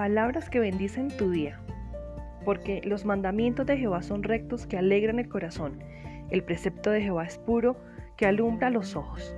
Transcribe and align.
Palabras 0.00 0.48
que 0.48 0.60
bendicen 0.60 1.14
tu 1.18 1.30
día. 1.30 1.60
Porque 2.46 2.80
los 2.86 3.04
mandamientos 3.04 3.66
de 3.66 3.76
Jehová 3.76 4.02
son 4.02 4.22
rectos 4.22 4.66
que 4.66 4.78
alegran 4.78 5.18
el 5.18 5.28
corazón. 5.28 5.78
El 6.30 6.42
precepto 6.42 6.88
de 6.88 7.02
Jehová 7.02 7.26
es 7.26 7.36
puro 7.36 7.76
que 8.16 8.24
alumbra 8.24 8.70
los 8.70 8.96
ojos. 8.96 9.36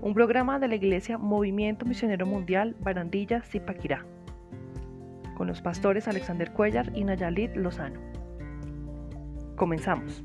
Un 0.00 0.14
programa 0.14 0.58
de 0.58 0.68
la 0.68 0.76
Iglesia 0.76 1.18
Movimiento 1.18 1.84
Misionero 1.84 2.24
Mundial 2.24 2.76
Barandilla 2.80 3.42
Zipaquirá. 3.42 4.06
Con 5.36 5.48
los 5.48 5.60
pastores 5.60 6.08
Alexander 6.08 6.50
Cuellar 6.50 6.90
y 6.96 7.04
Nayalit 7.04 7.54
Lozano. 7.54 8.00
Comenzamos. 9.56 10.24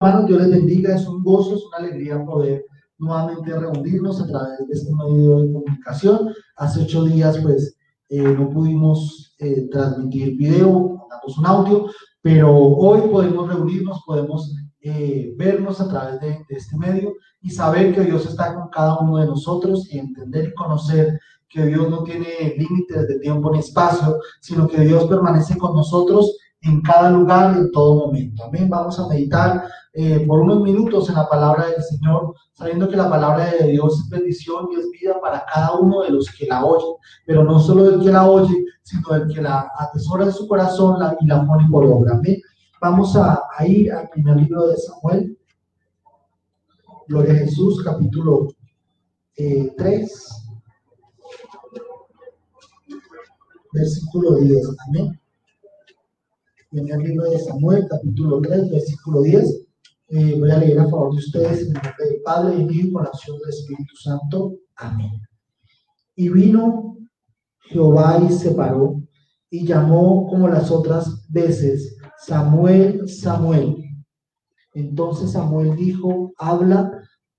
Hermanos, 0.00 0.28
Dios 0.28 0.40
les 0.42 0.50
bendiga, 0.52 0.94
es 0.94 1.04
un 1.08 1.24
gozo, 1.24 1.56
es 1.56 1.64
una 1.66 1.78
alegría 1.78 2.24
poder 2.24 2.64
nuevamente 2.98 3.58
reunirnos 3.58 4.20
a 4.20 4.26
través 4.26 4.58
de 4.66 4.74
este 4.74 4.94
medio 4.94 5.40
de 5.40 5.52
comunicación. 5.52 6.34
Hace 6.56 6.82
ocho 6.82 7.04
días, 7.04 7.38
pues, 7.38 7.76
eh, 8.08 8.22
no 8.22 8.50
pudimos 8.50 9.34
eh, 9.38 9.68
transmitir 9.70 10.36
video, 10.36 10.96
mandamos 10.98 11.38
un 11.38 11.46
audio, 11.46 11.86
pero 12.22 12.54
hoy 12.56 13.08
podemos 13.10 13.48
reunirnos, 13.48 14.02
podemos 14.06 14.54
eh, 14.80 15.34
vernos 15.36 15.80
a 15.80 15.88
través 15.88 16.20
de, 16.20 16.28
de, 16.48 16.56
este 16.56 16.76
medio 16.76 17.14
y 17.40 17.50
saber 17.50 17.94
que 17.94 18.02
Dios 18.02 18.26
está 18.26 18.54
con 18.54 18.68
cada 18.68 18.98
uno 18.98 19.16
de 19.16 19.26
nosotros 19.26 19.88
y 19.90 19.98
entender 19.98 20.48
y 20.48 20.54
conocer 20.54 21.18
que 21.48 21.66
Dios 21.66 21.88
no 21.88 22.02
tiene 22.02 22.54
límites 22.58 23.08
de 23.08 23.18
tiempo 23.20 23.50
ni 23.50 23.60
espacio, 23.60 24.18
sino 24.40 24.66
que 24.66 24.80
Dios 24.80 25.04
permanece 25.06 25.56
con 25.56 25.74
nosotros 25.74 26.36
en 26.62 26.80
cada 26.82 27.10
lugar 27.10 27.56
en 27.56 27.70
todo 27.70 28.06
momento. 28.06 28.44
Amén. 28.44 28.68
Vamos 28.68 28.98
a 28.98 29.08
meditar 29.08 29.64
eh, 29.96 30.24
por 30.26 30.40
unos 30.40 30.60
minutos 30.60 31.08
en 31.08 31.14
la 31.14 31.28
palabra 31.28 31.66
del 31.68 31.82
Señor, 31.82 32.34
sabiendo 32.52 32.88
que 32.88 32.96
la 32.96 33.08
palabra 33.08 33.46
de 33.46 33.68
Dios 33.68 34.00
es 34.00 34.10
bendición 34.10 34.66
y 34.72 34.80
es 34.80 34.90
vida 34.90 35.20
para 35.20 35.44
cada 35.46 35.78
uno 35.78 36.02
de 36.02 36.10
los 36.10 36.28
que 36.30 36.46
la 36.46 36.64
oyen, 36.64 36.96
pero 37.24 37.44
no 37.44 37.60
solo 37.60 37.84
del 37.84 38.00
que 38.00 38.10
la 38.10 38.28
oye, 38.28 38.64
sino 38.82 39.08
del 39.10 39.32
que 39.32 39.40
la 39.40 39.70
atesora 39.78 40.24
en 40.24 40.32
su 40.32 40.48
corazón 40.48 40.98
la, 40.98 41.16
y 41.20 41.26
la 41.26 41.46
pone 41.46 41.68
por 41.70 41.84
obra. 41.86 42.14
Amén. 42.14 42.40
Vamos 42.80 43.14
a, 43.16 43.40
a, 43.56 43.66
ir 43.66 43.92
al 43.92 44.08
primer 44.10 44.36
libro 44.36 44.66
de 44.66 44.76
Samuel. 44.76 45.38
Gloria 47.06 47.34
a 47.34 47.36
Jesús, 47.36 47.82
capítulo 47.84 48.48
eh, 49.36 49.72
3, 49.76 50.48
versículo 53.72 54.36
10. 54.36 54.68
Amén 54.88 55.20
el 56.74 56.98
libro 56.98 57.30
de 57.30 57.38
Samuel, 57.38 57.86
capítulo 57.88 58.40
3, 58.40 58.70
versículo 58.70 59.22
10. 59.22 59.63
Eh, 60.08 60.38
voy 60.38 60.50
a 60.50 60.58
leer 60.58 60.78
a 60.78 60.88
favor 60.88 61.12
de 61.12 61.18
ustedes 61.18 61.62
el 61.62 62.22
Padre, 62.24 62.56
y 62.58 62.78
Hijo 62.78 63.02
y 63.02 63.06
acción 63.06 63.38
del 63.38 63.50
Espíritu 63.50 63.96
Santo. 63.96 64.54
Amén. 64.76 65.20
Y 66.16 66.28
vino 66.28 66.96
Jehová 67.60 68.20
y 68.28 68.32
se 68.32 68.50
paró 68.52 69.02
y 69.50 69.66
llamó 69.66 70.28
como 70.28 70.48
las 70.48 70.70
otras 70.70 71.26
veces, 71.30 71.96
Samuel, 72.18 73.08
Samuel. 73.08 73.76
Entonces 74.74 75.32
Samuel 75.32 75.76
dijo, 75.76 76.32
habla 76.38 76.90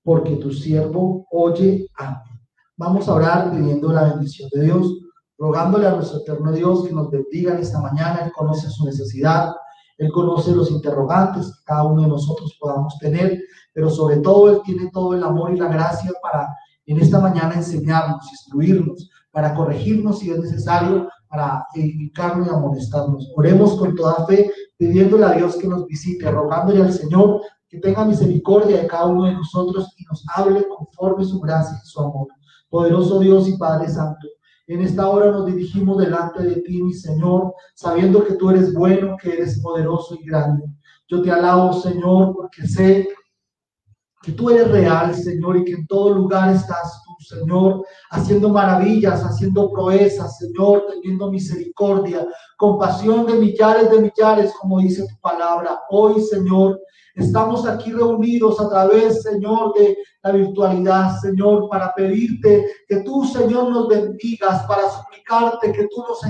porque 0.02 0.36
tu 0.36 0.52
siervo 0.52 1.26
oye 1.30 1.88
a 1.96 2.10
mí. 2.10 2.40
Vamos 2.76 3.08
a 3.08 3.14
orar 3.14 3.50
pidiendo 3.50 3.92
la 3.92 4.14
bendición 4.14 4.48
de 4.52 4.62
Dios 4.62 4.98
rogándole 5.38 5.86
a 5.86 5.94
nuestro 5.94 6.20
eterno 6.20 6.52
Dios 6.52 6.86
que 6.86 6.94
nos 6.94 7.10
bendiga 7.10 7.54
en 7.54 7.60
esta 7.60 7.80
mañana. 7.80 8.20
Él 8.24 8.32
conoce 8.32 8.70
su 8.70 8.84
necesidad, 8.84 9.54
Él 9.98 10.12
conoce 10.12 10.54
los 10.54 10.70
interrogantes 10.70 11.46
que 11.46 11.64
cada 11.64 11.84
uno 11.84 12.02
de 12.02 12.08
nosotros 12.08 12.56
podamos 12.60 12.98
tener, 12.98 13.40
pero 13.72 13.90
sobre 13.90 14.18
todo 14.18 14.50
Él 14.50 14.60
tiene 14.64 14.90
todo 14.92 15.14
el 15.14 15.22
amor 15.22 15.52
y 15.52 15.58
la 15.58 15.68
gracia 15.68 16.12
para 16.22 16.48
en 16.86 17.00
esta 17.00 17.18
mañana 17.18 17.54
enseñarnos, 17.54 18.30
instruirnos, 18.30 19.10
para 19.32 19.54
corregirnos 19.54 20.20
si 20.20 20.30
es 20.30 20.38
necesario, 20.38 21.08
para 21.28 21.66
edificarnos 21.74 22.46
y 22.46 22.50
amonestarnos. 22.50 23.32
Oremos 23.36 23.74
con 23.76 23.94
toda 23.94 24.24
fe, 24.26 24.50
pidiéndole 24.76 25.24
a 25.24 25.32
Dios 25.32 25.56
que 25.56 25.66
nos 25.66 25.84
visite, 25.86 26.30
rogándole 26.30 26.82
al 26.82 26.92
Señor 26.92 27.40
que 27.68 27.78
tenga 27.78 28.04
misericordia 28.04 28.82
de 28.82 28.86
cada 28.86 29.06
uno 29.06 29.24
de 29.24 29.34
nosotros 29.34 29.92
y 29.98 30.04
nos 30.04 30.24
hable 30.34 30.64
conforme 30.68 31.24
su 31.24 31.40
gracia 31.40 31.78
y 31.82 31.86
su 31.86 32.00
amor. 32.00 32.28
Poderoso 32.70 33.18
Dios 33.18 33.48
y 33.48 33.56
Padre 33.56 33.88
Santo, 33.88 34.26
en 34.66 34.80
esta 34.82 35.08
hora 35.08 35.30
nos 35.30 35.46
dirigimos 35.46 35.98
delante 35.98 36.42
de 36.42 36.56
ti, 36.62 36.82
mi 36.82 36.92
Señor, 36.92 37.54
sabiendo 37.74 38.24
que 38.24 38.34
tú 38.34 38.50
eres 38.50 38.74
bueno, 38.74 39.16
que 39.20 39.32
eres 39.32 39.60
poderoso 39.60 40.16
y 40.20 40.26
grande. 40.26 40.64
Yo 41.08 41.22
te 41.22 41.30
alabo, 41.30 41.72
Señor, 41.72 42.34
porque 42.34 42.66
sé 42.66 43.08
que 44.22 44.32
tú 44.32 44.50
eres 44.50 44.68
real, 44.72 45.14
Señor, 45.14 45.56
y 45.58 45.64
que 45.64 45.74
en 45.74 45.86
todo 45.86 46.12
lugar 46.12 46.52
estás 46.52 47.00
tú, 47.04 47.36
Señor, 47.36 47.84
haciendo 48.10 48.48
maravillas, 48.48 49.22
haciendo 49.22 49.70
proezas, 49.70 50.38
Señor, 50.38 50.84
teniendo 50.90 51.30
misericordia, 51.30 52.26
compasión 52.56 53.24
de 53.26 53.34
millares 53.34 53.88
de 53.88 54.00
millares, 54.00 54.52
como 54.60 54.80
dice 54.80 55.06
tu 55.06 55.20
palabra. 55.20 55.78
Hoy, 55.90 56.20
Señor, 56.22 56.80
Estamos 57.16 57.66
aquí 57.66 57.92
reunidos 57.92 58.60
a 58.60 58.68
través, 58.68 59.22
Señor, 59.22 59.72
de 59.72 59.96
la 60.22 60.32
virtualidad, 60.32 61.18
Señor, 61.18 61.66
para 61.70 61.94
pedirte 61.94 62.66
que 62.86 62.96
tú, 62.96 63.24
Señor, 63.24 63.70
nos 63.70 63.88
bendigas, 63.88 64.66
para 64.66 64.82
suplicarte 64.90 65.72
que 65.72 65.88
tú 65.88 66.04
nos 66.06 66.22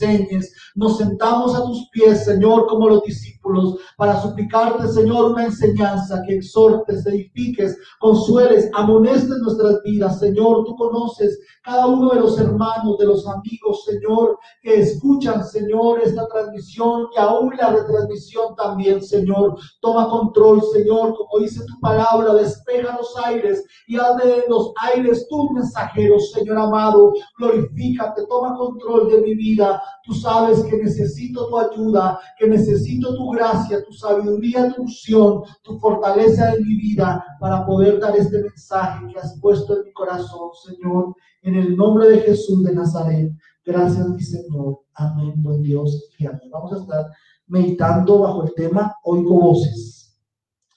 enseñes. 0.00 0.52
Nos 0.74 0.98
sentamos 0.98 1.54
a 1.54 1.64
tus 1.64 1.88
pies, 1.90 2.24
Señor, 2.24 2.66
como 2.66 2.88
los 2.88 3.02
discípulos, 3.02 3.76
para 3.96 4.20
suplicarte, 4.20 4.88
Señor, 4.88 5.32
una 5.32 5.46
enseñanza 5.46 6.22
que 6.26 6.36
exhortes, 6.36 7.04
edifiques, 7.06 7.76
consueles, 7.98 8.70
amonestes 8.74 9.38
nuestras 9.38 9.82
vidas, 9.82 10.18
Señor. 10.18 10.64
Tú 10.64 10.76
conoces 10.76 11.38
cada 11.62 11.86
uno 11.86 12.10
de 12.10 12.20
los 12.20 12.38
hermanos, 12.38 12.98
de 12.98 13.06
los 13.06 13.26
amigos, 13.26 13.84
Señor, 13.84 14.38
que 14.62 14.80
escuchan, 14.80 15.44
Señor, 15.44 16.00
esta 16.00 16.26
transmisión 16.28 17.08
y 17.14 17.18
aún 17.18 17.52
la 17.58 17.70
retransmisión 17.70 18.54
también, 18.56 19.02
Señor. 19.02 19.56
Toma 19.80 20.08
control, 20.08 20.62
Señor, 20.72 21.14
como 21.16 21.42
dice 21.42 21.64
tu 21.66 21.80
palabra, 21.80 22.34
despeja 22.34 22.96
los 22.96 23.16
aires 23.24 23.64
y 23.86 23.96
haz 23.96 24.16
de 24.18 24.44
los 24.48 24.72
aires 24.80 25.26
tus 25.28 25.50
mensajeros, 25.52 26.30
Señor 26.32 26.58
amado. 26.58 27.12
Glorifícate, 27.38 28.26
toma 28.26 28.56
control 28.56 29.08
de 29.08 29.20
mi 29.22 29.34
vida. 29.34 29.82
Tú 30.04 30.14
sabes 30.14 30.62
que 30.64 30.76
necesito 30.76 31.48
tu 31.48 31.58
ayuda, 31.58 32.18
que 32.38 32.46
necesito 32.46 33.14
tu 33.14 33.30
gracia, 33.30 33.84
tu 33.84 33.92
sabiduría, 33.92 34.72
tu 34.72 34.82
unción, 34.82 35.42
tu 35.62 35.78
fortaleza 35.78 36.54
en 36.54 36.66
mi 36.66 36.76
vida 36.76 37.24
para 37.38 37.64
poder 37.64 38.00
dar 38.00 38.16
este 38.16 38.40
mensaje 38.40 39.06
que 39.12 39.18
has 39.18 39.38
puesto 39.40 39.76
en 39.76 39.84
mi 39.84 39.92
corazón, 39.92 40.50
Señor. 40.64 41.14
En 41.42 41.54
el 41.54 41.76
nombre 41.76 42.08
de 42.08 42.20
Jesús 42.20 42.62
de 42.62 42.74
Nazaret. 42.74 43.32
Gracias, 43.64 44.08
mi 44.08 44.20
Señor. 44.20 44.80
Amén, 44.94 45.34
buen 45.36 45.62
Dios 45.62 46.10
y 46.18 46.26
amén. 46.26 46.50
Vamos 46.50 46.72
a 46.72 46.76
estar 46.76 47.06
meditando 47.46 48.20
bajo 48.20 48.44
el 48.44 48.54
tema 48.54 48.94
Oigo 49.04 49.38
voces. 49.38 50.18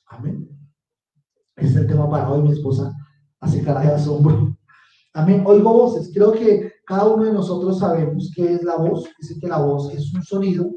Amén. 0.07 0.49
Es 1.55 1.75
el 1.75 1.87
tema 1.87 2.09
para 2.09 2.31
hoy, 2.31 2.41
mi 2.41 2.51
esposa 2.51 2.93
hace 3.39 3.63
cara 3.63 3.81
de 3.81 3.93
asombro. 3.93 4.57
Amén. 5.13 5.43
Oigo 5.45 5.73
voces. 5.73 6.11
Creo 6.13 6.31
que 6.31 6.72
cada 6.85 7.05
uno 7.05 7.23
de 7.23 7.33
nosotros 7.33 7.79
sabemos 7.79 8.31
qué 8.35 8.55
es 8.55 8.63
la 8.63 8.75
voz. 8.75 9.09
Dice 9.19 9.39
que 9.39 9.47
la 9.47 9.59
voz 9.59 9.93
es 9.93 10.13
un 10.13 10.23
sonido 10.23 10.69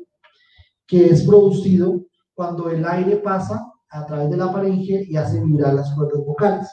que 0.86 1.06
es 1.06 1.22
producido 1.24 2.04
cuando 2.34 2.70
el 2.70 2.84
aire 2.86 3.16
pasa 3.16 3.72
a 3.90 4.06
través 4.06 4.30
de 4.30 4.36
la 4.36 4.52
faringe 4.52 5.04
y 5.08 5.16
hace 5.16 5.42
vibrar 5.42 5.74
las 5.74 5.92
cuerdas 5.94 6.24
vocales. 6.24 6.70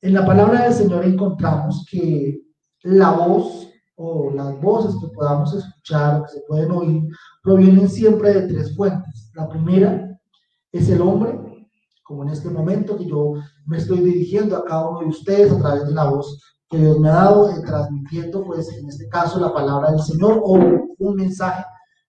En 0.00 0.14
la 0.14 0.24
palabra 0.24 0.64
del 0.64 0.72
Señor 0.72 1.04
encontramos 1.04 1.86
que 1.90 2.40
la 2.82 3.12
voz 3.12 3.68
o 3.96 4.30
las 4.30 4.60
voces 4.60 4.94
que 5.00 5.08
podamos 5.08 5.52
escuchar, 5.54 6.22
que 6.22 6.32
se 6.34 6.40
pueden 6.46 6.70
oír, 6.70 7.02
provienen 7.42 7.88
siempre 7.88 8.32
de 8.32 8.48
tres 8.48 8.76
fuentes. 8.76 9.30
La 9.34 9.48
primera 9.48 10.18
es 10.72 10.88
el 10.88 11.00
hombre, 11.02 11.38
como 12.04 12.22
en 12.22 12.30
este 12.30 12.48
momento 12.48 12.96
que 12.96 13.06
yo 13.06 13.34
me 13.66 13.78
estoy 13.78 13.98
dirigiendo 14.00 14.56
a 14.56 14.64
cada 14.64 14.88
uno 14.88 15.00
de 15.00 15.06
ustedes 15.06 15.52
a 15.52 15.58
través 15.58 15.86
de 15.86 15.94
la 15.94 16.10
voz 16.10 16.57
que 16.68 16.78
Dios 16.78 16.98
me 17.00 17.08
ha 17.08 17.14
dado, 17.14 17.50
eh, 17.50 17.62
transmitiendo, 17.64 18.44
pues 18.44 18.68
en 18.72 18.88
este 18.88 19.08
caso, 19.08 19.40
la 19.40 19.52
palabra 19.52 19.90
del 19.90 20.00
Señor 20.00 20.40
o 20.44 20.52
un 20.98 21.14
mensaje, 21.16 21.64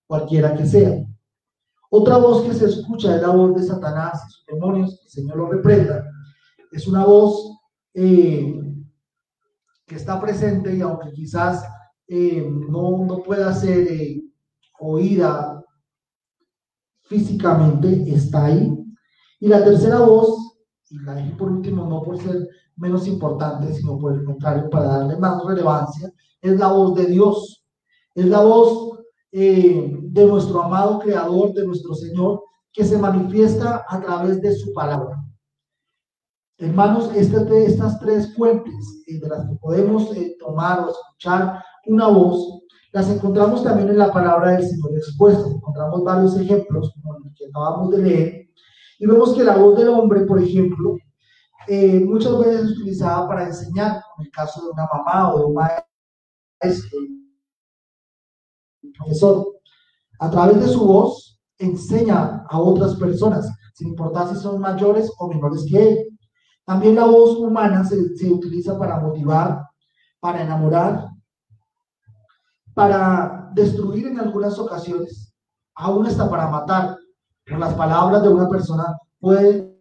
cualquiera 0.05 0.55
que 0.55 0.65
sea. 0.65 1.05
Otra 1.91 2.17
voz 2.17 2.43
que 2.43 2.53
se 2.53 2.65
escucha 2.65 3.15
es 3.15 3.21
la 3.21 3.29
voz 3.29 3.55
de 3.55 3.63
Satanás 3.63 4.21
y 4.27 4.31
sus 4.31 4.45
demonios, 4.45 4.99
que 4.99 5.05
el 5.05 5.11
Señor 5.11 5.37
lo 5.37 5.49
reprenda. 5.49 6.05
Es 6.71 6.87
una 6.87 7.03
voz 7.03 7.57
eh, 7.95 8.61
que 9.87 9.95
está 9.95 10.21
presente 10.21 10.75
y 10.75 10.81
aunque 10.81 11.11
quizás 11.13 11.63
eh, 12.07 12.47
no, 12.69 13.05
no, 13.05 13.23
pueda 13.23 13.53
ser 13.53 13.87
eh, 13.87 14.21
oída 14.79 15.63
físicamente, 17.03 18.03
está 18.13 18.45
ahí. 18.45 18.71
Y 19.39 19.47
la 19.47 19.63
tercera 19.63 19.99
voz, 19.99 20.57
y 20.89 20.99
la 20.99 21.15
dije 21.15 21.35
por 21.35 21.51
último, 21.51 21.85
no 21.87 22.03
por 22.03 22.21
ser 22.21 22.47
menos 22.79 23.07
importante, 23.07 23.73
sino 23.73 23.97
por 23.97 24.13
el 24.13 24.23
contrario, 24.23 24.69
para 24.69 24.85
darle 24.85 25.17
más 25.17 25.43
relevancia, 25.45 26.11
es 26.41 26.57
la 26.57 26.71
voz 26.71 26.95
de 26.95 27.05
Dios. 27.05 27.63
Es 28.15 28.25
la 28.25 28.41
voz 28.41 28.99
de 29.31 30.25
nuestro 30.27 30.63
amado 30.63 30.99
Creador, 30.99 31.53
de 31.53 31.65
nuestro 31.67 31.93
Señor, 31.93 32.41
que 32.73 32.83
se 32.83 32.97
manifiesta 32.97 33.85
a 33.87 34.01
través 34.01 34.41
de 34.41 34.55
su 34.55 34.73
palabra. 34.73 35.23
Hermanos, 36.57 37.09
este, 37.15 37.65
estas 37.65 37.99
tres 37.99 38.35
fuentes 38.35 39.03
eh, 39.07 39.19
de 39.19 39.29
las 39.29 39.47
que 39.47 39.55
podemos 39.55 40.15
eh, 40.15 40.35
tomar 40.37 40.81
o 40.81 40.89
escuchar 40.89 41.63
una 41.85 42.07
voz, 42.07 42.63
las 42.91 43.09
encontramos 43.09 43.63
también 43.63 43.89
en 43.89 43.97
la 43.97 44.11
palabra 44.11 44.51
del 44.51 44.67
Señor 44.67 44.91
expuesta. 44.93 45.47
Encontramos 45.47 46.03
varios 46.03 46.37
ejemplos, 46.37 46.91
como 46.93 47.15
el 47.15 47.33
que 47.33 47.45
acabamos 47.45 47.91
de 47.91 47.97
leer, 47.99 48.49
y 48.99 49.05
vemos 49.05 49.33
que 49.33 49.43
la 49.43 49.55
voz 49.55 49.77
del 49.77 49.87
hombre, 49.87 50.21
por 50.21 50.41
ejemplo, 50.41 50.97
eh, 51.71 52.03
muchas 52.03 52.35
veces 52.39 52.61
es 52.61 52.71
utilizada 52.71 53.27
para 53.27 53.45
enseñar, 53.45 54.01
en 54.17 54.25
el 54.25 54.31
caso 54.31 54.59
de 54.59 54.71
una 54.71 54.87
mamá 54.91 55.31
o 55.31 55.37
de 55.37 55.45
un 55.45 55.53
maestro, 55.53 56.99
profesor, 58.97 59.45
a 60.19 60.31
través 60.31 60.59
de 60.59 60.67
su 60.67 60.83
voz 60.83 61.39
enseña 61.59 62.43
a 62.49 62.59
otras 62.59 62.95
personas, 62.95 63.47
sin 63.75 63.89
importar 63.89 64.29
si 64.29 64.41
son 64.41 64.59
mayores 64.59 65.11
o 65.19 65.27
menores 65.27 65.63
que 65.69 65.89
él. 65.89 66.19
También 66.65 66.95
la 66.95 67.05
voz 67.05 67.37
humana 67.37 67.83
se, 67.83 68.15
se 68.15 68.31
utiliza 68.31 68.77
para 68.77 68.99
motivar, 68.99 69.63
para 70.19 70.41
enamorar, 70.41 71.07
para 72.73 73.51
destruir 73.53 74.07
en 74.07 74.19
algunas 74.19 74.57
ocasiones, 74.57 75.31
aún 75.75 76.07
hasta 76.07 76.27
para 76.27 76.49
matar. 76.49 76.97
Con 77.47 77.59
las 77.59 77.75
palabras 77.75 78.23
de 78.23 78.29
una 78.29 78.49
persona 78.49 78.97
pueden, 79.19 79.75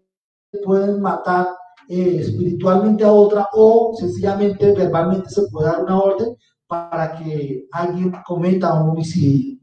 pueden 0.64 1.00
matar 1.00 1.57
eh, 1.88 2.18
espiritualmente 2.20 3.02
a 3.02 3.10
otra 3.10 3.48
o 3.52 3.94
sencillamente 3.98 4.72
verbalmente 4.72 5.30
se 5.30 5.48
puede 5.50 5.68
dar 5.68 5.82
una 5.84 5.98
orden 5.98 6.36
para 6.66 7.16
que 7.16 7.66
alguien 7.72 8.12
cometa 8.26 8.74
un 8.74 8.90
homicidio. 8.90 9.58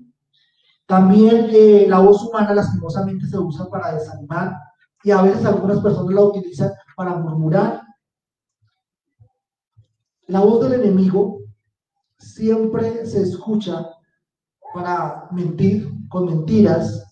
También 0.88 1.50
eh, 1.52 1.86
la 1.88 2.00
voz 2.00 2.24
humana 2.24 2.54
lastimosamente 2.54 3.28
se 3.28 3.38
usa 3.38 3.68
para 3.70 3.94
desanimar 3.94 4.56
y 5.04 5.12
a 5.12 5.22
veces 5.22 5.46
algunas 5.46 5.80
personas 5.82 6.14
la 6.16 6.22
utilizan 6.22 6.72
para 6.96 7.16
murmurar. 7.16 7.82
La 10.28 10.40
voz 10.40 10.68
del 10.68 10.82
enemigo 10.82 11.42
siempre 12.18 13.06
se 13.06 13.22
escucha 13.22 13.88
para 14.74 15.28
mentir 15.32 15.92
con 16.10 16.26
mentiras, 16.26 17.06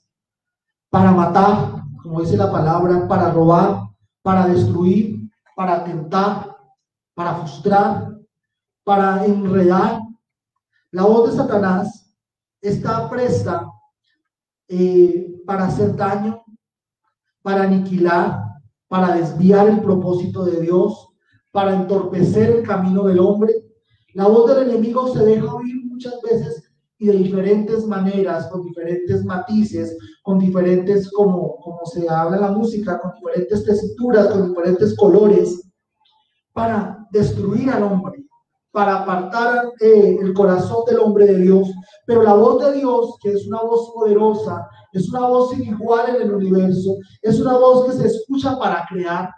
para 0.89 1.11
matar, 1.11 1.83
como 2.01 2.21
dice 2.21 2.35
la 2.35 2.51
palabra, 2.51 3.07
para 3.07 3.31
robar, 3.31 3.82
para 4.23 4.47
destruir, 4.47 5.29
para 5.55 5.75
atentar, 5.75 6.57
para 7.13 7.35
frustrar, 7.35 8.17
para 8.83 9.25
enredar. 9.25 9.99
La 10.91 11.03
voz 11.03 11.29
de 11.29 11.37
Satanás 11.37 12.15
está 12.61 13.09
presta 13.09 13.69
eh, 14.67 15.41
para 15.45 15.65
hacer 15.65 15.95
daño, 15.95 16.43
para 17.41 17.63
aniquilar, 17.63 18.41
para 18.87 19.15
desviar 19.15 19.67
el 19.67 19.81
propósito 19.81 20.45
de 20.45 20.61
Dios, 20.61 21.09
para 21.51 21.75
entorpecer 21.75 22.49
el 22.49 22.63
camino 22.65 23.03
del 23.03 23.19
hombre. 23.19 23.53
La 24.13 24.27
voz 24.27 24.55
del 24.55 24.69
enemigo 24.69 25.13
se 25.13 25.23
deja 25.25 25.53
oír 25.53 25.85
muchas 25.85 26.19
veces 26.21 26.62
y 27.03 27.07
de 27.07 27.17
diferentes 27.17 27.85
maneras, 27.85 28.47
con 28.47 28.63
diferentes 28.63 29.25
matices, 29.25 29.97
con 30.21 30.39
diferentes, 30.39 31.11
como, 31.11 31.57
como 31.57 31.85
se 31.85 32.09
habla 32.09 32.37
la 32.37 32.51
música, 32.51 32.97
con 33.01 33.11
diferentes 33.15 33.65
tesituras, 33.65 34.29
con 34.29 34.47
diferentes 34.47 34.95
colores, 34.95 35.69
para 36.53 37.05
destruir 37.11 37.69
al 37.71 37.83
hombre, 37.83 38.23
para 38.71 39.01
apartar 39.01 39.73
eh, 39.81 40.17
el 40.21 40.33
corazón 40.33 40.85
del 40.85 40.99
hombre 40.99 41.25
de 41.25 41.39
Dios. 41.39 41.67
Pero 42.07 42.23
la 42.23 42.35
voz 42.35 42.63
de 42.63 42.79
Dios, 42.79 43.17
que 43.21 43.33
es 43.33 43.47
una 43.47 43.61
voz 43.63 43.91
poderosa, 43.93 44.65
es 44.93 45.09
una 45.09 45.27
voz 45.27 45.51
sin 45.51 45.63
igual 45.63 46.15
en 46.15 46.21
el 46.21 46.33
universo, 46.33 46.95
es 47.21 47.37
una 47.37 47.57
voz 47.57 47.85
que 47.85 47.97
se 47.97 48.07
escucha 48.07 48.57
para 48.57 48.85
crear. 48.89 49.29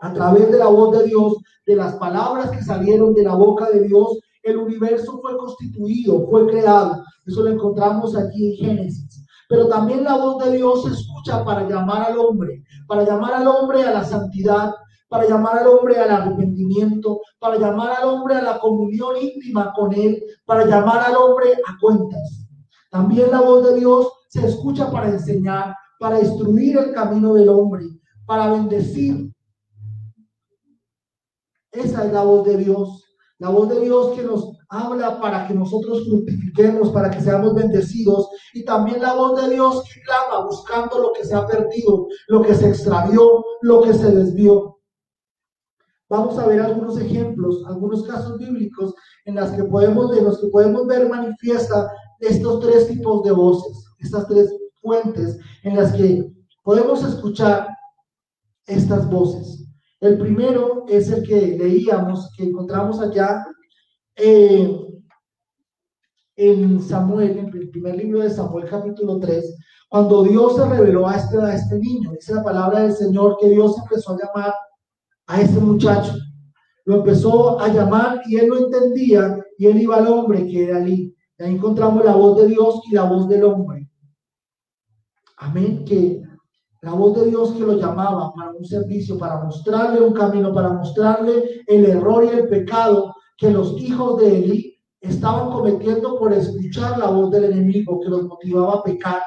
A 0.00 0.10
través 0.10 0.50
de 0.50 0.58
la 0.58 0.68
voz 0.68 0.96
de 0.96 1.04
Dios, 1.04 1.34
de 1.66 1.76
las 1.76 1.96
palabras 1.96 2.50
que 2.50 2.62
salieron 2.62 3.12
de 3.12 3.24
la 3.24 3.34
boca 3.34 3.68
de 3.68 3.82
Dios, 3.82 4.20
el 4.46 4.58
universo 4.58 5.20
fue 5.20 5.36
constituido, 5.36 6.26
fue 6.30 6.46
creado. 6.46 7.02
Eso 7.24 7.42
lo 7.42 7.50
encontramos 7.50 8.16
aquí 8.16 8.50
en 8.50 8.56
Génesis. 8.56 9.26
Pero 9.48 9.68
también 9.68 10.04
la 10.04 10.16
voz 10.16 10.44
de 10.44 10.56
Dios 10.56 10.84
se 10.84 10.90
escucha 10.90 11.44
para 11.44 11.68
llamar 11.68 12.10
al 12.10 12.18
hombre, 12.18 12.62
para 12.88 13.04
llamar 13.04 13.34
al 13.34 13.46
hombre 13.46 13.84
a 13.84 13.92
la 13.92 14.04
santidad, 14.04 14.74
para 15.08 15.28
llamar 15.28 15.58
al 15.58 15.68
hombre 15.68 15.98
al 15.98 16.10
arrepentimiento, 16.10 17.20
para 17.38 17.56
llamar 17.56 17.92
al 17.92 18.08
hombre 18.08 18.34
a 18.34 18.42
la 18.42 18.58
comunión 18.58 19.16
íntima 19.20 19.72
con 19.74 19.92
Él, 19.92 20.22
para 20.44 20.66
llamar 20.66 21.04
al 21.04 21.16
hombre 21.16 21.52
a 21.52 21.76
cuentas. 21.80 22.46
También 22.90 23.30
la 23.30 23.40
voz 23.40 23.68
de 23.68 23.78
Dios 23.78 24.12
se 24.28 24.46
escucha 24.46 24.90
para 24.90 25.08
enseñar, 25.08 25.74
para 26.00 26.20
instruir 26.20 26.78
el 26.78 26.92
camino 26.92 27.34
del 27.34 27.48
hombre, 27.48 27.84
para 28.26 28.50
bendecir. 28.50 29.32
Esa 31.70 32.04
es 32.04 32.12
la 32.12 32.22
voz 32.22 32.46
de 32.46 32.56
Dios. 32.56 33.05
La 33.38 33.50
voz 33.50 33.68
de 33.68 33.80
Dios 33.80 34.14
que 34.14 34.22
nos 34.22 34.56
habla 34.68 35.20
para 35.20 35.46
que 35.46 35.54
nosotros 35.54 36.06
fructifiquemos, 36.08 36.90
para 36.90 37.10
que 37.10 37.20
seamos 37.20 37.54
bendecidos. 37.54 38.28
Y 38.54 38.64
también 38.64 39.02
la 39.02 39.14
voz 39.14 39.40
de 39.40 39.54
Dios 39.54 39.84
que 39.92 40.00
clama 40.00 40.46
buscando 40.46 40.98
lo 40.98 41.12
que 41.12 41.24
se 41.24 41.34
ha 41.34 41.46
perdido, 41.46 42.06
lo 42.28 42.42
que 42.42 42.54
se 42.54 42.68
extravió, 42.68 43.44
lo 43.60 43.82
que 43.82 43.92
se 43.92 44.10
desvió. 44.10 44.76
Vamos 46.08 46.38
a 46.38 46.46
ver 46.46 46.60
algunos 46.60 46.98
ejemplos, 46.98 47.64
algunos 47.66 48.04
casos 48.04 48.38
bíblicos 48.38 48.94
en, 49.24 49.34
las 49.34 49.56
de 49.56 49.64
los 50.22 50.40
que 50.40 50.46
podemos 50.48 50.86
ver 50.86 51.08
manifiesta 51.08 51.90
estos 52.20 52.60
tres 52.60 52.86
tipos 52.86 53.24
de 53.24 53.32
voces, 53.32 53.84
estas 53.98 54.26
tres 54.28 54.54
fuentes 54.80 55.38
en 55.64 55.76
las 55.76 55.92
que 55.92 56.32
podemos 56.62 57.02
escuchar 57.04 57.68
estas 58.66 59.10
voces. 59.10 59.65
El 60.06 60.18
primero 60.18 60.84
es 60.88 61.10
el 61.10 61.26
que 61.26 61.58
leíamos, 61.58 62.30
que 62.36 62.44
encontramos 62.44 63.00
allá 63.00 63.44
eh, 64.14 64.70
en 66.36 66.80
Samuel, 66.80 67.38
en 67.38 67.48
el 67.48 67.70
primer 67.70 67.96
libro 67.96 68.20
de 68.20 68.30
Samuel 68.30 68.68
capítulo 68.68 69.18
3, 69.18 69.56
cuando 69.88 70.22
Dios 70.22 70.56
se 70.56 70.68
reveló 70.68 71.08
a 71.08 71.16
este, 71.16 71.38
a 71.38 71.54
este 71.54 71.78
niño. 71.78 72.12
Dice 72.12 72.34
la 72.34 72.44
palabra 72.44 72.80
del 72.80 72.92
Señor 72.92 73.36
que 73.40 73.48
Dios 73.48 73.76
empezó 73.78 74.12
a 74.12 74.18
llamar 74.18 74.54
a 75.26 75.40
este 75.40 75.58
muchacho. 75.58 76.12
Lo 76.84 76.96
empezó 76.96 77.58
a 77.58 77.68
llamar 77.68 78.22
y 78.26 78.36
él 78.36 78.48
no 78.48 78.58
entendía 78.58 79.36
y 79.58 79.66
él 79.66 79.82
iba 79.82 79.96
al 79.96 80.06
hombre 80.06 80.46
que 80.46 80.68
era 80.68 80.78
allí. 80.78 81.12
Y 81.38 81.42
ahí 81.42 81.54
encontramos 81.54 82.04
la 82.04 82.14
voz 82.14 82.40
de 82.40 82.46
Dios 82.46 82.80
y 82.88 82.94
la 82.94 83.04
voz 83.04 83.28
del 83.28 83.42
hombre. 83.42 83.90
Amén. 85.38 85.84
Que 85.84 86.22
la 86.82 86.92
voz 86.92 87.16
de 87.16 87.30
Dios 87.30 87.52
que 87.52 87.60
lo 87.60 87.74
llamaba 87.74 88.32
para 88.34 88.52
un 88.52 88.64
servicio, 88.64 89.18
para 89.18 89.42
mostrarle 89.42 90.00
un 90.00 90.12
camino, 90.12 90.52
para 90.52 90.72
mostrarle 90.72 91.62
el 91.66 91.86
error 91.86 92.24
y 92.24 92.28
el 92.28 92.48
pecado 92.48 93.14
que 93.36 93.50
los 93.50 93.80
hijos 93.80 94.20
de 94.20 94.38
Eli 94.38 94.78
estaban 95.00 95.50
cometiendo 95.50 96.18
por 96.18 96.32
escuchar 96.32 96.98
la 96.98 97.08
voz 97.08 97.30
del 97.30 97.44
enemigo 97.44 98.00
que 98.00 98.08
los 98.08 98.24
motivaba 98.24 98.74
a 98.74 98.82
pecar, 98.82 99.22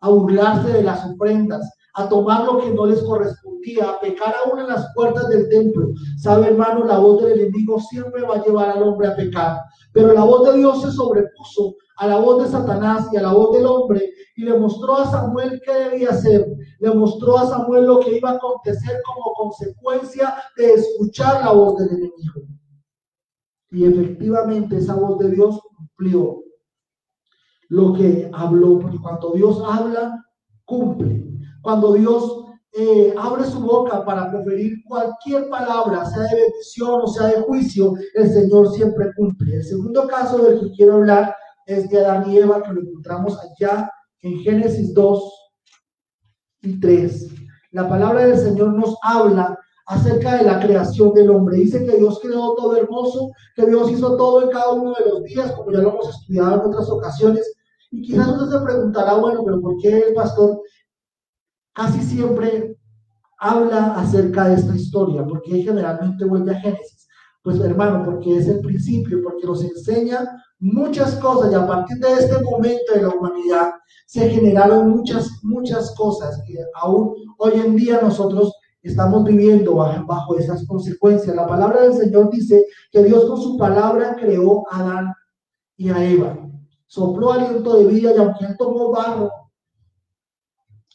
a 0.00 0.08
burlarse 0.08 0.72
de 0.72 0.82
las 0.82 1.04
ofrendas, 1.06 1.72
a 1.94 2.08
tomar 2.08 2.44
lo 2.44 2.58
que 2.58 2.70
no 2.70 2.86
les 2.86 3.02
correspondía, 3.02 3.90
a 3.90 4.00
pecar 4.00 4.34
aún 4.44 4.60
en 4.60 4.68
las 4.68 4.92
puertas 4.94 5.28
del 5.28 5.48
templo. 5.48 5.88
Sabe, 6.18 6.48
hermano, 6.48 6.84
la 6.84 6.98
voz 6.98 7.22
del 7.22 7.40
enemigo 7.40 7.78
siempre 7.80 8.22
va 8.22 8.36
a 8.36 8.44
llevar 8.44 8.70
al 8.70 8.82
hombre 8.82 9.08
a 9.08 9.16
pecar, 9.16 9.60
pero 9.92 10.12
la 10.12 10.24
voz 10.24 10.50
de 10.50 10.58
Dios 10.58 10.82
se 10.82 10.90
sobrepuso 10.90 11.74
a 11.96 12.06
la 12.06 12.18
voz 12.18 12.42
de 12.42 12.50
Satanás 12.50 13.08
y 13.12 13.16
a 13.16 13.22
la 13.22 13.32
voz 13.32 13.56
del 13.56 13.66
hombre 13.66 14.12
y 14.36 14.42
le 14.44 14.58
mostró 14.58 14.96
a 14.96 15.10
Samuel 15.10 15.60
qué 15.64 15.72
debía 15.72 16.10
hacer. 16.10 16.46
Le 16.80 16.94
mostró 16.94 17.38
a 17.38 17.46
Samuel 17.46 17.86
lo 17.86 18.00
que 18.00 18.16
iba 18.16 18.30
a 18.30 18.34
acontecer 18.34 19.00
como 19.04 19.34
consecuencia 19.34 20.34
de 20.56 20.72
escuchar 20.72 21.44
la 21.44 21.52
voz 21.52 21.78
del 21.78 21.90
enemigo. 21.90 22.42
Y 23.70 23.84
efectivamente 23.84 24.76
esa 24.76 24.94
voz 24.94 25.18
de 25.18 25.30
Dios 25.30 25.60
cumplió 25.76 26.42
lo 27.68 27.94
que 27.94 28.30
habló, 28.34 28.78
porque 28.78 28.98
cuando 29.00 29.32
Dios 29.32 29.62
habla, 29.64 30.26
cumple. 30.64 31.31
Cuando 31.62 31.94
Dios 31.94 32.44
eh, 32.72 33.14
abre 33.18 33.44
su 33.44 33.60
boca 33.60 34.04
para 34.04 34.30
proferir 34.30 34.82
cualquier 34.84 35.48
palabra, 35.48 36.04
sea 36.06 36.22
de 36.22 36.42
bendición 36.42 37.00
o 37.02 37.06
sea 37.06 37.28
de 37.28 37.42
juicio, 37.42 37.94
el 38.14 38.30
Señor 38.30 38.72
siempre 38.72 39.12
cumple. 39.16 39.56
El 39.56 39.64
segundo 39.64 40.06
caso 40.08 40.38
del 40.38 40.60
que 40.60 40.72
quiero 40.72 40.94
hablar 40.94 41.34
es 41.66 41.88
de 41.88 41.98
Adán 41.98 42.30
y 42.30 42.38
Eva, 42.38 42.62
que 42.62 42.72
lo 42.72 42.80
encontramos 42.80 43.38
allá 43.38 43.90
en 44.22 44.38
Génesis 44.40 44.92
2 44.94 45.22
y 46.62 46.80
3. 46.80 47.28
La 47.72 47.88
palabra 47.88 48.26
del 48.26 48.38
Señor 48.38 48.72
nos 48.74 48.96
habla 49.02 49.58
acerca 49.86 50.36
de 50.36 50.44
la 50.44 50.60
creación 50.60 51.12
del 51.12 51.30
hombre. 51.30 51.56
Dice 51.56 51.84
que 51.84 51.96
Dios 51.96 52.20
creó 52.20 52.54
todo 52.54 52.76
hermoso, 52.76 53.30
que 53.54 53.66
Dios 53.66 53.90
hizo 53.90 54.16
todo 54.16 54.42
en 54.42 54.50
cada 54.50 54.72
uno 54.72 54.94
de 54.94 55.10
los 55.10 55.22
días, 55.24 55.52
como 55.52 55.70
ya 55.70 55.78
lo 55.80 55.90
hemos 55.90 56.08
estudiado 56.08 56.54
en 56.54 56.60
otras 56.60 56.88
ocasiones. 56.88 57.54
Y 57.90 58.02
quizás 58.02 58.28
usted 58.28 58.58
se 58.58 58.64
preguntará, 58.64 59.14
bueno, 59.14 59.42
pero 59.44 59.60
¿por 59.60 59.76
qué 59.78 59.98
el 59.98 60.14
pastor 60.14 60.62
casi 61.72 62.02
siempre 62.02 62.76
habla 63.38 63.94
acerca 63.94 64.48
de 64.48 64.54
esta 64.54 64.74
historia? 64.74 65.24
Porque 65.24 65.62
generalmente 65.62 66.24
vuelve 66.24 66.52
a 66.54 66.60
Génesis. 66.60 67.08
Pues 67.42 67.58
hermano, 67.58 68.04
porque 68.04 68.38
es 68.38 68.46
el 68.46 68.60
principio, 68.60 69.20
porque 69.22 69.46
nos 69.46 69.64
enseña 69.64 70.20
muchas 70.60 71.16
cosas 71.16 71.50
y 71.50 71.56
a 71.56 71.66
partir 71.66 71.98
de 71.98 72.12
este 72.12 72.40
momento 72.40 72.92
de 72.94 73.02
la 73.02 73.08
humanidad 73.08 73.72
se 74.06 74.30
generaron 74.30 74.90
muchas, 74.90 75.28
muchas 75.42 75.92
cosas 75.96 76.40
que 76.46 76.54
aún 76.74 77.14
hoy 77.38 77.54
en 77.54 77.74
día 77.74 78.00
nosotros 78.00 78.52
estamos 78.80 79.24
viviendo 79.24 79.74
bajo 79.74 80.38
esas 80.38 80.64
consecuencias. 80.66 81.34
La 81.34 81.48
palabra 81.48 81.82
del 81.82 81.94
Señor 81.94 82.30
dice 82.30 82.66
que 82.92 83.02
Dios 83.02 83.24
con 83.24 83.40
su 83.40 83.56
palabra 83.56 84.14
creó 84.14 84.64
a 84.70 84.80
Adán 84.80 85.14
y 85.76 85.90
a 85.90 86.04
Eva. 86.04 86.38
Sopló 86.86 87.32
aliento 87.32 87.76
de 87.78 87.86
vida 87.86 88.12
y 88.14 88.18
aunque 88.18 88.44
él 88.44 88.56
tomó 88.56 88.92
barro 88.92 89.30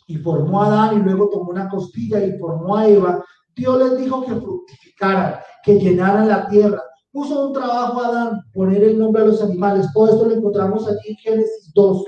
y 0.08 0.18
formó 0.18 0.64
a 0.64 0.68
Adán 0.68 0.98
y 0.98 1.04
luego 1.04 1.30
tomó 1.30 1.52
una 1.52 1.70
costilla 1.70 2.24
y 2.26 2.38
formó 2.40 2.78
a 2.78 2.88
Eva, 2.88 3.24
Dios 3.56 3.78
les 3.78 4.00
dijo 4.00 4.26
que 4.26 4.36
fructificaran, 4.36 5.36
que 5.64 5.80
llenaran 5.80 6.28
la 6.28 6.48
tierra. 6.48 6.82
Puso 7.12 7.48
un 7.48 7.54
trabajo 7.54 8.02
a 8.02 8.08
Adán, 8.08 8.42
poner 8.54 8.84
el 8.84 8.98
nombre 8.98 9.24
a 9.24 9.26
los 9.26 9.42
animales. 9.42 9.88
Todo 9.94 10.10
esto 10.10 10.26
lo 10.26 10.36
encontramos 10.36 10.88
aquí 10.88 11.10
en 11.10 11.16
Génesis 11.18 11.72
2. 11.74 12.06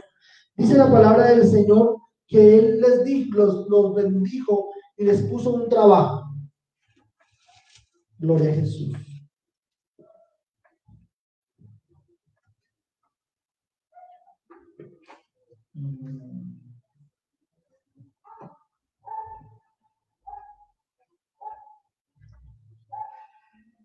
Dice 0.56 0.78
la 0.78 0.92
palabra 0.92 1.32
del 1.32 1.48
Señor 1.48 1.98
que 2.28 2.60
Él 2.60 2.82
les 2.82 3.04
dijo, 3.04 3.38
los, 3.38 3.68
los 3.68 3.96
bendijo 3.96 4.70
y 4.98 5.04
les 5.06 5.22
puso 5.24 5.54
un 5.54 5.68
trabajo. 5.68 6.26
Gloria 8.20 8.52
a 8.52 8.56
Jesús. 8.56 8.94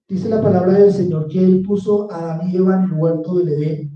Dice 0.09 0.29
la 0.29 0.43
palabra 0.43 0.73
del 0.73 0.93
Señor 0.93 1.29
que 1.29 1.39
Él 1.39 1.63
puso 1.67 2.11
a 2.11 2.35
Adán 2.35 2.51
y 2.51 2.57
Eva 2.57 2.77
en 2.77 2.85
el 2.85 2.93
huerto 2.93 3.37
del 3.37 3.49
Edén 3.49 3.95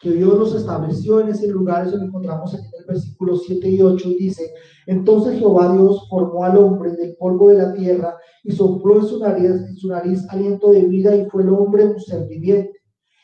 que 0.00 0.12
Dios 0.12 0.34
los 0.38 0.54
estableció 0.54 1.20
en 1.20 1.28
ese 1.28 1.46
lugar, 1.48 1.86
eso 1.86 1.98
lo 1.98 2.04
encontramos 2.04 2.54
en 2.54 2.60
el 2.60 2.86
versículo 2.86 3.36
7 3.36 3.68
y 3.68 3.82
8, 3.82 4.08
y 4.08 4.14
dice, 4.16 4.54
entonces 4.86 5.38
Jehová 5.38 5.74
Dios 5.74 6.06
formó 6.08 6.44
al 6.44 6.56
hombre 6.56 6.92
del 6.92 7.14
polvo 7.16 7.50
de 7.50 7.58
la 7.58 7.74
tierra 7.74 8.16
y 8.42 8.50
sopló 8.50 8.96
en 8.96 9.04
su 9.04 9.18
nariz, 9.18 9.44
en 9.44 9.76
su 9.76 9.88
nariz 9.88 10.26
aliento 10.30 10.72
de 10.72 10.86
vida 10.86 11.14
y 11.14 11.26
fue 11.26 11.42
el 11.42 11.50
hombre 11.50 11.84
un 11.84 12.00
ser 12.00 12.26
viviente. 12.26 12.72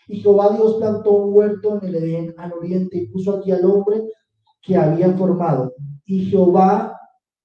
Y 0.06 0.20
Jehová 0.20 0.54
Dios 0.54 0.74
plantó 0.74 1.12
un 1.12 1.34
huerto 1.34 1.78
en 1.80 1.88
el 1.88 1.94
Edén 1.94 2.34
al 2.36 2.52
oriente 2.52 2.98
y 2.98 3.08
puso 3.08 3.38
aquí 3.38 3.52
al 3.52 3.64
hombre 3.64 4.04
que 4.60 4.76
había 4.76 5.10
formado. 5.16 5.74
Y 6.04 6.26
Jehová 6.26 6.94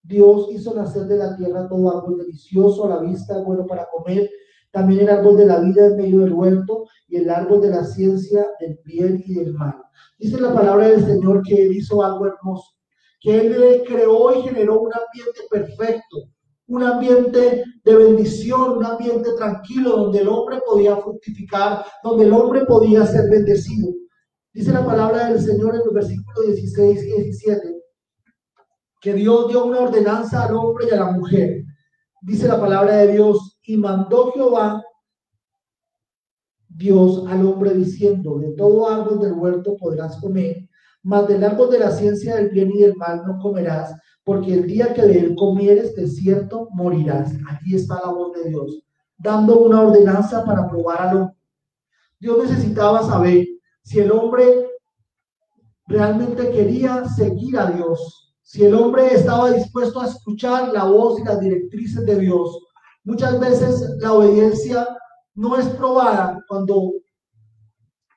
Dios 0.04 0.50
hizo 0.52 0.76
nacer 0.76 1.04
de 1.04 1.18
la 1.18 1.38
tierra 1.38 1.70
todo 1.70 1.98
árbol 1.98 2.18
delicioso 2.18 2.86
a 2.86 2.90
la 2.90 3.00
vista, 3.00 3.42
bueno 3.42 3.66
para 3.66 3.88
comer, 3.90 4.30
también 4.72 5.02
el 5.02 5.10
árbol 5.10 5.38
de 5.38 5.46
la 5.46 5.60
vida 5.60 5.88
en 5.88 5.98
medio 5.98 6.20
del 6.22 6.34
huerto 6.34 6.86
y 7.08 7.18
el 7.18 7.30
árbol 7.30 7.62
de 7.62 7.70
la 7.70 7.84
ciencia 7.84 8.48
del 8.60 8.80
bien 8.86 9.22
y 9.26 9.34
del 9.36 9.54
mal. 9.54 9.76
Dice 10.18 10.40
la 10.40 10.54
palabra 10.54 10.88
del 10.88 11.06
Señor 11.06 11.42
que 11.44 11.62
Él 11.62 11.76
hizo 11.76 12.04
algo 12.04 12.26
hermoso, 12.28 12.76
que 13.20 13.40
Él 13.40 13.84
creó 13.86 14.38
y 14.38 14.44
generó 14.44 14.80
un 14.80 14.92
ambiente 14.94 15.42
perfecto, 15.50 16.30
un 16.68 16.84
ambiente 16.84 17.64
de 17.84 17.96
bendición, 17.96 18.78
un 18.78 18.86
ambiente 18.86 19.32
tranquilo, 19.38 19.98
donde 19.98 20.20
el 20.20 20.30
hombre 20.30 20.60
podía 20.66 20.96
fructificar, 20.96 21.84
donde 22.02 22.26
el 22.26 22.34
hombre 22.34 22.66
podía 22.66 23.06
ser 23.06 23.30
bendecido. 23.30 23.90
Dice 24.54 24.72
la 24.72 24.86
palabra 24.86 25.30
del 25.30 25.42
Señor 25.42 25.76
en 25.76 25.82
los 25.86 25.94
versículos 25.94 26.46
16 26.46 27.04
y 27.04 27.22
17, 27.24 27.82
que 29.02 29.14
Dios 29.14 29.50
dio 29.50 29.66
una 29.66 29.80
ordenanza 29.80 30.44
al 30.44 30.56
hombre 30.56 30.86
y 30.90 30.94
a 30.94 30.98
la 30.98 31.12
mujer. 31.12 31.64
Dice 32.22 32.48
la 32.48 32.60
palabra 32.60 32.98
de 32.98 33.14
Dios, 33.14 33.51
y 33.72 33.78
mandó 33.78 34.34
Jehová 34.34 34.84
Dios 36.68 37.24
al 37.28 37.46
hombre 37.46 37.74
diciendo, 37.74 38.38
de 38.38 38.52
todo 38.52 38.90
árbol 38.90 39.22
del 39.22 39.32
huerto 39.32 39.78
podrás 39.78 40.20
comer, 40.20 40.68
mas 41.04 41.26
del 41.30 41.42
árbol 41.42 41.70
de 41.70 41.80
la 41.80 41.92
ciencia 41.92 42.36
del 42.36 42.50
bien 42.50 42.70
y 42.72 42.80
del 42.80 42.98
mal 42.98 43.24
no 43.26 43.40
comerás, 43.40 43.96
porque 44.26 44.54
el 44.54 44.68
día 44.68 44.94
que 44.94 45.04
de 45.04 45.20
él 45.20 45.36
comieres, 45.36 45.96
de 45.96 46.06
cierto 46.08 46.68
morirás. 46.72 47.32
Aquí 47.50 47.76
está 47.76 47.96
la 48.04 48.12
voz 48.12 48.34
de 48.34 48.50
Dios, 48.50 48.84
dando 49.18 49.60
una 49.60 49.84
ordenanza 49.84 50.44
para 50.44 50.68
probar 50.68 51.02
al 51.02 51.18
hombre. 51.18 51.38
Dios 52.20 52.50
necesitaba 52.50 53.04
saber 53.04 53.48
si 53.84 54.00
el 54.00 54.12
hombre 54.12 54.68
realmente 55.88 56.52
quería 56.52 57.06
seguir 57.06 57.58
a 57.58 57.72
Dios, 57.72 58.36
si 58.42 58.66
el 58.66 58.76
hombre 58.76 59.14
estaba 59.14 59.52
dispuesto 59.52 60.02
a 60.02 60.08
escuchar 60.08 60.74
la 60.74 60.84
voz 60.84 61.22
y 61.22 61.24
las 61.24 61.40
directrices 61.40 62.06
de 62.06 62.20
Dios. 62.20 62.60
Muchas 63.04 63.40
veces 63.40 63.96
la 64.00 64.14
obediencia 64.14 64.88
no 65.34 65.58
es 65.58 65.66
probada 65.70 66.44
cuando 66.48 66.92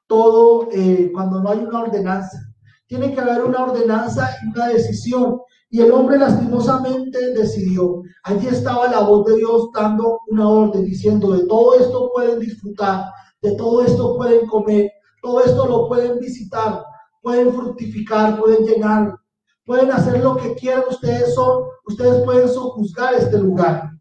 todo, 0.07 0.69
eh, 0.73 1.11
cuando 1.13 1.41
no 1.41 1.51
hay 1.51 1.59
una 1.59 1.81
ordenanza. 1.81 2.39
Tiene 2.87 3.15
que 3.15 3.21
haber 3.21 3.43
una 3.45 3.65
ordenanza 3.65 4.29
y 4.43 4.49
una 4.49 4.69
decisión. 4.69 5.41
Y 5.71 5.81
el 5.81 5.91
hombre 5.91 6.19
lastimosamente 6.19 7.33
decidió. 7.33 8.03
Allí 8.23 8.47
estaba 8.47 8.89
la 8.89 9.01
voz 9.01 9.27
de 9.27 9.37
Dios 9.37 9.71
dando 9.75 10.21
una 10.29 10.49
orden, 10.49 10.85
diciendo, 10.85 11.33
de 11.33 11.47
todo 11.47 11.75
esto 11.75 12.11
pueden 12.13 12.39
disfrutar, 12.39 13.07
de 13.43 13.53
todo 13.57 13.83
esto 13.83 14.17
pueden 14.17 14.47
comer, 14.47 14.91
todo 15.21 15.43
esto 15.43 15.67
lo 15.67 15.89
pueden 15.89 16.19
visitar, 16.21 16.85
pueden 17.23 17.53
fructificar, 17.53 18.39
pueden 18.39 18.65
llenar, 18.67 19.17
pueden 19.65 19.91
hacer 19.91 20.23
lo 20.23 20.37
que 20.37 20.55
quieran. 20.55 20.85
Ustedes 20.89 21.35
son, 21.35 21.65
ustedes 21.87 22.23
pueden 22.25 22.49
sojuzgar 22.49 23.15
este 23.15 23.39
lugar. 23.39 23.94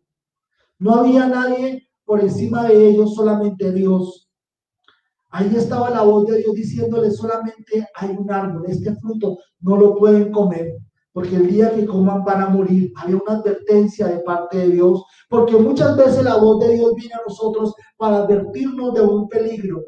No 0.80 0.96
había 0.96 1.27
nadie 1.27 1.88
por 2.06 2.22
encima 2.22 2.68
de 2.68 2.89
ellos 2.89 3.15
solamente 3.15 3.72
Dios. 3.72 4.30
Ahí 5.32 5.51
estaba 5.56 5.89
la 5.89 6.03
voz 6.03 6.27
de 6.27 6.39
Dios 6.39 6.53
diciéndole 6.53 7.10
solamente 7.10 7.88
hay 7.96 8.15
un 8.15 8.32
árbol, 8.32 8.65
este 8.68 8.96
fruto 8.96 9.39
no 9.62 9.77
lo 9.77 9.96
pueden 9.96 10.32
comer, 10.32 10.77
porque 11.12 11.38
el 11.38 11.48
día 11.48 11.74
que 11.74 11.88
coman 11.88 12.24
van 12.24 12.42
a 12.42 12.50
morir. 12.50 12.92
Había 12.98 13.15
una 13.15 13.39
advertencia 13.39 14.08
de 14.08 14.20
parte 14.20 14.60
de 14.60 14.70
Dios, 14.70 15.03
porque 15.30 15.56
muchas 15.56 15.98
veces 15.98 16.24
la 16.24 16.38
voz 16.38 16.60
de 16.60 16.75
Dios 16.75 16.94
viene 16.96 17.15
a 17.15 17.27
nosotros 17.27 17.74
para 17.98 18.18
advertirnos 18.18 18.94
de 18.94 19.01
un 19.01 19.27
peligro, 19.27 19.84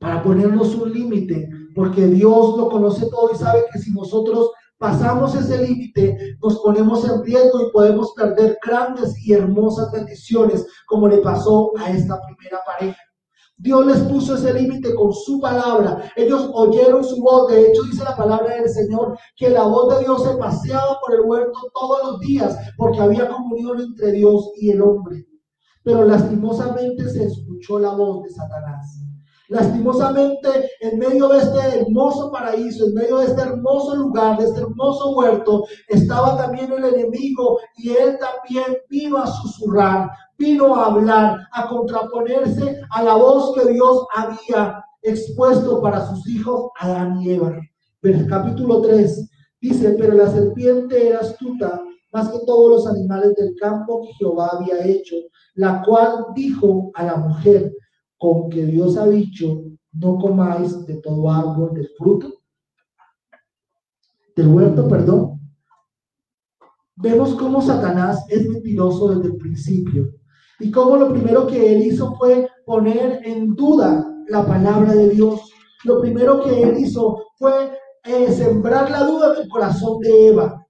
para 0.00 0.20
ponernos 0.22 0.74
un 0.74 0.92
límite, 0.92 1.48
porque 1.74 2.06
Dios 2.06 2.56
lo 2.56 2.68
conoce 2.68 3.08
todo 3.08 3.30
y 3.32 3.36
sabe 3.36 3.66
que 3.72 3.78
si 3.78 3.92
nosotros 3.92 4.50
pasamos 4.78 5.34
ese 5.34 5.66
límite, 5.66 6.36
nos 6.42 6.58
ponemos 6.60 7.04
en 7.04 7.22
riesgo 7.24 7.60
y 7.60 7.72
podemos 7.72 8.12
perder 8.12 8.58
grandes 8.64 9.18
y 9.24 9.32
hermosas 9.32 9.90
bendiciones, 9.92 10.66
como 10.86 11.08
le 11.08 11.18
pasó 11.18 11.72
a 11.78 11.90
esta 11.90 12.20
primera 12.22 12.60
pareja. 12.64 13.00
Dios 13.58 13.86
les 13.86 14.00
puso 14.00 14.34
ese 14.34 14.52
límite 14.52 14.94
con 14.94 15.14
su 15.14 15.40
palabra. 15.40 16.12
Ellos 16.14 16.50
oyeron 16.52 17.02
su 17.02 17.22
voz. 17.22 17.50
De 17.50 17.68
hecho, 17.68 17.82
dice 17.84 18.04
la 18.04 18.14
palabra 18.14 18.54
del 18.54 18.68
Señor 18.68 19.18
que 19.34 19.48
la 19.48 19.62
voz 19.64 19.96
de 19.96 20.04
Dios 20.04 20.24
se 20.24 20.36
paseaba 20.36 21.00
por 21.00 21.14
el 21.14 21.22
huerto 21.22 21.58
todos 21.72 21.98
los 22.04 22.20
días 22.20 22.54
porque 22.76 23.00
había 23.00 23.28
comunión 23.28 23.80
entre 23.80 24.12
Dios 24.12 24.50
y 24.56 24.70
el 24.70 24.82
hombre. 24.82 25.26
Pero 25.82 26.04
lastimosamente 26.04 27.08
se 27.08 27.24
escuchó 27.24 27.78
la 27.78 27.94
voz 27.94 28.24
de 28.24 28.30
Satanás. 28.30 29.05
Lastimosamente, 29.48 30.70
en 30.80 30.98
medio 30.98 31.28
de 31.28 31.38
este 31.38 31.80
hermoso 31.80 32.32
paraíso, 32.32 32.86
en 32.86 32.94
medio 32.94 33.18
de 33.18 33.26
este 33.26 33.42
hermoso 33.42 33.94
lugar, 33.94 34.38
de 34.38 34.46
este 34.46 34.60
hermoso 34.60 35.10
huerto, 35.10 35.64
estaba 35.88 36.36
también 36.36 36.72
el 36.72 36.84
enemigo 36.84 37.60
y 37.76 37.90
él 37.90 38.18
también 38.18 38.76
vino 38.88 39.18
a 39.18 39.26
susurrar, 39.26 40.10
vino 40.36 40.74
a 40.74 40.86
hablar, 40.86 41.38
a 41.52 41.68
contraponerse 41.68 42.80
a 42.90 43.02
la 43.02 43.14
voz 43.14 43.54
que 43.54 43.72
Dios 43.72 44.06
había 44.14 44.84
expuesto 45.02 45.80
para 45.80 46.04
sus 46.08 46.28
hijos, 46.28 46.70
Adán 46.80 47.20
y 47.20 47.32
Eva. 47.32 47.56
el 48.02 48.26
capítulo 48.28 48.82
3 48.82 49.30
dice, 49.60 49.96
pero 49.98 50.14
la 50.14 50.28
serpiente 50.28 51.08
era 51.08 51.20
astuta 51.20 51.80
más 52.12 52.28
que 52.30 52.38
todos 52.46 52.70
los 52.70 52.86
animales 52.86 53.34
del 53.36 53.54
campo 53.60 54.02
que 54.02 54.12
Jehová 54.14 54.50
había 54.52 54.84
hecho, 54.84 55.16
la 55.54 55.82
cual 55.82 56.26
dijo 56.34 56.90
a 56.94 57.04
la 57.04 57.16
mujer, 57.16 57.72
con 58.18 58.48
que 58.48 58.64
Dios 58.64 58.96
ha 58.96 59.06
dicho, 59.06 59.62
no 59.92 60.18
comáis 60.18 60.86
de 60.86 60.96
todo 61.00 61.30
árbol 61.30 61.74
del 61.74 61.88
fruto, 61.96 62.32
del 64.34 64.48
huerto, 64.48 64.88
perdón. 64.88 65.40
Vemos 66.96 67.34
cómo 67.34 67.60
Satanás 67.60 68.24
es 68.28 68.48
mentiroso 68.48 69.14
desde 69.14 69.28
el 69.28 69.36
principio 69.36 70.12
y 70.58 70.70
cómo 70.70 70.96
lo 70.96 71.10
primero 71.10 71.46
que 71.46 71.74
él 71.74 71.82
hizo 71.82 72.14
fue 72.16 72.48
poner 72.64 73.20
en 73.24 73.54
duda 73.54 74.06
la 74.28 74.46
palabra 74.46 74.94
de 74.94 75.10
Dios. 75.10 75.50
Lo 75.84 76.00
primero 76.00 76.42
que 76.42 76.62
él 76.62 76.78
hizo 76.78 77.22
fue 77.38 77.72
eh, 78.04 78.32
sembrar 78.32 78.90
la 78.90 79.04
duda 79.04 79.34
en 79.34 79.42
el 79.42 79.48
corazón 79.48 79.98
de 80.00 80.28
Eva. 80.28 80.66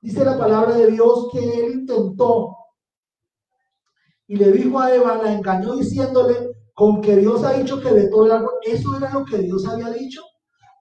Dice 0.00 0.24
la 0.24 0.38
palabra 0.38 0.76
de 0.76 0.92
Dios 0.92 1.28
que 1.32 1.38
él 1.38 1.80
intentó 1.80 2.54
y 4.28 4.36
le 4.36 4.52
dijo 4.52 4.78
a 4.78 4.94
Eva, 4.94 5.20
la 5.22 5.32
engañó 5.32 5.74
diciéndole, 5.74 6.50
con 6.78 7.00
que 7.00 7.16
Dios 7.16 7.42
ha 7.42 7.54
dicho 7.54 7.80
que 7.80 7.90
de 7.90 8.08
todo 8.08 8.26
el 8.26 8.30
árbol, 8.30 8.52
eso 8.62 8.96
era 8.96 9.12
lo 9.12 9.24
que 9.24 9.38
Dios 9.38 9.66
había 9.66 9.90
dicho. 9.90 10.22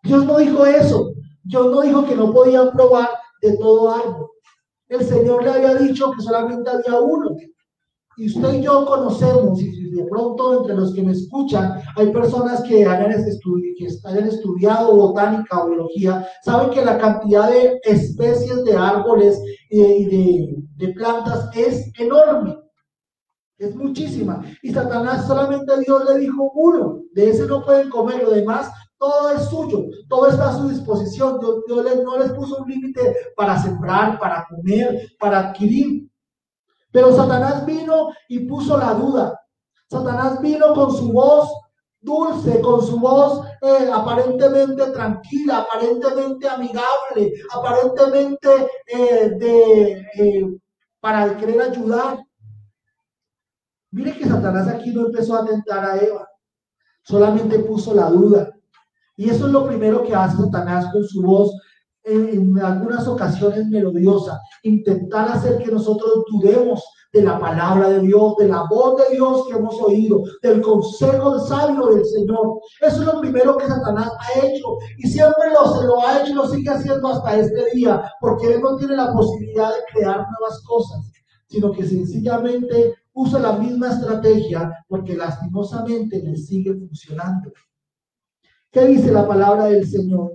Dios 0.03 0.25
no 0.25 0.37
dijo 0.37 0.63
eso. 0.63 1.11
Dios 1.43 1.71
no 1.71 1.81
dijo 1.81 2.05
que 2.05 2.15
no 2.15 2.31
podían 2.31 2.69
probar 2.71 3.09
de 3.41 3.57
todo 3.57 3.89
árbol. 3.89 4.29
El 4.89 5.03
Señor 5.03 5.43
le 5.43 5.49
había 5.49 5.73
dicho 5.73 6.11
que 6.11 6.21
solamente 6.21 6.69
había 6.69 6.99
uno. 6.99 7.31
Y 8.15 8.27
usted 8.27 8.53
y 8.53 8.61
yo 8.61 8.85
conocemos, 8.85 9.59
y 9.59 9.89
de 9.89 10.03
pronto 10.05 10.59
entre 10.59 10.75
los 10.75 10.93
que 10.93 11.01
me 11.01 11.13
escuchan 11.13 11.81
hay 11.95 12.11
personas 12.11 12.61
que 12.61 12.85
hayan, 12.85 13.11
estudiado 13.11 14.95
botánica 14.95 15.63
o 15.63 15.67
biología, 15.67 16.27
saben 16.43 16.69
que 16.69 16.85
la 16.85 16.99
cantidad 16.99 17.49
de 17.49 17.79
especies 17.83 18.63
de 18.65 18.75
árboles 18.75 19.41
y 19.71 20.05
de 20.75 20.93
plantas 20.93 21.49
es 21.55 21.91
enorme. 21.97 22.66
Es 23.57 23.75
muchísima. 23.75 24.43
Y 24.61 24.71
Satanás 24.71 25.25
solamente 25.25 25.79
Dios 25.79 26.03
le 26.09 26.19
dijo 26.19 26.51
uno. 26.53 27.01
De 27.13 27.29
ese 27.29 27.47
no 27.47 27.63
pueden 27.63 27.89
comer. 27.89 28.23
Lo 28.23 28.31
demás, 28.31 28.71
todo 28.97 29.31
es 29.31 29.45
suyo. 29.45 29.85
Todo 30.07 30.27
está 30.27 30.49
a 30.49 30.57
su 30.57 30.69
disposición. 30.69 31.39
Dios, 31.39 31.63
no 32.03 32.19
les 32.19 32.31
puso 32.31 32.57
un 32.57 32.69
límite 32.69 33.15
para 33.35 33.61
sembrar, 33.61 34.19
para 34.19 34.45
comer, 34.47 35.09
para 35.19 35.49
adquirir. 35.49 36.09
Pero 36.91 37.15
Satanás 37.15 37.65
vino 37.65 38.09
y 38.29 38.39
puso 38.39 38.77
la 38.77 38.93
duda. 38.93 39.39
Satanás 39.89 40.41
vino 40.41 40.73
con 40.73 40.95
su 40.95 41.11
voz 41.11 41.49
dulce, 41.99 42.61
con 42.61 42.85
su 42.85 42.99
voz 42.99 43.45
eh, 43.61 43.89
aparentemente 43.91 44.87
tranquila, 44.91 45.59
aparentemente 45.59 46.47
amigable, 46.47 47.33
aparentemente 47.51 48.49
eh, 48.85 49.29
de, 49.37 49.91
eh, 50.13 50.57
para 50.99 51.35
querer 51.37 51.61
ayudar. 51.61 52.26
Mire 53.91 54.17
que 54.17 54.27
Satanás 54.27 54.67
aquí 54.67 54.91
no 54.91 55.07
empezó 55.07 55.35
a 55.35 55.45
tentar 55.45 55.85
a 55.85 55.97
Eva, 55.97 56.27
solamente 57.03 57.59
puso 57.59 57.93
la 57.93 58.09
duda. 58.09 58.53
Y 59.15 59.29
eso 59.29 59.47
es 59.47 59.51
lo 59.51 59.65
primero 59.65 60.03
que 60.03 60.13
hace 60.13 60.37
Satanás 60.37 60.91
con 60.91 61.03
su 61.03 61.21
voz 61.21 61.51
en, 62.07 62.57
algunas 62.59 63.07
ocasiones 63.07 63.67
melodiosa, 63.67 64.39
intentar 64.63 65.29
hacer 65.29 65.57
que 65.59 65.71
nosotros 65.71 66.23
dudemos 66.31 66.83
de 67.13 67.21
la 67.23 67.39
palabra 67.39 67.89
de 67.89 68.01
Dios, 68.01 68.35
de 68.37 68.47
la 68.47 68.63
voz 68.69 68.97
de 68.97 69.15
Dios 69.15 69.47
que 69.47 69.55
hemos 69.55 69.81
oído, 69.81 70.23
del 70.41 70.61
consejo 70.61 71.39
sabio 71.39 71.87
del 71.87 72.05
Señor. 72.05 72.59
Eso 72.81 73.01
es 73.01 73.05
lo 73.05 73.19
primero 73.19 73.57
que 73.57 73.67
Satanás 73.67 74.11
ha 74.19 74.45
hecho 74.45 74.77
y 74.97 75.07
siempre 75.07 75.51
lo, 75.51 75.75
se 75.75 75.85
lo 75.85 76.05
ha 76.05 76.21
hecho 76.21 76.31
y 76.31 76.35
lo 76.35 76.47
sigue 76.47 76.69
haciendo 76.69 77.07
hasta 77.07 77.37
este 77.37 77.71
día, 77.73 78.11
porque 78.19 78.53
él 78.53 78.61
no 78.61 78.75
tiene 78.77 78.95
la 78.95 79.11
posibilidad 79.13 79.69
de 79.69 79.81
crear 79.91 80.17
nuevas 80.17 80.61
cosas, 80.65 81.11
sino 81.47 81.71
que 81.71 81.85
sencillamente 81.85 82.95
usa 83.17 83.39
la 83.39 83.53
misma 83.53 83.89
estrategia 83.89 84.85
porque 84.87 85.15
lastimosamente 85.15 86.21
le 86.21 86.35
sigue 86.37 86.73
funcionando. 86.73 87.51
¿Qué 88.71 88.85
dice 88.87 89.11
la 89.11 89.27
palabra 89.27 89.65
del 89.65 89.87
Señor? 89.87 90.31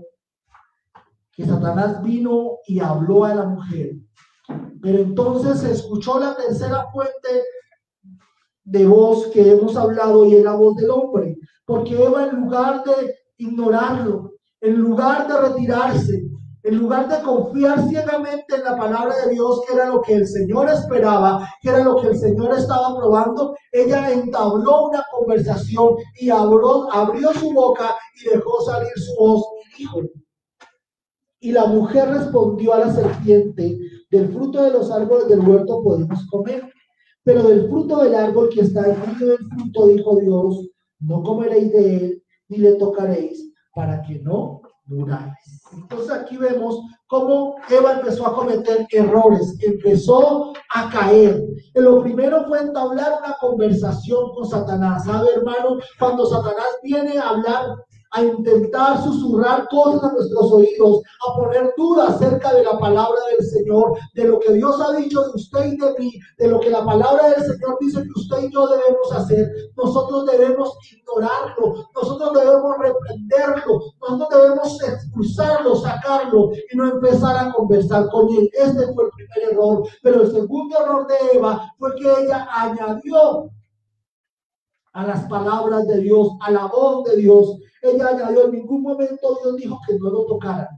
Que 1.32 1.46
Satanás 1.46 2.02
vino 2.02 2.58
y 2.66 2.80
habló 2.80 3.24
a 3.24 3.34
la 3.34 3.46
mujer 3.46 3.96
pero 4.82 4.98
entonces 4.98 5.60
se 5.60 5.72
escuchó 5.72 6.18
la 6.18 6.34
tercera 6.34 6.86
fuente 6.92 7.44
de 8.64 8.86
voz 8.86 9.28
que 9.28 9.52
hemos 9.52 9.76
hablado 9.76 10.26
y 10.26 10.34
es 10.34 10.44
la 10.44 10.54
voz 10.54 10.76
del 10.76 10.90
hombre, 10.90 11.38
porque 11.64 12.02
Eva 12.02 12.26
en 12.26 12.40
lugar 12.40 12.82
de 12.84 13.14
ignorarlo, 13.36 14.32
en 14.60 14.76
lugar 14.78 15.28
de 15.28 15.40
retirarse, 15.48 16.24
en 16.64 16.78
lugar 16.78 17.08
de 17.08 17.22
confiar 17.22 17.88
ciegamente 17.88 18.54
en 18.54 18.62
la 18.62 18.76
palabra 18.76 19.14
de 19.24 19.32
Dios, 19.32 19.62
que 19.66 19.74
era 19.74 19.88
lo 19.88 20.00
que 20.00 20.14
el 20.14 20.26
Señor 20.26 20.68
esperaba, 20.68 21.48
que 21.60 21.70
era 21.70 21.82
lo 21.82 22.00
que 22.00 22.08
el 22.08 22.16
Señor 22.16 22.56
estaba 22.56 22.96
probando, 22.96 23.56
ella 23.72 24.12
entabló 24.12 24.88
una 24.88 25.04
conversación 25.10 25.96
y 26.20 26.30
abrió, 26.30 27.32
su 27.34 27.52
boca 27.52 27.96
y 28.14 28.28
dejó 28.28 28.60
salir 28.64 28.92
su 28.94 29.14
voz 29.18 29.44
y 29.74 29.82
dijo, 29.82 30.00
y 31.40 31.50
la 31.50 31.66
mujer 31.66 32.08
respondió 32.08 32.74
a 32.74 32.80
la 32.80 32.94
serpiente, 32.94 33.78
del 34.10 34.32
fruto 34.32 34.62
de 34.62 34.70
los 34.70 34.90
árboles 34.90 35.28
del 35.28 35.40
huerto 35.40 35.82
podemos 35.82 36.24
comer, 36.30 36.70
pero 37.24 37.42
del 37.42 37.68
fruto 37.68 38.02
del 38.02 38.14
árbol 38.14 38.50
que 38.50 38.60
está 38.60 38.86
en 38.86 39.00
medio 39.00 39.28
del 39.28 39.48
fruto, 39.48 39.86
dijo 39.88 40.16
Dios, 40.16 40.68
no 41.00 41.22
comeréis 41.22 41.72
de 41.72 41.96
él, 41.96 42.22
ni 42.48 42.58
le 42.58 42.74
tocaréis, 42.74 43.52
para 43.74 44.02
que 44.02 44.20
no 44.20 44.61
Entonces 44.90 46.10
aquí 46.10 46.36
vemos 46.36 46.80
cómo 47.06 47.56
Eva 47.70 47.92
empezó 47.92 48.26
a 48.26 48.34
cometer 48.34 48.86
errores, 48.90 49.56
empezó 49.60 50.52
a 50.74 50.90
caer. 50.90 51.42
Lo 51.74 52.02
primero 52.02 52.44
fue 52.46 52.60
entablar 52.60 53.18
una 53.22 53.36
conversación 53.40 54.32
con 54.34 54.48
Satanás. 54.48 55.04
¿Sabe, 55.04 55.28
hermano? 55.36 55.78
Cuando 55.98 56.26
Satanás 56.26 56.78
viene 56.82 57.18
a 57.18 57.30
hablar 57.30 57.66
a 58.12 58.22
intentar 58.22 59.02
susurrar 59.02 59.68
cosas 59.68 60.04
a 60.04 60.12
nuestros 60.12 60.52
oídos, 60.52 61.02
a 61.26 61.34
poner 61.34 61.72
dudas 61.76 62.10
acerca 62.10 62.52
de 62.54 62.62
la 62.62 62.78
palabra 62.78 63.20
del 63.36 63.46
Señor, 63.46 63.98
de 64.14 64.24
lo 64.24 64.38
que 64.38 64.52
Dios 64.52 64.80
ha 64.80 64.92
dicho 64.96 65.22
de 65.22 65.30
usted 65.34 65.72
y 65.72 65.76
de 65.76 65.94
mí, 65.98 66.12
de 66.38 66.48
lo 66.48 66.60
que 66.60 66.70
la 66.70 66.84
palabra 66.84 67.30
del 67.30 67.42
Señor 67.42 67.78
dice 67.80 68.02
que 68.02 68.20
usted 68.20 68.48
y 68.48 68.52
yo 68.52 68.66
debemos 68.66 69.12
hacer. 69.12 69.48
Nosotros 69.76 70.26
debemos 70.26 70.76
ignorarlo, 70.92 71.86
nosotros 71.94 72.32
debemos 72.34 72.76
reprenderlo, 72.78 73.80
nosotros 74.00 74.42
debemos 74.42 74.82
expulsarlo, 74.82 75.76
sacarlo 75.76 76.50
y 76.52 76.76
no 76.76 76.92
empezar 76.92 77.36
a 77.36 77.52
conversar 77.52 78.08
con 78.10 78.28
él. 78.34 78.50
Este 78.52 78.92
fue 78.92 79.04
el 79.04 79.10
primer 79.10 79.52
error. 79.52 79.82
Pero 80.02 80.22
el 80.22 80.32
segundo 80.32 80.78
error 80.78 81.06
de 81.06 81.38
Eva 81.38 81.72
fue 81.78 81.94
que 81.96 82.22
ella 82.22 82.46
añadió 82.50 83.50
a 84.92 85.06
las 85.06 85.24
palabras 85.28 85.86
de 85.86 85.98
Dios, 85.98 86.28
a 86.40 86.50
la 86.50 86.66
voz 86.66 87.04
de 87.04 87.16
Dios, 87.16 87.58
ella 87.82 88.08
añadió, 88.08 88.46
en 88.46 88.52
ningún 88.52 88.82
momento 88.82 89.38
Dios 89.42 89.56
dijo 89.56 89.78
que 89.86 89.98
no 89.98 90.10
lo 90.10 90.26
tocaran. 90.26 90.68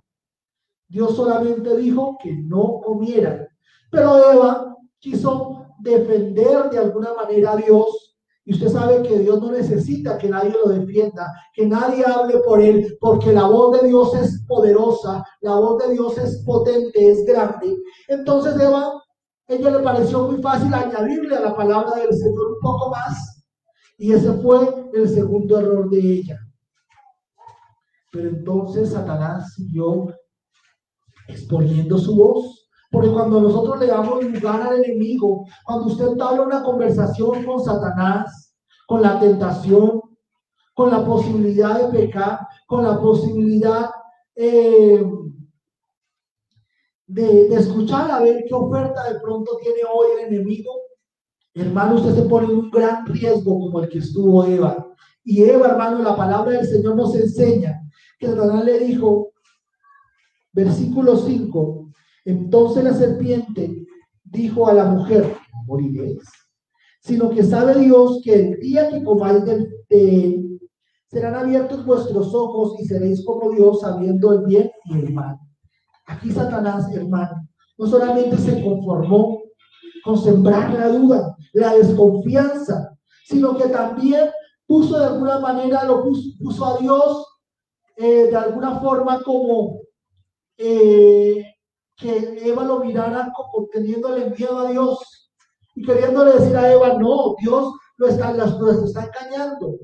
Dios 0.89 1.17
solamente 1.17 1.77
dijo 1.77 2.17
que 2.23 2.33
no 2.33 2.81
comieran. 2.85 3.47
Pero 3.91 4.33
Eva 4.33 4.77
quiso 5.01 5.67
defender 5.81 6.71
de 6.71 6.79
alguna 6.79 7.13
manera 7.15 7.53
a 7.53 7.57
Dios. 7.57 8.17
Y 8.47 8.53
usted 8.55 8.69
sabe 8.69 9.03
que 9.03 9.19
Dios 9.19 9.41
no 9.41 9.51
necesita 9.51 10.19
que 10.19 10.29
nadie 10.29 10.51
lo 10.51 10.69
defienda, 10.69 11.33
que 11.55 11.67
nadie 11.67 12.05
hable 12.05 12.39
por 12.41 12.61
él, 12.61 12.97
porque 13.01 13.33
la 13.33 13.47
voz 13.47 13.81
de 13.81 13.89
Dios 13.89 14.15
es 14.15 14.45
poderosa, 14.47 15.25
la 15.41 15.57
voz 15.57 15.83
de 15.83 15.95
Dios 15.95 16.19
es 16.19 16.43
potente, 16.45 17.11
es 17.11 17.25
grande. 17.25 17.75
Entonces 18.09 18.61
Eva, 18.61 19.03
ella 19.49 19.71
le 19.71 19.79
pareció 19.79 20.29
muy 20.29 20.43
fácil 20.43 20.73
añadirle 20.75 21.37
a 21.37 21.41
la 21.41 21.57
palabra 21.57 21.97
del 21.97 22.13
Señor 22.13 22.53
un 22.53 22.61
poco 22.61 22.91
más. 22.91 23.34
Y 23.99 24.13
ese 24.13 24.33
fue 24.35 24.91
el 24.93 25.09
segundo 25.09 25.59
error 25.59 25.89
de 25.91 25.99
ella. 25.99 26.39
Pero 28.13 28.29
entonces 28.29 28.91
Satanás 28.91 29.55
siguió 29.55 30.07
exponiendo 31.29 31.99
su 31.99 32.17
voz. 32.17 32.69
Porque 32.91 33.11
cuando 33.11 33.41
nosotros 33.41 33.81
le 33.81 33.89
damos 33.89 34.23
lugar 34.23 34.63
al 34.63 34.85
enemigo, 34.85 35.45
cuando 35.65 35.87
usted 35.87 36.07
entabla 36.07 36.43
una 36.43 36.63
conversación 36.63 37.45
con 37.45 37.63
Satanás, 37.63 38.55
con 38.87 39.03
la 39.03 39.19
tentación, 39.19 40.01
con 40.75 40.91
la 40.91 41.05
posibilidad 41.05 41.81
de 41.81 41.99
pecar, 41.99 42.41
con 42.67 42.85
la 42.85 43.01
posibilidad 43.01 43.91
eh, 44.37 45.05
de, 47.07 47.55
escuchar 47.55 48.11
a 48.11 48.21
ver 48.21 48.45
qué 48.47 48.55
oferta 48.55 49.13
de 49.13 49.21
pronto 49.21 49.57
tiene 49.61 49.81
hoy 49.93 50.09
el 50.13 50.35
enemigo, 50.35 50.73
hermano, 51.55 51.95
usted 51.97 52.15
se 52.15 52.29
pone 52.29 52.47
un 52.47 52.71
gran 52.71 53.07
riesgo 53.07 53.59
como 53.59 53.81
el 53.81 53.89
que 53.89 53.99
estuvo 53.99 54.45
Eva. 54.45 54.87
Y 55.23 55.43
Eva, 55.43 55.69
hermano, 55.69 56.03
la 56.03 56.17
palabra 56.17 56.53
del 56.53 56.67
Señor 56.67 56.97
nos 56.97 57.15
enseña 57.15 57.81
que 58.19 58.27
Satanás 58.27 58.65
le 58.65 58.81
dijo, 58.81 59.33
versículo 60.53 61.17
5, 61.17 61.91
entonces 62.25 62.85
la 62.85 62.95
serpiente 62.95 63.87
dijo 64.25 64.69
a 64.69 64.75
la 64.75 64.87
mujer, 64.87 65.37
moriréis, 65.67 66.23
sino 67.01 67.31
que 67.31 67.43
sabe 67.43 67.79
Dios 67.79 68.21
que 68.25 68.35
el 68.35 68.61
día 68.61 68.91
que 68.91 69.03
comáis 69.03 69.45
de 69.45 69.67
él, 69.91 70.61
serán 71.07 71.37
abiertos 71.37 71.87
vuestros 71.87 72.35
ojos 72.35 72.75
y 72.81 72.87
seréis 72.87 73.25
como 73.25 73.53
Dios 73.53 73.83
sabiendo 73.83 74.33
el 74.33 74.47
bien 74.47 74.71
y 74.87 74.99
el 74.99 75.13
mal. 75.13 75.39
Aquí 76.07 76.33
Satanás, 76.33 76.93
hermano, 76.93 77.49
no 77.79 77.87
solamente 77.87 78.37
se 78.37 78.61
conformó 78.63 79.44
con 80.05 80.19
sembrar 80.19 80.73
la 80.75 80.89
duda, 80.89 81.37
la 81.55 81.75
desconfianza, 81.75 82.97
sino 83.25 83.57
que 83.57 83.69
también 83.69 84.31
puso 84.67 84.99
de 84.99 85.07
alguna 85.07 85.39
manera, 85.39 85.85
lo 85.85 86.03
puso 86.03 86.65
a 86.65 86.79
Dios 86.79 87.27
eh, 87.97 88.29
de 88.31 88.37
alguna 88.37 88.81
forma 88.81 89.23
como 89.23 89.81
eh, 90.57 91.45
que 91.97 92.49
Eva 92.49 92.65
lo 92.65 92.81
mirara 92.81 93.33
como 93.35 93.67
teniéndole 93.69 94.31
miedo 94.31 94.59
a 94.59 94.71
Dios 94.71 95.31
y 95.75 95.85
queriéndole 95.85 96.33
decir 96.33 96.57
a 96.57 96.73
Eva, 96.73 96.95
no, 96.95 97.35
Dios 97.41 97.73
lo 97.97 98.07
está, 98.09 98.33
lo 98.33 98.71
está 98.85 99.05
engañando. 99.05 99.77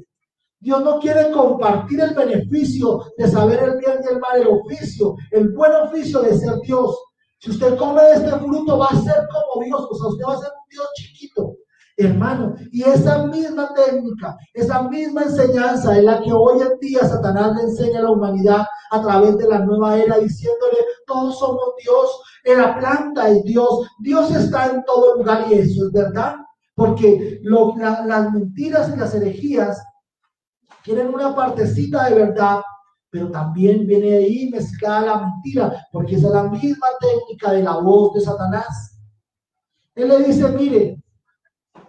Dios 0.60 0.84
no 0.84 1.00
quiere 1.00 1.30
compartir 1.30 2.00
el 2.00 2.14
beneficio 2.14 3.04
de 3.16 3.28
saber 3.28 3.60
el 3.62 3.78
bien 3.78 4.00
y 4.04 4.12
el 4.12 4.20
mal, 4.20 4.40
el 4.40 4.48
oficio, 4.48 5.16
el 5.30 5.48
buen 5.50 5.72
oficio 5.72 6.20
de 6.20 6.36
ser 6.36 6.60
Dios. 6.60 6.94
Si 7.40 7.50
usted 7.50 7.76
come 7.76 8.02
de 8.02 8.12
este 8.12 8.30
fruto, 8.38 8.78
va 8.78 8.86
a 8.86 9.02
ser 9.02 9.26
como 9.32 9.64
Dios, 9.64 9.88
o 9.90 9.94
sea, 9.94 10.08
usted 10.08 10.24
va 10.24 10.34
a 10.34 10.38
ser 10.38 10.50
un 10.50 10.68
Dios 10.68 10.86
chiquito 10.94 11.56
hermano. 12.04 12.54
Y 12.70 12.82
esa 12.82 13.26
misma 13.26 13.72
técnica, 13.74 14.36
esa 14.54 14.82
misma 14.82 15.22
enseñanza 15.22 15.96
es 15.96 16.04
la 16.04 16.20
que 16.22 16.32
hoy 16.32 16.60
en 16.60 16.78
día 16.80 17.00
Satanás 17.00 17.56
le 17.56 17.62
enseña 17.62 18.00
a 18.00 18.02
la 18.02 18.10
humanidad 18.10 18.66
a 18.90 19.02
través 19.02 19.36
de 19.38 19.48
la 19.48 19.60
nueva 19.60 19.96
era, 19.96 20.18
diciéndole, 20.18 20.78
todos 21.06 21.38
somos 21.38 21.74
Dios, 21.82 22.22
en 22.44 22.58
la 22.58 22.78
planta 22.78 23.28
es 23.28 23.44
Dios, 23.44 23.86
Dios 24.00 24.34
está 24.34 24.66
en 24.66 24.84
todo 24.84 25.16
lugar 25.16 25.46
y 25.50 25.54
eso 25.54 25.86
es 25.86 25.92
verdad, 25.92 26.36
porque 26.74 27.40
las 27.44 28.32
mentiras 28.32 28.90
y 28.94 28.98
las 28.98 29.14
herejías 29.14 29.82
tienen 30.82 31.12
una 31.12 31.34
partecita 31.34 32.08
de 32.08 32.14
verdad, 32.14 32.62
pero 33.10 33.30
también 33.30 33.86
viene 33.86 34.16
ahí 34.16 34.48
mezclada 34.50 35.00
la 35.00 35.26
mentira, 35.26 35.86
porque 35.92 36.14
esa 36.14 36.28
es 36.28 36.34
la 36.34 36.44
misma 36.44 36.86
técnica 37.00 37.52
de 37.52 37.62
la 37.62 37.76
voz 37.78 38.14
de 38.14 38.20
Satanás. 38.20 38.98
Él 39.94 40.08
le 40.08 40.22
dice, 40.24 40.48
mire, 40.50 41.02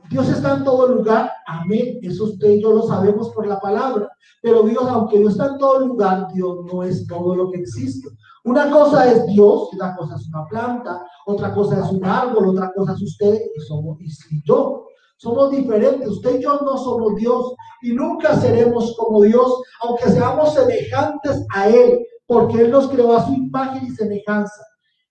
Dios 0.09 0.27
está 0.27 0.57
en 0.57 0.63
todo 0.65 0.87
lugar, 0.87 1.31
amén. 1.47 1.99
Eso 2.01 2.25
usted 2.25 2.49
y 2.49 2.61
yo 2.61 2.73
lo 2.73 2.83
sabemos 2.83 3.29
por 3.29 3.47
la 3.47 3.59
palabra. 3.59 4.09
Pero 4.41 4.63
Dios, 4.63 4.83
aunque 4.89 5.19
Dios 5.19 5.33
está 5.33 5.47
en 5.47 5.57
todo 5.57 5.87
lugar, 5.87 6.27
Dios 6.33 6.65
no 6.65 6.83
es 6.83 7.07
todo 7.07 7.35
lo 7.35 7.49
que 7.49 7.59
existe. 7.59 8.09
Una 8.43 8.69
cosa 8.69 9.09
es 9.09 9.25
Dios, 9.27 9.69
otra 9.73 9.95
cosa 9.95 10.15
es 10.15 10.27
una 10.27 10.45
planta, 10.47 11.05
otra 11.27 11.53
cosa 11.53 11.79
es 11.79 11.91
un 11.91 12.03
árbol, 12.03 12.49
otra 12.49 12.73
cosa 12.73 12.93
es 12.93 13.01
usted 13.01 13.39
y 13.55 13.61
somos 13.61 13.99
y 14.01 14.43
yo. 14.43 14.87
Somos 15.21 15.51
diferentes. 15.51 16.07
Usted 16.07 16.39
y 16.39 16.43
yo 16.43 16.59
no 16.61 16.77
somos 16.79 17.15
Dios 17.15 17.53
y 17.83 17.93
nunca 17.93 18.35
seremos 18.37 18.95
como 18.97 19.21
Dios, 19.21 19.61
aunque 19.81 20.09
seamos 20.09 20.55
semejantes 20.55 21.45
a 21.53 21.69
Él, 21.69 21.99
porque 22.25 22.61
Él 22.61 22.71
nos 22.71 22.89
creó 22.89 23.15
a 23.15 23.27
su 23.27 23.33
imagen 23.33 23.85
y 23.85 23.91
semejanza. 23.91 24.63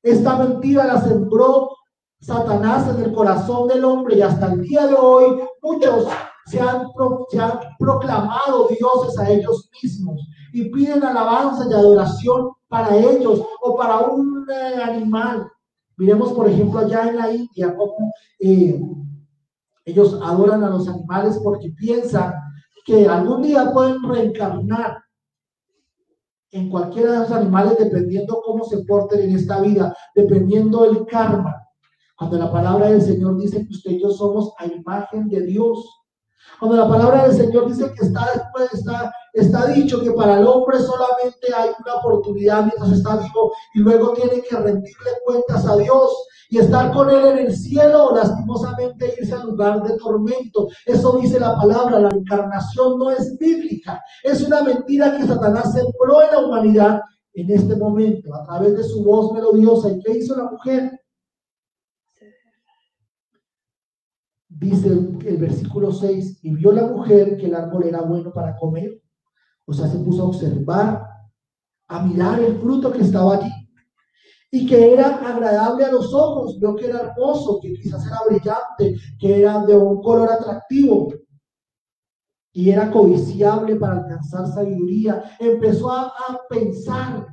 Esta 0.03 0.37
mentira 0.37 0.85
la 0.85 1.01
sembró 1.01 1.71
Satanás 2.21 2.89
en 2.89 3.05
el 3.05 3.13
corazón 3.13 3.69
del 3.69 3.85
hombre 3.85 4.17
y 4.17 4.23
hasta 4.23 4.53
el 4.53 4.63
día 4.63 4.89
de 4.89 4.95
hoy 4.95 5.43
muchos 5.63 6.09
se 6.47 6.59
han, 6.59 6.89
proclamado 7.79 8.67
dioses 8.69 9.17
a 9.17 9.31
ellos 9.31 9.71
mismos 9.81 10.27
y 10.53 10.71
piden 10.71 11.05
alabanza 11.05 11.69
y 11.71 11.73
adoración 11.73 12.51
para 12.67 12.97
ellos 12.97 13.45
o 13.63 13.77
para 13.77 14.01
un 14.01 14.45
eh, 14.51 14.83
animal. 14.83 15.49
Miremos, 15.97 16.33
por 16.33 16.49
ejemplo, 16.49 16.81
allá 16.81 17.09
en 17.09 17.17
la 17.17 17.33
India 17.33 17.77
cómo 17.77 18.13
eh, 18.41 18.81
ellos 19.91 20.19
adoran 20.23 20.65
a 20.65 20.71
los 20.71 20.89
animales 20.89 21.39
porque 21.43 21.71
piensan 21.71 22.35
que 22.85 23.07
algún 23.07 23.43
día 23.43 23.71
pueden 23.73 24.03
reencarnar 24.03 25.03
en 26.53 26.69
cualquiera 26.69 27.13
de 27.13 27.19
los 27.21 27.31
animales 27.31 27.79
dependiendo 27.79 28.43
cómo 28.45 28.65
se 28.65 28.79
porten 28.79 29.21
en 29.21 29.37
esta 29.37 29.61
vida, 29.61 29.97
dependiendo 30.15 30.83
del 30.83 31.07
karma. 31.07 31.57
Cuando 32.17 32.39
la 32.39 32.51
palabra 32.51 32.89
del 32.89 33.01
Señor 33.01 33.37
dice 33.39 33.65
que 33.65 33.73
usted 33.73 33.93
y 33.93 34.03
yo 34.03 34.11
somos 34.11 34.53
a 34.59 34.67
imagen 34.67 35.29
de 35.29 35.43
Dios. 35.43 35.89
Cuando 36.59 36.77
la 36.77 36.89
palabra 36.89 37.27
del 37.27 37.37
Señor 37.37 37.69
dice 37.69 37.93
que 37.95 38.05
está 38.05 38.27
después, 38.35 38.75
está, 38.75 39.13
está 39.33 39.67
dicho 39.69 40.03
que 40.03 40.11
para 40.13 40.41
el 40.41 40.47
hombre 40.47 40.79
solamente 40.81 41.55
hay 41.55 41.71
una 41.83 41.95
oportunidad 41.95 42.65
mientras 42.65 42.93
está 42.93 43.17
vivo 43.17 43.53
y 43.75 43.81
luego 43.81 44.13
tiene 44.13 44.43
que 44.43 44.57
rendirle 44.57 45.11
cuentas 45.25 45.65
a 45.67 45.77
Dios 45.77 46.11
y 46.51 46.59
estar 46.59 46.93
con 46.93 47.09
Él 47.09 47.25
en 47.27 47.47
el 47.47 47.57
cielo 47.57 48.09
o 48.09 48.17
lastimosamente 48.17 49.15
irse 49.19 49.33
al 49.33 49.47
lugar 49.47 49.83
de 49.83 49.97
tormento. 49.97 50.69
Eso 50.85 51.17
dice 51.19 51.41
la 51.41 51.57
palabra, 51.57 52.01
la 52.01 52.11
encarnación 52.11 52.99
no 52.99 53.11
es 53.11 53.39
bíblica, 53.39 54.03
es 54.23 54.43
una 54.43 54.63
mentira 54.63 55.17
que 55.17 55.27
Satanás 55.27 55.73
sembró 55.73 56.23
en 56.23 56.33
la 56.33 56.39
humanidad 56.41 57.01
en 57.33 57.51
este 57.51 57.77
momento 57.77 58.35
a 58.35 58.45
través 58.45 58.77
de 58.77 58.85
su 58.85 59.05
voz 59.05 59.33
melodiosa. 59.33 59.91
¿Y 59.91 60.01
qué 60.01 60.19
hizo 60.19 60.37
la 60.37 60.51
mujer? 60.51 61.01
dice 64.61 64.89
el, 64.89 65.37
versículo 65.39 65.91
6, 65.91 66.41
y 66.43 66.51
vio 66.55 66.71
la 66.73 66.87
mujer 66.87 67.39
que 67.39 67.47
el 67.47 67.55
árbol 67.55 67.85
era 67.85 68.03
bueno 68.03 68.31
para 68.31 68.57
comer, 68.57 69.01
o 69.65 69.73
sea, 69.73 69.89
se 69.89 69.99
puso 70.01 70.23
a 70.23 70.27
observar, 70.27 71.07
a 71.89 72.03
mirar 72.05 72.41
el 72.41 72.59
fruto 72.59 72.93
que 72.93 73.01
estaba 73.01 73.37
allí, 73.37 73.51
y 74.51 74.67
que 74.67 74.93
era 74.93 75.17
agradable 75.17 75.85
a 75.85 75.93
los 75.93 76.13
ojos, 76.13 76.59
vio 76.59 76.75
que 76.75 76.87
era 76.87 77.01
hermoso, 77.01 77.61
que 77.61 77.73
quizás 77.73 78.05
era 78.07 78.19
brillante, 78.29 78.97
que 79.19 79.41
era 79.41 79.65
de 79.65 79.77
un 79.77 80.03
color 80.03 80.31
atractivo, 80.31 81.13
y 82.53 82.71
era 82.71 82.91
codiciable 82.91 83.77
para 83.77 83.99
alcanzar 83.99 84.49
sabiduría. 84.49 85.37
Empezó 85.39 85.91
a, 85.93 86.07
a 86.07 86.41
pensar 86.49 87.33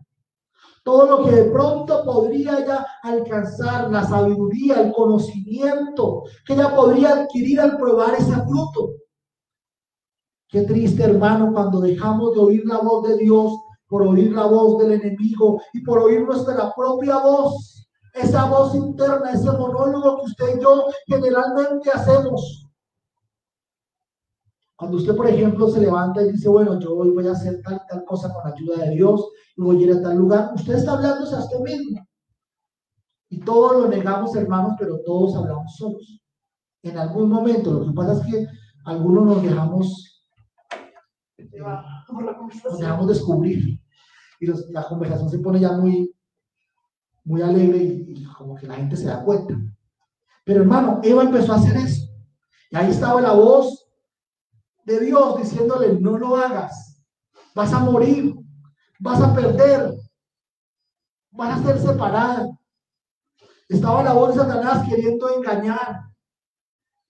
todo 0.84 1.06
lo 1.06 1.25
que 1.25 1.32
de 1.32 1.51
pronto 1.51 2.06
podría 2.06 2.60
ella 2.60 2.86
alcanzar, 3.01 3.91
la 3.91 4.06
sabiduría, 4.06 4.82
el 4.82 4.93
conocimiento 4.93 6.23
que 6.45 6.53
ella 6.53 6.73
podría 6.75 7.10
adquirir 7.13 7.60
al 7.60 7.77
probar 7.77 8.13
ese 8.13 8.34
fruto. 8.45 8.91
Qué 10.47 10.62
triste, 10.62 11.03
hermano, 11.03 11.51
cuando 11.51 11.82
dejamos 11.82 12.34
de 12.36 12.39
oír 12.39 12.65
la 12.65 12.77
voz 12.77 13.06
de 13.06 13.17
Dios 13.17 13.53
por 13.88 14.04
oír 14.04 14.32
la 14.34 14.45
voz 14.45 14.80
del 14.80 14.93
enemigo 14.93 15.62
y 15.73 15.82
por 15.82 16.00
oír 16.00 16.21
nuestra 16.21 16.73
propia 16.76 17.17
voz, 17.17 17.88
esa 18.13 18.45
voz 18.45 18.76
interna, 18.76 19.32
ese 19.32 19.52
monólogo 19.52 20.17
que 20.17 20.26
usted 20.26 20.58
y 20.58 20.62
yo 20.62 20.86
generalmente 21.06 21.89
hacemos. 21.91 22.67
Cuando 24.76 24.97
usted, 24.97 25.15
por 25.15 25.28
ejemplo, 25.28 25.69
se 25.69 25.80
levanta 25.80 26.21
y 26.21 26.32
dice, 26.32 26.50
bueno, 26.50 26.80
yo 26.80 26.95
hoy 26.95 27.10
voy 27.10 27.28
a 27.28 27.32
hacer 27.32 27.62
tal, 27.63 27.82
tal 27.89 28.06
cosa 28.06 28.32
con 28.32 28.43
la 28.43 28.56
ayuda 28.56 28.86
de 28.86 28.91
Dios 28.91 29.28
y 29.56 29.62
voy 29.62 29.78
a 29.78 29.88
ir 29.88 29.91
a 29.93 30.02
tal 30.02 30.17
lugar, 30.17 30.52
usted 30.54 30.76
está 30.76 30.93
hablándose 30.93 31.36
a 31.36 31.39
usted 31.39 31.60
mismo. 31.62 32.08
Y 33.30 33.39
todos 33.39 33.82
lo 33.82 33.88
negamos, 33.88 34.36
hermanos, 34.36 34.73
pero 34.80 35.00
todos 35.04 35.36
hablamos 35.36 35.76
solos. 35.76 36.21
En 36.84 36.97
algún 36.97 37.30
momento, 37.30 37.73
lo 37.73 37.86
que 37.86 37.91
pasa 37.91 38.13
es 38.13 38.32
que 38.32 38.47
algunos 38.86 39.26
nos 39.26 39.43
dejamos, 39.43 40.23
nos 42.63 42.80
dejamos 42.80 43.08
descubrir 43.08 43.77
y 44.39 44.47
la 44.71 44.88
conversación 44.88 45.30
se 45.30 45.39
pone 45.39 45.60
ya 45.60 45.71
muy, 45.71 46.13
muy 47.23 47.41
alegre 47.41 47.78
y, 47.78 48.06
y 48.15 48.23
como 48.26 48.56
que 48.56 48.67
la 48.67 48.76
gente 48.76 48.95
se 48.95 49.06
da 49.06 49.23
cuenta. 49.23 49.56
Pero 50.45 50.62
hermano, 50.62 51.00
Eva 51.04 51.23
empezó 51.23 51.54
a 51.54 51.58
hacer 51.58 51.76
eso. 51.78 52.08
Y 52.69 52.76
ahí 52.76 52.89
estaba 52.89 53.21
la 53.21 53.34
voz 53.34 53.88
de 54.86 55.00
Dios 55.02 55.38
diciéndole, 55.38 56.00
no 56.00 56.17
lo 56.17 56.38
hagas, 56.38 57.04
vas 57.54 57.73
a 57.73 57.80
morir, 57.80 58.36
vas 59.00 59.21
a 59.21 59.34
perder, 59.36 59.93
vas 61.32 61.60
a 61.60 61.63
ser 61.63 61.80
separada. 61.80 62.47
Estaba 63.67 64.04
la 64.04 64.13
voz 64.13 64.34
de 64.34 64.41
Satanás 64.41 64.88
queriendo 64.88 65.30
engañar, 65.30 66.07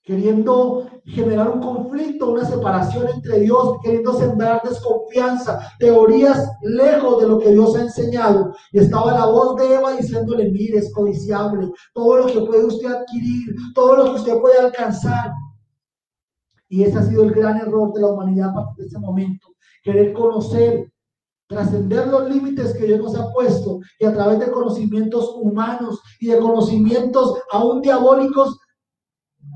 queriendo 0.08 0.88
generar 1.04 1.50
un 1.50 1.60
conflicto, 1.60 2.32
una 2.32 2.46
separación 2.46 3.10
entre 3.10 3.42
Dios, 3.42 3.76
queriendo 3.84 4.14
sembrar 4.14 4.62
desconfianza, 4.64 5.60
teorías 5.80 6.50
lejos 6.62 7.22
de 7.22 7.28
lo 7.28 7.38
que 7.38 7.52
Dios 7.52 7.76
ha 7.76 7.82
enseñado. 7.82 8.56
Y 8.72 8.80
estaba 8.80 9.12
la 9.12 9.26
voz 9.26 9.58
de 9.58 9.76
Eva 9.76 9.92
diciéndole, 9.98 10.50
mire, 10.50 10.78
es 10.78 10.94
codiciable, 10.94 11.70
todo 11.94 12.20
lo 12.20 12.28
que 12.28 12.40
puede 12.40 12.64
usted 12.64 12.88
adquirir, 12.88 13.54
todo 13.76 13.98
lo 13.98 14.04
que 14.06 14.20
usted 14.22 14.40
puede 14.40 14.58
alcanzar. 14.60 15.34
Y 16.70 16.84
ese 16.84 17.00
ha 17.00 17.04
sido 17.04 17.24
el 17.24 17.32
gran 17.32 17.58
error 17.58 17.92
de 17.92 18.00
la 18.00 18.08
humanidad 18.08 18.52
a 18.52 18.54
partir 18.54 18.86
de 18.86 18.88
ese 18.88 19.00
momento. 19.00 19.48
Querer 19.84 20.14
conocer, 20.14 20.90
trascender 21.48 22.08
los 22.08 22.30
límites 22.30 22.74
que 22.74 22.86
Dios 22.86 23.02
nos 23.02 23.16
ha 23.18 23.30
puesto 23.34 23.80
y 24.00 24.06
a 24.06 24.14
través 24.14 24.40
de 24.40 24.52
conocimientos 24.52 25.34
humanos 25.36 26.00
y 26.22 26.28
de 26.28 26.40
conocimientos 26.40 27.34
aún 27.52 27.82
diabólicos, 27.82 28.58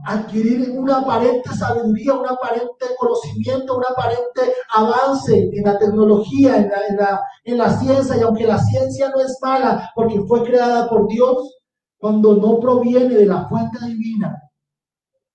adquirir 0.06 0.72
una 0.72 1.00
aparente 1.00 1.50
sabiduría, 1.52 2.14
un 2.14 2.28
aparente 2.28 2.86
conocimiento, 2.98 3.78
un 3.78 3.84
aparente 3.86 4.54
avance 4.76 5.50
en 5.54 5.64
la 5.64 5.78
tecnología, 5.78 6.58
en 6.58 6.70
la, 6.70 6.88
en 6.88 6.98
la, 6.98 7.22
en 7.44 7.58
la 7.58 7.80
ciencia. 7.80 8.18
Y 8.18 8.22
aunque 8.22 8.48
la 8.48 8.58
ciencia 8.58 9.10
no 9.10 9.22
es 9.22 9.38
mala 9.42 9.92
porque 9.96 10.20
fue 10.22 10.44
creada 10.44 10.90
por 10.90 11.08
Dios, 11.08 11.58
cuando 11.98 12.36
no 12.36 12.60
proviene 12.60 13.14
de 13.14 13.26
la 13.28 13.48
fuente 13.48 13.78
divina, 13.86 14.36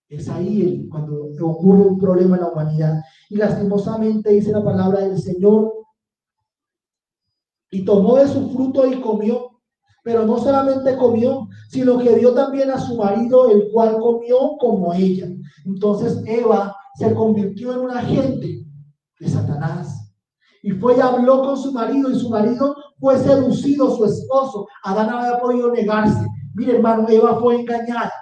es 0.09 0.29
ahí 0.29 0.88
cuando 0.88 1.29
ocurre 1.42 1.87
un 1.87 1.99
problema 1.99 2.37
en 2.37 2.42
la 2.42 2.49
humanidad. 2.49 2.95
Y 3.31 3.37
lastimosamente 3.37 4.31
dice 4.31 4.51
la 4.51 4.64
palabra 4.64 5.01
del 5.01 5.19
Señor, 5.21 5.73
y 7.71 7.85
tomó 7.85 8.16
de 8.16 8.29
su 8.29 8.51
fruto 8.51 8.87
y 8.87 9.01
comió. 9.01 9.46
Pero 10.07 10.25
no 10.25 10.38
solamente 10.38 10.97
comió, 10.97 11.49
sino 11.69 11.99
que 11.99 12.14
dio 12.14 12.33
también 12.33 12.71
a 12.71 12.79
su 12.79 12.95
marido, 12.95 13.51
el 13.51 13.69
cual 13.73 13.99
comió 13.99 14.57
como 14.61 14.95
ella. 14.95 15.27
Entonces 15.64 16.23
Eva 16.27 16.77
se 16.95 17.12
convirtió 17.12 17.73
en 17.73 17.79
un 17.81 17.90
agente 17.90 18.64
de 19.19 19.29
Satanás. 19.29 20.14
Y 20.62 20.71
fue 20.71 20.97
y 20.97 21.01
habló 21.01 21.42
con 21.42 21.57
su 21.57 21.73
marido, 21.73 22.09
y 22.09 22.21
su 22.21 22.31
marido 22.31 22.77
fue 23.01 23.19
seducido, 23.19 23.97
su 23.97 24.05
esposo. 24.05 24.69
Adán 24.85 25.11
había 25.11 25.40
podido 25.40 25.73
negarse. 25.73 26.25
Mire, 26.55 26.77
hermano, 26.77 27.09
Eva 27.09 27.40
fue 27.40 27.57
engañada. 27.57 28.12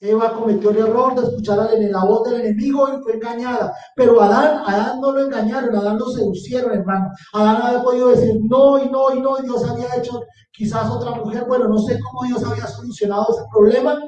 Eva 0.00 0.32
cometió 0.32 0.70
el 0.70 0.78
error 0.78 1.14
de 1.14 1.26
escuchar 1.26 1.70
la 1.76 2.04
voz 2.04 2.28
del 2.28 2.40
enemigo 2.40 2.88
y 2.88 3.02
fue 3.02 3.14
engañada. 3.14 3.74
Pero 3.96 4.20
Adán, 4.20 4.62
Adán 4.64 5.00
no 5.00 5.12
lo 5.12 5.24
engañaron, 5.24 5.74
Adán 5.74 5.98
lo 5.98 6.08
seducieron, 6.10 6.72
hermano. 6.72 7.10
Adán 7.32 7.62
había 7.62 7.82
podido 7.82 8.08
decir 8.10 8.36
no 8.48 8.78
y 8.78 8.88
no 8.88 9.14
y 9.14 9.20
no, 9.20 9.38
y 9.38 9.42
Dios 9.42 9.68
había 9.68 9.96
hecho 9.96 10.22
quizás 10.52 10.88
otra 10.88 11.12
mujer. 11.12 11.46
Bueno, 11.48 11.68
no 11.68 11.78
sé 11.78 11.98
cómo 12.00 12.24
Dios 12.26 12.44
había 12.44 12.66
solucionado 12.66 13.26
ese 13.30 13.44
problema, 13.50 13.98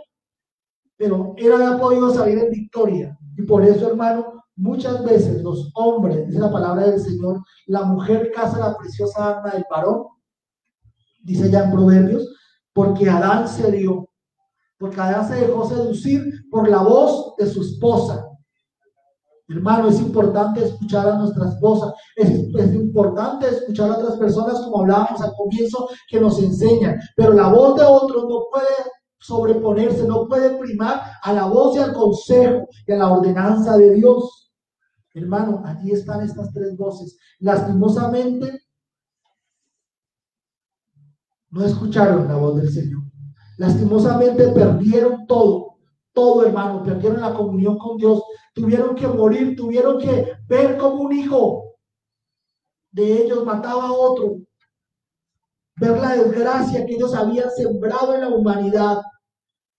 pero 0.97 1.35
él 1.37 1.53
había 1.53 1.77
podido 1.77 2.15
salir 2.15 2.39
en 2.39 2.51
victoria. 2.51 3.19
Y 3.37 3.43
por 3.43 3.65
eso, 3.65 3.89
hermano, 3.89 4.45
muchas 4.55 5.03
veces 5.05 5.43
los 5.43 5.73
hombres, 5.75 6.27
dice 6.29 6.39
la 6.39 6.53
palabra 6.53 6.87
del 6.87 7.01
Señor, 7.01 7.41
la 7.67 7.83
mujer 7.83 8.31
casa 8.33 8.59
la 8.61 8.77
preciosa 8.77 9.31
arma 9.31 9.51
del 9.51 9.65
varón, 9.69 10.05
dice 11.23 11.51
ya 11.51 11.65
en 11.65 11.73
Proverbios, 11.73 12.29
porque 12.73 13.09
Adán 13.09 13.49
se 13.49 13.73
dio 13.73 14.10
porque 14.81 14.99
Adán 14.99 15.29
se 15.29 15.47
dejó 15.47 15.69
seducir 15.69 16.49
por 16.51 16.67
la 16.67 16.83
voz 16.83 17.37
de 17.37 17.47
su 17.47 17.61
esposa. 17.61 18.27
Hermano, 19.47 19.89
es 19.91 20.01
importante 20.01 20.65
escuchar 20.65 21.07
a 21.07 21.19
nuestra 21.19 21.51
esposa, 21.51 21.93
es, 22.17 22.31
importante 22.75 23.49
escuchar 23.49 23.91
a 23.91 23.99
otras 23.99 24.17
personas, 24.17 24.61
como 24.61 24.81
hablábamos 24.81 25.21
al 25.21 25.35
comienzo, 25.35 25.87
que 26.09 26.19
nos 26.19 26.39
enseñan, 26.39 26.99
pero 27.15 27.35
la 27.35 27.49
voz 27.49 27.77
de 27.77 27.85
otros 27.85 28.25
no 28.27 28.47
puede 28.51 28.69
sobreponerse, 29.19 30.07
no 30.09 30.27
puede 30.27 30.57
primar 30.57 31.03
a 31.23 31.33
la 31.35 31.45
voz 31.45 31.77
y 31.77 31.81
al 31.81 31.93
consejo 31.93 32.67
y 32.87 32.93
a 32.93 32.97
la 32.97 33.13
ordenanza 33.13 33.77
de 33.77 33.93
Dios. 33.93 34.51
Hermano, 35.13 35.63
allí 35.67 35.91
están 35.91 36.23
estas 36.23 36.53
tres 36.55 36.75
voces. 36.77 37.19
Lastimosamente, 37.41 38.63
no 41.51 41.65
escucharon 41.65 42.29
la 42.29 42.37
voz 42.37 42.57
del 42.57 42.73
Señor. 42.73 43.10
Lastimosamente 43.61 44.49
perdieron 44.53 45.27
todo, 45.27 45.77
todo 46.15 46.47
hermano, 46.47 46.83
perdieron 46.83 47.21
la 47.21 47.35
comunión 47.35 47.77
con 47.77 47.99
Dios, 47.99 48.23
tuvieron 48.55 48.95
que 48.95 49.07
morir, 49.07 49.55
tuvieron 49.55 49.99
que 49.99 50.33
ver 50.49 50.79
como 50.79 51.03
un 51.03 51.13
hijo 51.13 51.75
de 52.91 53.23
ellos 53.23 53.45
mataba 53.45 53.89
a 53.89 53.93
otro, 53.93 54.39
ver 55.77 55.99
la 55.99 56.17
desgracia 56.17 56.87
que 56.87 56.95
ellos 56.95 57.15
habían 57.15 57.51
sembrado 57.51 58.15
en 58.15 58.23
la 58.23 58.29
humanidad 58.31 59.03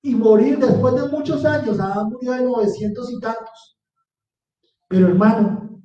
y 0.04 0.14
morir 0.14 0.60
después 0.60 0.94
de 0.94 1.10
muchos 1.10 1.44
años, 1.44 1.80
Adán 1.80 2.10
murió 2.10 2.34
de 2.34 2.44
900 2.44 3.12
y 3.14 3.20
tantos. 3.20 3.80
Pero 4.90 5.08
hermano, 5.08 5.82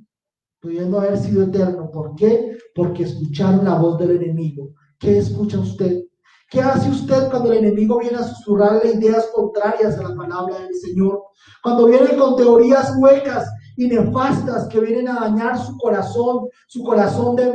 pudiendo 0.61 1.01
haber 1.01 1.17
sido 1.17 1.45
eterno, 1.45 1.91
¿por 1.91 2.15
qué? 2.15 2.59
Porque 2.75 3.05
escucharon 3.05 3.65
la 3.65 3.79
voz 3.79 3.99
del 3.99 4.23
enemigo. 4.23 4.75
¿Qué 4.99 5.17
escucha 5.17 5.59
usted? 5.59 6.03
¿Qué 6.49 6.61
hace 6.61 6.89
usted 6.91 7.29
cuando 7.29 7.53
el 7.53 7.59
enemigo 7.59 7.99
viene 7.99 8.19
a 8.19 8.23
susurrarle 8.23 8.93
ideas 8.93 9.29
contrarias 9.35 9.99
a 9.99 10.03
la 10.03 10.15
palabra 10.15 10.61
del 10.61 10.75
Señor? 10.75 11.25
Cuando 11.63 11.87
viene 11.87 12.17
con 12.17 12.37
teorías 12.37 12.95
huecas 12.99 13.49
y 13.77 13.87
nefastas 13.87 14.69
que 14.69 14.81
vienen 14.81 15.09
a 15.09 15.21
dañar 15.21 15.59
su 15.59 15.77
corazón, 15.77 16.49
su 16.67 16.83
corazón 16.83 17.37
de, 17.37 17.53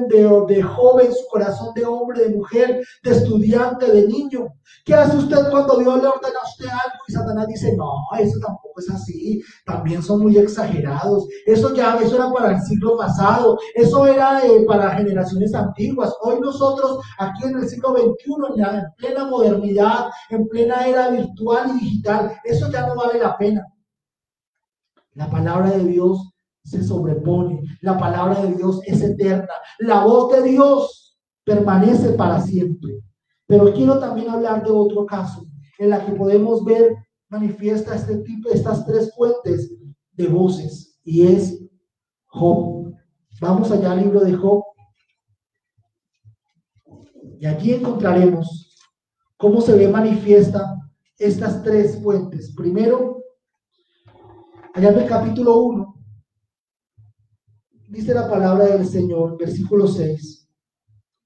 de, 0.48 0.62
joven, 0.62 1.12
su 1.14 1.28
corazón 1.30 1.74
de 1.74 1.86
hombre, 1.86 2.24
de 2.24 2.36
mujer, 2.36 2.82
de 3.04 3.12
estudiante, 3.12 3.92
de 3.92 4.08
niño. 4.08 4.48
¿Qué 4.86 4.94
hace 4.94 5.18
usted 5.18 5.50
cuando 5.50 5.78
Dios 5.78 6.02
le 6.02 6.08
ordena 6.08 6.40
a 6.42 6.48
usted 6.48 6.66
algo 6.66 7.04
y 7.08 7.12
Satanás 7.12 7.48
dice, 7.48 7.76
no, 7.76 7.92
eso 8.20 8.40
tampoco 8.40 8.80
es 8.80 8.90
así, 8.90 9.42
también 9.66 10.02
son 10.02 10.22
muy 10.22 10.38
exagerados, 10.38 11.28
eso 11.46 11.74
ya, 11.74 11.98
eso 11.98 12.16
era 12.16 12.32
para 12.32 12.56
el 12.56 12.62
siglo 12.62 12.98
pasado, 12.98 13.58
eso 13.76 14.08
era 14.08 14.46
eh, 14.46 14.64
para 14.68 14.96
generaciones 14.96 15.54
antiguas. 15.54 16.14
Hoy 16.22 16.40
nosotros 16.40 17.00
aquí 17.18 17.46
en 17.46 17.58
el 17.58 17.70
siglo 17.70 17.94
XXI, 17.96 18.58
ya 18.58 18.80
en 18.80 18.86
plena 18.98 19.26
modernidad, 19.26 20.10
en 20.30 20.48
plena 20.48 20.88
era 20.88 21.10
virtual 21.10 21.72
y 21.76 21.80
digital, 21.86 22.32
eso 22.44 22.70
ya 22.72 22.88
no 22.88 22.96
vale 22.96 23.20
la 23.20 23.38
pena. 23.38 23.66
La 25.14 25.30
palabra 25.30 25.72
de 25.72 25.86
Dios 25.86 26.34
se 26.64 26.84
sobrepone. 26.84 27.62
La 27.82 27.98
palabra 27.98 28.42
de 28.42 28.56
Dios 28.56 28.82
es 28.86 29.02
eterna. 29.02 29.54
La 29.80 30.06
voz 30.06 30.32
de 30.34 30.44
Dios 30.44 31.18
permanece 31.44 32.12
para 32.12 32.42
siempre. 32.42 33.02
Pero 33.48 33.74
quiero 33.74 34.00
también 34.00 34.30
hablar 34.30 34.64
de 34.64 34.72
otro 34.72 35.06
caso 35.06 35.46
en 35.78 35.90
la 35.90 36.06
que 36.06 36.14
podemos 36.14 36.64
ver 36.64 36.96
manifiesta 37.30 37.96
este 37.96 38.18
tipo, 38.18 38.50
estas 38.50 38.86
tres 38.86 39.14
fuentes 39.16 39.74
de 40.14 40.28
voces 40.28 41.00
y 41.04 41.28
es 41.28 41.60
Job. 42.28 42.94
Vamos 43.42 43.72
allá 43.72 43.92
al 43.92 44.02
libro 44.02 44.22
de 44.22 44.34
Job. 44.34 44.64
Y 47.40 47.46
aquí 47.46 47.74
encontraremos 47.74 48.78
cómo 49.36 49.62
se 49.62 49.76
ve 49.76 49.88
manifiesta 49.88 50.78
estas 51.18 51.64
tres 51.64 52.02
fuentes. 52.02 52.54
Primero, 52.56 53.21
allá 54.74 54.90
en 54.90 55.00
el 55.00 55.08
capítulo 55.08 55.60
1, 55.60 55.96
dice 57.90 58.14
la 58.14 58.30
palabra 58.30 58.66
del 58.66 58.88
Señor, 58.88 59.38
versículo 59.38 59.88
6. 59.88 60.50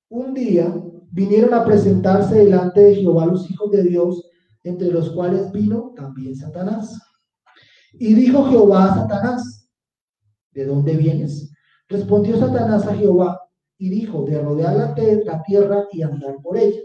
Un 0.10 0.34
día 0.34 0.73
vinieron 1.12 1.53
a 1.53 1.63
presentarse 1.63 2.36
delante 2.36 2.81
de 2.81 2.95
Jehová 2.95 3.25
los 3.25 3.49
hijos 3.49 3.71
de 3.71 3.84
Dios, 3.84 4.29
entre 4.63 4.88
los 4.91 5.12
cuales 5.12 5.51
vino 5.51 5.93
también 5.95 6.36
Satanás. 6.36 6.99
Y 7.93 8.13
dijo 8.15 8.45
Jehová 8.45 8.86
a 8.86 8.95
Satanás, 8.95 9.69
¿de 10.51 10.65
dónde 10.65 10.95
vienes? 10.95 11.51
Respondió 11.88 12.38
Satanás 12.39 12.88
a 12.88 12.95
Jehová 12.95 13.39
y 13.77 13.89
dijo, 13.89 14.23
de 14.23 14.41
rodear 14.41 14.75
la, 14.75 14.95
la 15.23 15.43
tierra 15.43 15.86
y 15.91 16.01
andar 16.01 16.38
por 16.41 16.58
ella. 16.58 16.79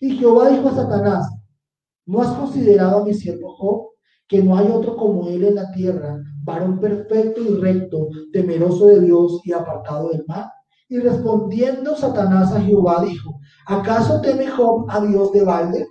Y 0.00 0.16
Jehová 0.16 0.50
dijo 0.50 0.68
a 0.68 0.74
Satanás, 0.74 1.30
¿no 2.06 2.20
has 2.20 2.36
considerado 2.36 3.02
a 3.02 3.04
mi 3.04 3.14
siervo 3.14 3.54
Job? 3.54 3.89
Que 4.30 4.40
no 4.40 4.56
hay 4.56 4.68
otro 4.68 4.96
como 4.96 5.28
él 5.28 5.42
en 5.44 5.56
la 5.56 5.72
tierra, 5.72 6.22
varón 6.44 6.78
perfecto 6.78 7.42
y 7.42 7.56
recto, 7.56 8.08
temeroso 8.32 8.86
de 8.86 9.00
Dios 9.00 9.40
y 9.44 9.52
apartado 9.52 10.10
del 10.10 10.24
mal. 10.28 10.48
Y 10.88 11.00
respondiendo 11.00 11.96
Satanás 11.96 12.52
a 12.52 12.60
Jehová 12.60 13.04
dijo, 13.04 13.40
¿acaso 13.66 14.20
teme 14.20 14.46
Job 14.46 14.86
a 14.88 15.00
Dios 15.00 15.32
de 15.32 15.44
balde? 15.44 15.86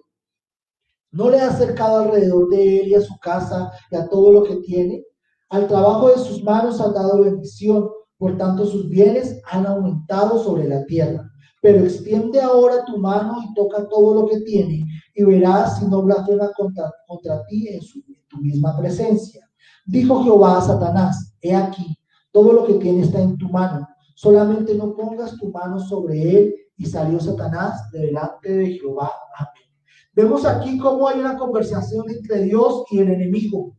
¿No 1.12 1.30
le 1.30 1.41
ha 1.41 1.49
acercado 1.49 1.99
alrededor 1.99 2.47
de 2.47 2.80
él 2.80 2.88
y 2.88 2.95
a 2.95 3.02
su 3.02 3.17
casa 3.19 3.71
y 3.91 3.97
a 3.97 4.08
todo 4.08 4.32
lo 4.32 4.43
que 4.43 4.56
tiene? 4.58 5.04
Al 5.49 5.67
trabajo 5.67 6.08
de 6.08 6.19
sus 6.19 6.41
manos 6.41 6.80
ha 6.80 6.93
dado 6.93 7.23
bendición, 7.23 7.89
por 8.17 8.38
tanto 8.38 8.65
sus 8.65 8.88
bienes 8.88 9.41
han 9.52 9.65
aumentado 9.65 10.41
sobre 10.41 10.65
la 10.65 10.86
tierra. 10.86 11.30
Pero 11.62 11.80
extiende 11.80 12.39
ahora 12.39 12.86
tu 12.86 12.99
mano 12.99 13.39
y 13.43 13.54
toca 13.54 13.86
todo 13.89 14.21
lo 14.21 14.28
que 14.28 14.39
tiene, 14.41 14.86
y 15.13 15.24
verás 15.24 15.80
si 15.80 15.86
no 15.86 16.02
blasfema 16.04 16.52
contra, 16.54 16.91
contra 17.08 17.45
ti 17.48 17.67
en 17.67 17.82
su 17.82 18.02
tu 18.30 18.38
misma 18.38 18.78
presencia. 18.78 19.50
Dijo 19.86 20.24
Jehová 20.24 20.60
a 20.60 20.62
Satanás, 20.62 21.36
he 21.41 21.54
aquí, 21.54 21.98
todo 22.32 22.54
lo 22.54 22.65
que 22.65 22.76
tiene 22.76 23.02
está 23.02 23.19
en 23.19 23.38
tu 23.38 23.50
mano, 23.50 23.88
solamente 24.15 24.76
no 24.76 24.95
pongas 24.95 25.36
tu 25.38 25.52
mano 25.52 25.80
sobre 25.80 26.38
él. 26.38 26.56
Y 26.78 26.86
salió 26.86 27.19
Satanás 27.19 27.91
delante 27.91 28.56
de 28.56 28.67
Jehová. 28.78 29.12
Amén. 29.38 29.69
Vemos 30.13 30.45
aquí 30.45 30.78
cómo 30.78 31.10
hay 31.10 31.19
una 31.19 31.38
conversación 31.38 32.10
entre 32.10 32.43
Dios 32.43 32.86
y 32.89 33.00
el 33.00 33.12
enemigo. 33.12 33.76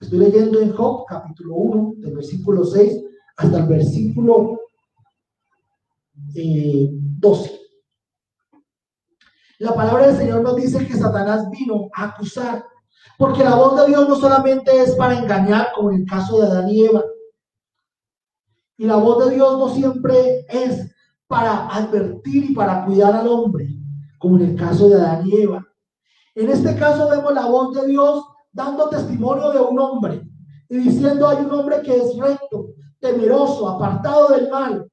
Estoy 0.00 0.18
leyendo 0.18 0.60
en 0.60 0.72
Job 0.72 1.04
capítulo 1.06 1.54
1, 1.54 1.94
del 1.98 2.16
versículo 2.16 2.64
6 2.64 3.04
hasta 3.36 3.58
el 3.58 3.66
versículo 3.66 4.58
12. 6.34 7.59
La 9.60 9.74
palabra 9.74 10.06
del 10.06 10.16
Señor 10.16 10.40
nos 10.40 10.56
dice 10.56 10.86
que 10.86 10.96
Satanás 10.96 11.50
vino 11.50 11.90
a 11.94 12.04
acusar 12.04 12.64
porque 13.18 13.44
la 13.44 13.54
voz 13.54 13.78
de 13.78 13.88
Dios 13.88 14.08
no 14.08 14.16
solamente 14.16 14.80
es 14.80 14.94
para 14.94 15.18
engañar, 15.18 15.72
como 15.74 15.90
en 15.90 16.00
el 16.00 16.06
caso 16.08 16.40
de 16.40 16.46
Adán 16.46 16.70
y 16.70 16.86
Eva. 16.86 17.04
Y 18.78 18.86
la 18.86 18.96
voz 18.96 19.26
de 19.26 19.34
Dios 19.34 19.58
no 19.58 19.68
siempre 19.68 20.46
es 20.48 20.90
para 21.26 21.68
advertir 21.68 22.50
y 22.50 22.54
para 22.54 22.86
cuidar 22.86 23.14
al 23.14 23.28
hombre, 23.28 23.68
como 24.18 24.38
en 24.38 24.52
el 24.52 24.56
caso 24.56 24.88
de 24.88 24.94
Adán 24.94 25.26
y 25.26 25.42
Eva. 25.42 25.62
En 26.34 26.48
este 26.48 26.74
caso 26.76 27.10
vemos 27.10 27.34
la 27.34 27.44
voz 27.44 27.74
de 27.74 27.86
Dios 27.86 28.24
dando 28.52 28.88
testimonio 28.88 29.50
de 29.50 29.60
un 29.60 29.78
hombre 29.78 30.22
y 30.70 30.78
diciendo 30.78 31.28
hay 31.28 31.44
un 31.44 31.52
hombre 31.52 31.82
que 31.82 31.94
es 31.94 32.16
recto, 32.16 32.68
temeroso, 32.98 33.68
apartado 33.68 34.28
del 34.28 34.48
mal. 34.48 34.89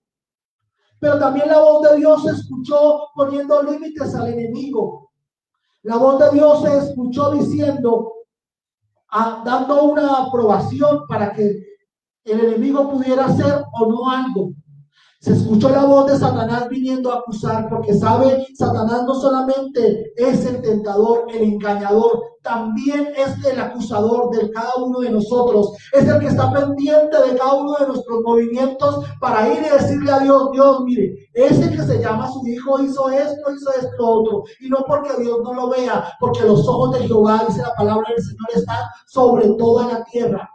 Pero 0.99 1.19
también 1.19 1.47
la 1.47 1.59
voz 1.59 1.89
de 1.89 1.97
Dios 1.97 2.23
se 2.23 2.31
escuchó 2.31 3.09
poniendo 3.15 3.61
límites 3.63 4.15
al 4.15 4.27
enemigo. 4.27 5.11
La 5.83 5.97
voz 5.97 6.19
de 6.19 6.31
Dios 6.31 6.63
se 6.63 6.77
escuchó 6.77 7.31
diciendo, 7.31 8.13
dando 9.45 9.83
una 9.83 10.23
aprobación 10.23 11.05
para 11.07 11.31
que 11.33 11.61
el 12.25 12.39
enemigo 12.39 12.89
pudiera 12.89 13.25
hacer 13.25 13.63
o 13.79 13.85
no 13.85 14.09
algo. 14.09 14.51
Se 15.19 15.33
escuchó 15.33 15.69
la 15.69 15.85
voz 15.85 16.11
de 16.11 16.17
Satanás 16.17 16.69
viniendo 16.69 17.11
a 17.11 17.19
acusar, 17.19 17.69
porque 17.69 17.93
sabe, 17.93 18.45
Satanás 18.53 19.03
no 19.05 19.15
solamente 19.15 20.13
es 20.15 20.45
el 20.45 20.61
tentador, 20.61 21.25
el 21.33 21.41
engañador, 21.43 22.21
también 22.47 23.13
es 23.15 23.43
el 23.45 23.59
acusador 23.59 24.31
de 24.31 24.49
cada 24.51 24.75
uno 24.75 24.99
de 24.99 25.09
nosotros. 25.09 25.73
Es 25.91 26.07
el 26.07 26.19
que 26.19 26.27
está 26.27 26.51
pendiente 26.51 27.17
de 27.21 27.37
cada 27.37 27.53
uno 27.53 27.75
de 27.77 27.87
nuestros 27.87 28.21
movimientos 28.23 29.05
para 29.19 29.47
ir 29.53 29.59
y 29.59 29.69
decirle 29.69 30.11
a 30.11 30.19
Dios, 30.19 30.51
Dios, 30.51 30.81
mire, 30.83 31.29
ese 31.33 31.69
que 31.69 31.83
se 31.83 31.99
llama 31.99 32.31
su 32.31 32.47
hijo 32.47 32.81
hizo 32.81 33.09
esto, 33.09 33.51
hizo 33.51 33.73
esto, 33.73 34.07
otro. 34.07 34.43
Y 34.61 34.69
no 34.69 34.83
porque 34.87 35.21
Dios 35.21 35.39
no 35.43 35.53
lo 35.53 35.69
vea, 35.69 36.13
porque 36.19 36.43
los 36.43 36.67
ojos 36.67 36.97
de 36.97 37.07
Jehová, 37.07 37.43
dice 37.47 37.61
la 37.61 37.75
palabra 37.75 38.09
del 38.09 38.23
Señor, 38.23 38.47
están 38.55 38.85
sobre 39.07 39.49
toda 39.57 39.87
la 39.87 40.03
tierra. 40.05 40.49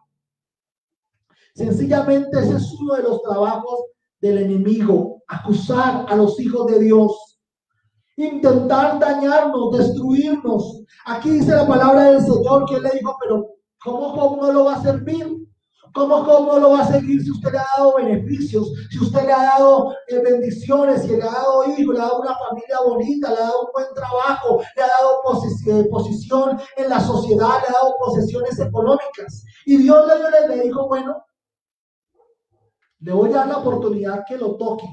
Sencillamente 1.55 2.39
ese 2.39 2.57
es 2.57 2.73
uno 2.81 2.95
de 2.95 3.03
los 3.03 3.23
trabajos 3.23 3.81
del 4.21 4.39
enemigo, 4.39 5.23
acusar 5.29 6.07
a 6.09 6.17
los 6.17 6.41
hijos 6.41 6.67
de 6.69 6.79
Dios, 6.79 7.32
intentar 8.16 8.98
dañarnos, 8.98 9.77
destruirnos. 9.77 10.83
Aquí 11.07 11.31
dice 11.31 11.55
la 11.55 11.66
palabra 11.66 12.12
del 12.12 12.22
Señor 12.22 12.66
que 12.66 12.81
le 12.81 12.90
dijo, 12.90 13.16
pero 13.22 13.46
¿cómo 13.83 14.11
Job 14.11 14.40
no 14.40 14.53
lo 14.53 14.64
va 14.66 14.75
a 14.75 14.83
servir? 14.83 15.42
¿Cómo 15.94 16.25
Job 16.25 16.46
no 16.46 16.59
lo 16.59 16.70
va 16.70 16.81
a 16.81 16.87
seguir 16.87 17.22
si 17.22 17.31
usted 17.31 17.53
le 17.53 17.59
ha 17.59 17.66
dado 17.77 17.96
beneficios, 17.96 18.72
si 18.90 18.98
usted 18.98 19.27
le 19.27 19.33
ha 19.33 19.42
dado 19.42 19.92
eh, 20.09 20.22
bendiciones, 20.25 21.03
si 21.03 21.09
le 21.09 21.22
ha 21.22 21.31
dado 21.31 21.64
hijos, 21.66 21.94
le 21.94 22.01
ha 22.01 22.05
dado 22.05 22.20
una 22.22 22.35
familia 22.35 22.79
bonita, 22.87 23.31
le 23.31 23.37
ha 23.37 23.40
dado 23.40 23.61
un 23.66 23.72
buen 23.75 23.94
trabajo, 23.94 24.62
le 24.75 24.83
ha 24.83 24.87
dado 24.87 25.20
eh, 25.66 25.88
posición 25.90 26.59
en 26.77 26.88
la 26.88 26.98
sociedad, 27.01 27.61
le 27.61 27.68
ha 27.68 27.72
dado 27.72 27.94
posesiones 27.98 28.59
económicas? 28.59 29.44
Y 29.66 29.77
Dios 29.77 30.07
le, 30.07 30.57
le 30.57 30.62
dijo, 30.62 30.88
bueno, 30.88 31.14
Le 33.01 33.12
voy 33.12 33.31
a 33.31 33.38
dar 33.38 33.48
la 33.48 33.59
oportunidad 33.59 34.25
que 34.27 34.38
lo 34.38 34.57
toque. 34.57 34.87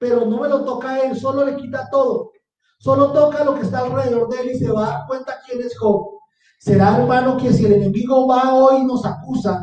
Pero 0.00 0.24
no 0.24 0.40
me 0.40 0.48
lo 0.48 0.64
toca 0.64 0.92
a 0.92 1.00
él, 1.00 1.16
solo 1.16 1.44
le 1.44 1.56
quita 1.56 1.88
todo. 1.90 2.32
Solo 2.78 3.12
toca 3.12 3.44
lo 3.44 3.54
que 3.54 3.60
está 3.60 3.80
alrededor 3.80 4.30
de 4.30 4.40
él 4.40 4.50
y 4.52 4.58
se 4.58 4.72
va 4.72 4.86
a 4.86 4.90
dar 4.90 5.06
cuenta 5.06 5.38
quién 5.46 5.60
es 5.60 5.78
Job. 5.78 6.18
Será, 6.58 6.96
hermano, 6.98 7.36
que 7.36 7.52
si 7.52 7.66
el 7.66 7.74
enemigo 7.74 8.26
va 8.26 8.54
hoy 8.54 8.80
y 8.80 8.84
nos 8.86 9.04
acusa 9.04 9.62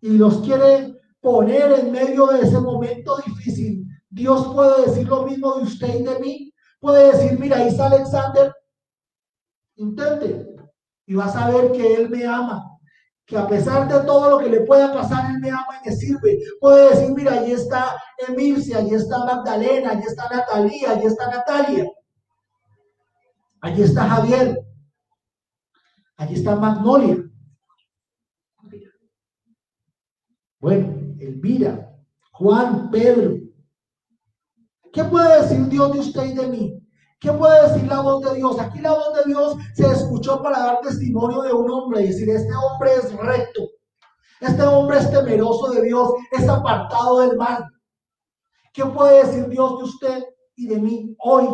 y 0.00 0.10
nos 0.10 0.38
quiere 0.38 0.94
poner 1.20 1.72
en 1.72 1.90
medio 1.90 2.26
de 2.28 2.42
ese 2.42 2.60
momento 2.60 3.16
difícil, 3.26 3.84
Dios 4.08 4.46
puede 4.54 4.86
decir 4.86 5.08
lo 5.08 5.24
mismo 5.24 5.56
de 5.56 5.64
usted 5.64 5.98
y 5.98 6.02
de 6.04 6.18
mí. 6.20 6.52
Puede 6.80 7.12
decir, 7.12 7.38
mira, 7.40 7.56
ahí 7.56 7.68
está 7.68 7.86
Alexander, 7.86 8.54
intente 9.74 10.46
y 11.06 11.14
vas 11.14 11.34
a 11.34 11.50
ver 11.50 11.72
que 11.72 11.94
Él 11.94 12.08
me 12.08 12.24
ama 12.24 12.77
que 13.28 13.36
a 13.36 13.46
pesar 13.46 13.86
de 13.86 14.06
todo 14.06 14.30
lo 14.30 14.38
que 14.38 14.48
le 14.48 14.62
pueda 14.62 14.90
pasar, 14.90 15.30
Él 15.30 15.38
me 15.38 15.50
ama 15.50 15.80
y 15.84 15.88
me 15.88 15.94
sirve. 15.94 16.38
Puede 16.58 16.88
decir, 16.88 17.14
mira, 17.14 17.34
allí 17.34 17.52
está 17.52 17.94
Emilcia, 18.26 18.78
allí 18.78 18.94
está 18.94 19.18
Magdalena, 19.22 19.90
allí 19.90 20.04
está 20.06 20.30
Natalia, 20.30 20.92
allí 20.92 21.06
está 21.06 21.30
Natalia. 21.30 21.86
Allí 23.60 23.82
está 23.82 24.08
Javier. 24.08 24.58
Allí 26.16 26.34
está 26.36 26.56
Magnolia. 26.56 27.22
Bueno, 30.58 31.14
Elvira, 31.20 31.94
Juan, 32.32 32.90
Pedro. 32.90 33.36
¿Qué 34.90 35.04
puede 35.04 35.42
decir 35.42 35.68
Dios 35.68 35.92
de 35.92 36.00
usted 36.00 36.24
y 36.24 36.32
de 36.32 36.46
mí? 36.46 36.87
¿Qué 37.20 37.32
puede 37.32 37.68
decir 37.68 37.88
la 37.88 38.00
voz 38.00 38.24
de 38.24 38.36
Dios? 38.36 38.60
Aquí 38.60 38.78
la 38.78 38.92
voz 38.92 39.14
de 39.14 39.24
Dios 39.24 39.56
se 39.74 39.86
escuchó 39.86 40.40
para 40.40 40.58
dar 40.60 40.80
testimonio 40.80 41.42
de 41.42 41.52
un 41.52 41.68
hombre, 41.70 42.02
y 42.02 42.08
decir, 42.08 42.30
este 42.30 42.54
hombre 42.54 42.94
es 42.94 43.12
recto, 43.16 43.62
este 44.40 44.62
hombre 44.62 44.98
es 44.98 45.10
temeroso 45.10 45.70
de 45.72 45.82
Dios, 45.82 46.12
es 46.30 46.48
apartado 46.48 47.20
del 47.20 47.36
mal. 47.36 47.66
¿Qué 48.72 48.84
puede 48.84 49.26
decir 49.26 49.48
Dios 49.48 49.78
de 49.78 49.84
usted 49.84 50.24
y 50.54 50.68
de 50.68 50.78
mí 50.78 51.16
hoy? 51.18 51.48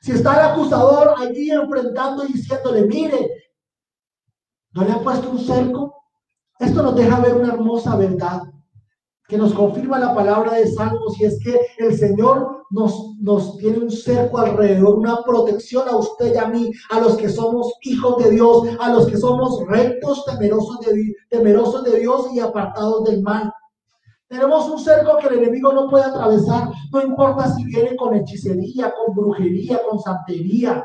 Si 0.00 0.12
está 0.12 0.34
el 0.34 0.52
acusador 0.52 1.14
allí 1.18 1.50
enfrentando 1.50 2.24
y 2.24 2.32
diciéndole, 2.32 2.86
mire, 2.86 3.30
¿no 4.72 4.84
le 4.84 4.92
ha 4.92 5.00
puesto 5.00 5.30
un 5.30 5.38
cerco? 5.38 6.02
Esto 6.58 6.82
nos 6.82 6.96
deja 6.96 7.20
ver 7.20 7.34
una 7.34 7.52
hermosa 7.52 7.96
verdad 7.96 8.53
que 9.28 9.38
nos 9.38 9.54
confirma 9.54 9.98
la 9.98 10.14
palabra 10.14 10.54
de 10.54 10.66
Salmos 10.66 11.18
y 11.18 11.24
es 11.24 11.38
que 11.42 11.58
el 11.78 11.96
Señor 11.96 12.64
nos, 12.70 13.16
nos 13.20 13.56
tiene 13.56 13.78
un 13.78 13.90
cerco 13.90 14.38
alrededor, 14.38 14.96
una 14.96 15.22
protección 15.22 15.88
a 15.88 15.96
usted 15.96 16.34
y 16.34 16.36
a 16.36 16.46
mí, 16.46 16.70
a 16.90 17.00
los 17.00 17.16
que 17.16 17.30
somos 17.30 17.72
hijos 17.82 18.22
de 18.22 18.30
Dios, 18.30 18.68
a 18.80 18.92
los 18.92 19.06
que 19.06 19.16
somos 19.16 19.66
rectos, 19.66 20.24
temerosos 20.26 20.80
de, 20.80 21.14
temerosos 21.30 21.84
de 21.84 22.00
Dios 22.00 22.28
y 22.32 22.40
apartados 22.40 23.04
del 23.04 23.22
mal. 23.22 23.52
Tenemos 24.28 24.68
un 24.68 24.78
cerco 24.78 25.16
que 25.18 25.28
el 25.28 25.38
enemigo 25.38 25.72
no 25.72 25.88
puede 25.88 26.04
atravesar, 26.04 26.68
no 26.92 27.02
importa 27.02 27.54
si 27.54 27.64
viene 27.64 27.96
con 27.96 28.14
hechicería, 28.14 28.92
con 28.92 29.14
brujería, 29.14 29.80
con 29.88 30.00
santería. 30.00 30.84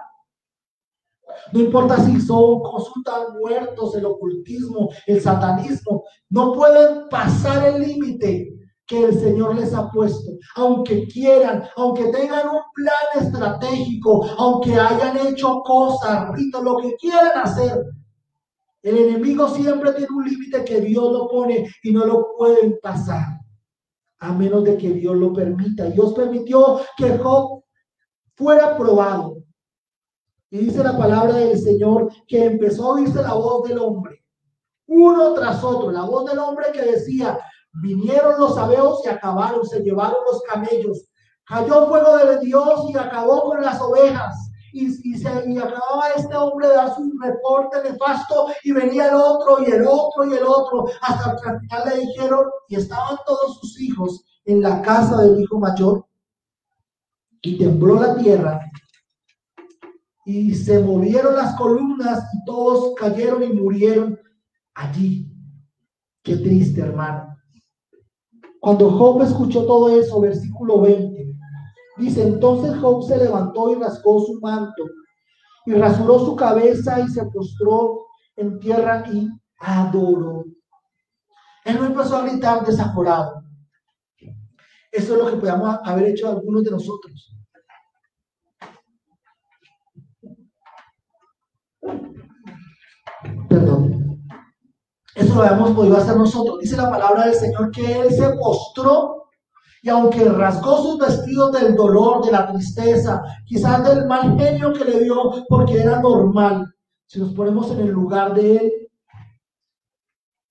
No 1.52 1.60
importa 1.60 1.98
si 2.04 2.20
son 2.22 2.62
consultas 2.62 3.30
muertos, 3.40 3.96
el 3.96 4.06
ocultismo, 4.06 4.90
el 5.08 5.22
satanismo, 5.22 6.04
no 6.30 6.54
pueden 6.54 7.10
pasar 7.10 7.68
el 7.68 7.82
límite 7.82 8.56
que 8.86 9.06
el 9.06 9.20
Señor 9.20 9.56
les 9.56 9.74
ha 9.74 9.90
puesto. 9.92 10.32
Aunque 10.56 11.08
quieran, 11.08 11.64
aunque 11.78 12.06
tengan 12.06 12.50
un 12.50 12.62
plan 12.74 13.24
estratégico, 13.24 14.26
aunque 14.38 14.74
hayan 14.80 15.28
hecho 15.28 15.62
cosas, 15.62 16.32
lo 16.64 16.78
que 16.78 16.96
quieran 16.96 17.32
hacer, 17.36 17.84
el 18.82 18.98
enemigo 18.98 19.48
siempre 19.50 19.92
tiene 19.94 20.08
un 20.16 20.26
límite 20.26 20.64
que 20.64 20.82
Dios 20.82 21.12
lo 21.12 21.28
pone 21.28 21.70
y 21.84 21.92
no 21.92 22.06
lo 22.06 22.30
pueden 22.38 22.80
pasar. 22.82 23.40
A 24.20 24.34
menos 24.34 24.64
de 24.64 24.78
que 24.78 24.92
Dios 24.92 25.16
lo 25.16 25.34
permita. 25.34 25.86
Dios 25.86 26.14
permitió 26.14 26.80
que 26.98 27.18
Job 27.18 27.64
fuera 28.36 28.78
probado. 28.78 29.39
Y 30.52 30.58
dice 30.60 30.84
la 30.84 30.98
palabra 30.98 31.36
del 31.36 31.60
Señor 31.60 32.12
que 32.28 32.46
empezó 32.46 32.86
a 32.86 32.96
oírse 32.96 33.22
la 33.22 33.34
voz 33.34 33.68
del 33.68 33.78
hombre, 33.78 34.20
uno 34.88 35.34
tras 35.36 35.64
otro, 35.64 35.92
la 35.92 36.02
voz 36.02 36.26
del 36.26 36.40
hombre 36.40 36.66
que 36.74 36.82
decía, 36.82 37.40
vinieron 37.74 38.40
los 38.40 38.58
abeos 38.58 39.02
y 39.06 39.08
acabaron, 39.08 39.64
se 39.64 39.82
llevaron 39.82 40.18
los 40.26 40.42
camellos, 40.42 41.06
cayó 41.46 41.88
fuego 41.88 42.18
de 42.18 42.40
Dios 42.40 42.90
y 42.90 42.98
acabó 42.98 43.44
con 43.44 43.62
las 43.62 43.80
ovejas. 43.80 44.36
Y, 44.72 44.86
y, 45.04 45.18
se, 45.18 45.30
y 45.48 45.58
acababa 45.58 46.10
este 46.16 46.36
hombre 46.36 46.68
de 46.68 46.76
dar 46.76 46.96
su 46.96 47.12
reporte 47.20 47.82
nefasto 47.84 48.48
y 48.64 48.72
venía 48.72 49.10
el 49.10 49.16
otro 49.16 49.64
y 49.64 49.66
el 49.66 49.86
otro 49.88 50.26
y 50.26 50.34
el 50.36 50.44
otro, 50.44 50.86
hasta 51.02 51.36
que 51.42 51.50
al 51.50 51.60
final 51.60 51.84
le 51.90 52.00
dijeron, 52.02 52.46
y 52.68 52.76
estaban 52.76 53.18
todos 53.26 53.60
sus 53.60 53.80
hijos 53.82 54.24
en 54.46 54.62
la 54.62 54.82
casa 54.84 55.18
del 55.22 55.40
hijo 55.40 55.60
mayor, 55.60 56.06
y 57.42 57.58
tembló 57.58 58.00
la 58.00 58.16
tierra 58.16 58.60
y 60.30 60.54
se 60.54 60.78
movieron 60.84 61.36
las 61.36 61.56
columnas 61.56 62.24
y 62.36 62.46
todos 62.46 62.94
cayeron 62.96 63.42
y 63.42 63.52
murieron 63.52 64.20
allí. 64.76 65.28
Qué 66.22 66.38
triste, 66.38 66.82
hermano. 66.82 67.36
Cuando 68.60 68.92
Job 68.92 69.24
escuchó 69.24 69.66
todo 69.66 69.90
eso, 69.90 70.22
versículo 70.22 70.82
20, 70.82 71.34
dice, 71.98 72.28
entonces 72.28 72.78
Job 72.80 73.08
se 73.08 73.18
levantó 73.18 73.72
y 73.72 73.80
rasgó 73.80 74.20
su 74.20 74.40
manto 74.40 74.84
y 75.66 75.74
rasuró 75.74 76.20
su 76.20 76.36
cabeza 76.36 77.00
y 77.00 77.08
se 77.08 77.26
postró 77.26 78.06
en 78.36 78.60
tierra 78.60 79.04
y 79.12 79.28
adoró. 79.58 80.46
Él 81.66 81.78
no 81.78 81.86
empezó 81.88 82.18
a 82.18 82.28
gritar 82.28 82.64
desaforado. 82.64 83.42
Eso 84.92 85.14
es 85.14 85.20
lo 85.20 85.32
que 85.32 85.38
podíamos 85.38 85.80
haber 85.86 86.10
hecho 86.10 86.30
algunos 86.30 86.64
de 86.64 86.70
nosotros. 86.70 87.36
Eso 95.20 95.36
lo 95.36 95.42
habíamos 95.42 95.72
podido 95.72 95.98
hacer 95.98 96.16
nosotros. 96.16 96.60
Dice 96.60 96.78
la 96.78 96.90
palabra 96.90 97.26
del 97.26 97.36
Señor 97.36 97.72
que 97.72 98.02
Él 98.02 98.10
se 98.12 98.30
postró 98.38 99.26
y 99.82 99.90
aunque 99.90 100.24
rasgó 100.26 100.82
sus 100.82 100.98
vestidos 100.98 101.52
del 101.52 101.76
dolor, 101.76 102.26
de 102.26 102.32
la 102.32 102.52
tristeza, 102.52 103.22
quizás 103.46 103.84
del 103.84 104.08
mal 104.08 104.38
genio 104.38 104.74
que 104.74 104.86
le 104.86 105.04
dio, 105.04 105.46
porque 105.48 105.82
era 105.82 106.02
normal, 106.02 106.74
si 107.06 107.20
nos 107.20 107.34
ponemos 107.34 107.72
en 107.72 107.80
el 107.80 107.90
lugar 107.90 108.34
de 108.34 108.58
Él, 108.58 108.72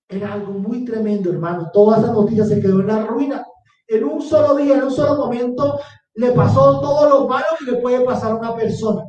era 0.09 0.33
algo 0.33 0.53
muy 0.53 0.85
tremendo, 0.85 1.31
hermano. 1.31 1.71
Toda 1.73 1.99
esa 1.99 2.13
noticia 2.13 2.45
se 2.45 2.61
quedó 2.61 2.81
en 2.81 2.87
la 2.87 3.07
ruina. 3.07 3.47
En 3.87 4.05
un 4.05 4.23
solo 4.23 4.57
día, 4.57 4.77
en 4.77 4.85
un 4.85 4.91
solo 4.91 5.17
momento, 5.17 5.79
le 6.15 6.33
pasó 6.33 6.81
todo 6.81 7.09
lo 7.09 7.29
malo 7.29 7.47
que 7.59 7.71
le 7.71 7.79
puede 7.79 8.05
pasar 8.05 8.33
a 8.33 8.37
una 8.37 8.55
persona. 8.55 9.05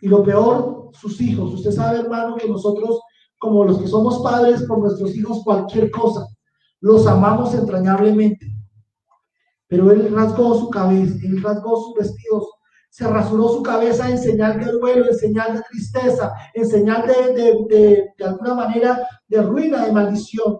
Y 0.00 0.08
lo 0.08 0.22
peor, 0.22 0.90
sus 0.92 1.20
hijos. 1.20 1.54
Usted 1.54 1.72
sabe, 1.72 2.00
hermano, 2.00 2.36
que 2.36 2.48
nosotros, 2.48 3.00
como 3.44 3.64
los 3.64 3.78
que 3.78 3.86
somos 3.86 4.22
padres, 4.22 4.62
por 4.64 4.78
nuestros 4.78 5.14
hijos, 5.14 5.42
cualquier 5.44 5.90
cosa, 5.90 6.26
los 6.80 7.06
amamos 7.06 7.54
entrañablemente. 7.54 8.46
Pero 9.68 9.90
él 9.92 10.12
rasgó 10.14 10.54
su 10.58 10.70
cabeza, 10.70 11.14
él 11.22 11.42
rasgó 11.42 11.76
sus 11.76 11.94
vestidos, 11.94 12.48
se 12.90 13.06
rasuró 13.06 13.48
su 13.48 13.62
cabeza 13.62 14.08
en 14.08 14.18
señal 14.18 14.58
de 14.64 14.72
duelo, 14.72 15.06
en 15.06 15.14
señal 15.16 15.54
de 15.54 15.62
tristeza, 15.70 16.32
en 16.54 16.66
señal 16.66 17.06
de, 17.06 17.34
de, 17.34 17.64
de, 17.68 18.08
de 18.16 18.24
alguna 18.24 18.54
manera 18.54 19.06
de 19.28 19.42
ruina, 19.42 19.84
de 19.84 19.92
maldición. 19.92 20.58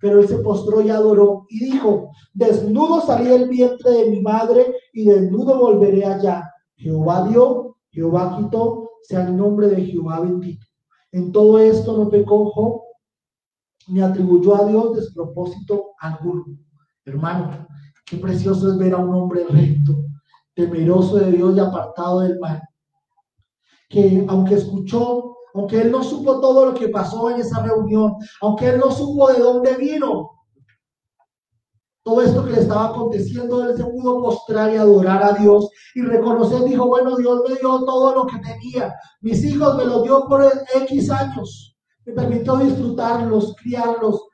Pero 0.00 0.20
él 0.20 0.28
se 0.28 0.38
postró 0.38 0.80
y 0.80 0.90
adoró 0.90 1.46
y 1.48 1.72
dijo, 1.72 2.10
desnudo 2.32 3.00
salí 3.00 3.28
del 3.28 3.48
vientre 3.48 3.90
de 3.90 4.10
mi 4.10 4.20
madre 4.20 4.74
y 4.92 5.06
desnudo 5.06 5.58
volveré 5.58 6.04
allá. 6.04 6.52
Jehová 6.76 7.26
dio, 7.28 7.76
Jehová 7.90 8.36
quitó, 8.38 8.90
sea 9.02 9.22
el 9.26 9.36
nombre 9.36 9.68
de 9.68 9.84
Jehová 9.84 10.20
bendito. 10.20 10.67
En 11.12 11.32
todo 11.32 11.58
esto 11.58 11.96
no 11.96 12.08
pecó 12.08 12.50
Job, 12.50 12.82
ni 13.88 14.00
atribuyó 14.00 14.54
a 14.56 14.68
Dios 14.68 14.96
despropósito 14.96 15.92
alguno. 16.00 16.44
Hermano, 17.04 17.66
qué 18.04 18.18
precioso 18.18 18.70
es 18.70 18.76
ver 18.76 18.94
a 18.94 18.98
un 18.98 19.14
hombre 19.14 19.46
recto, 19.48 20.04
temeroso 20.54 21.16
de 21.16 21.32
Dios 21.32 21.56
y 21.56 21.60
apartado 21.60 22.20
del 22.20 22.38
mal. 22.38 22.62
Que 23.88 24.26
aunque 24.28 24.56
escuchó, 24.56 25.36
aunque 25.54 25.80
él 25.80 25.90
no 25.90 26.02
supo 26.02 26.40
todo 26.40 26.66
lo 26.66 26.74
que 26.74 26.88
pasó 26.88 27.30
en 27.30 27.40
esa 27.40 27.62
reunión, 27.62 28.16
aunque 28.42 28.68
él 28.68 28.78
no 28.78 28.90
supo 28.90 29.32
de 29.32 29.38
dónde 29.38 29.76
vino, 29.76 30.37
todo 32.08 32.22
esto 32.22 32.42
que 32.42 32.52
le 32.52 32.60
estaba 32.60 32.86
aconteciendo, 32.86 33.68
él 33.68 33.76
se 33.76 33.84
pudo 33.84 34.22
postrar 34.22 34.72
y 34.72 34.76
adorar 34.76 35.22
a 35.22 35.32
Dios 35.34 35.68
y 35.94 36.00
reconocer, 36.00 36.64
dijo, 36.64 36.86
bueno, 36.86 37.16
Dios 37.16 37.42
me 37.46 37.56
dio 37.56 37.84
todo 37.84 38.14
lo 38.14 38.26
que 38.26 38.38
tenía. 38.38 38.94
Mis 39.20 39.44
hijos 39.44 39.76
me 39.76 39.84
lo 39.84 40.02
dio 40.02 40.24
por 40.26 40.42
X 40.74 41.10
años. 41.10 41.76
Me 42.06 42.14
permitió 42.14 42.56
disfrutarlos, 42.56 43.54
criarlos, 43.62 44.26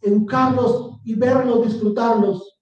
educarlos 0.00 0.98
y 1.04 1.14
verlos, 1.14 1.68
disfrutarlos. 1.68 2.58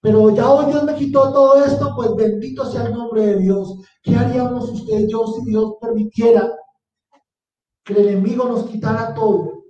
Pero 0.00 0.30
ya 0.34 0.50
hoy 0.50 0.72
Dios 0.72 0.82
me 0.82 0.96
quitó 0.96 1.32
todo 1.32 1.64
esto, 1.64 1.92
pues 1.94 2.16
bendito 2.16 2.64
sea 2.64 2.86
el 2.86 2.94
nombre 2.94 3.24
de 3.24 3.38
Dios. 3.38 3.76
¿Qué 4.02 4.16
haríamos 4.16 4.68
usted 4.68 4.98
y 4.98 5.12
yo 5.12 5.28
si 5.28 5.44
Dios 5.44 5.74
permitiera 5.80 6.50
que 7.84 7.92
el 7.92 8.08
enemigo 8.08 8.46
nos 8.46 8.64
quitara 8.64 9.14
todo? 9.14 9.62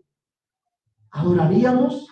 ¿Adoraríamos? 1.11 2.10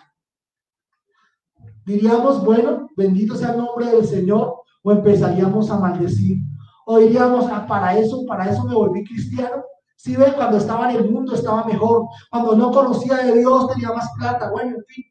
Diríamos, 1.89 2.45
bueno, 2.45 2.87
bendito 2.95 3.33
sea 3.33 3.53
el 3.53 3.57
nombre 3.57 3.87
del 3.87 4.05
Señor, 4.05 4.61
o 4.83 4.91
empezaríamos 4.91 5.71
a 5.71 5.79
maldecir, 5.79 6.37
o 6.85 6.99
diríamos, 6.99 7.47
ah, 7.51 7.65
para 7.67 7.97
eso, 7.97 8.27
para 8.27 8.47
eso 8.47 8.63
me 8.65 8.75
volví 8.75 9.03
cristiano. 9.03 9.63
Si 9.95 10.15
ven, 10.15 10.33
cuando 10.33 10.57
estaba 10.57 10.91
en 10.91 10.97
el 10.97 11.09
mundo 11.09 11.33
estaba 11.33 11.63
mejor, 11.65 12.05
cuando 12.29 12.55
no 12.55 12.69
conocía 12.69 13.17
de 13.17 13.39
Dios 13.39 13.69
tenía 13.73 13.91
más 13.91 14.07
plata, 14.15 14.51
bueno, 14.51 14.77
en 14.77 14.85
fin. 14.85 15.05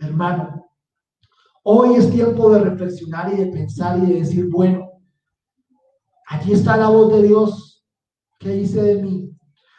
Hermano, 0.00 0.66
hoy 1.62 1.96
es 1.96 2.10
tiempo 2.10 2.48
de 2.48 2.60
reflexionar 2.60 3.34
y 3.34 3.36
de 3.36 3.46
pensar 3.48 3.98
y 3.98 4.06
de 4.06 4.20
decir, 4.20 4.48
bueno, 4.48 4.88
aquí 6.26 6.54
está 6.54 6.78
la 6.78 6.88
voz 6.88 7.12
de 7.12 7.22
Dios 7.24 7.84
que 8.38 8.48
dice 8.48 8.82
de 8.82 9.02
mí. 9.02 9.30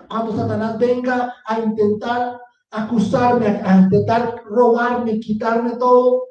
Cuando 0.07 0.35
Satanás 0.35 0.77
venga 0.77 1.33
a 1.47 1.59
intentar 1.59 2.39
acusarme, 2.71 3.61
a 3.63 3.81
intentar 3.81 4.43
robarme, 4.45 5.19
quitarme 5.19 5.75
todo, 5.75 6.23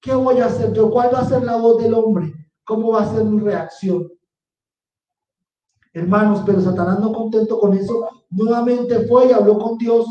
¿qué 0.00 0.14
voy 0.14 0.38
a 0.40 0.46
hacer 0.46 0.72
yo? 0.72 0.90
¿Cuál 0.90 1.12
va 1.12 1.20
a 1.20 1.28
ser 1.28 1.42
la 1.42 1.56
voz 1.56 1.82
del 1.82 1.94
hombre? 1.94 2.32
¿Cómo 2.64 2.92
va 2.92 3.02
a 3.02 3.14
ser 3.14 3.24
mi 3.24 3.40
reacción? 3.40 4.08
Hermanos, 5.92 6.42
pero 6.46 6.60
Satanás 6.60 7.00
no 7.00 7.12
contento 7.12 7.58
con 7.58 7.74
eso, 7.74 8.08
nuevamente 8.30 9.06
fue 9.08 9.26
y 9.26 9.32
habló 9.32 9.58
con 9.58 9.76
Dios. 9.78 10.06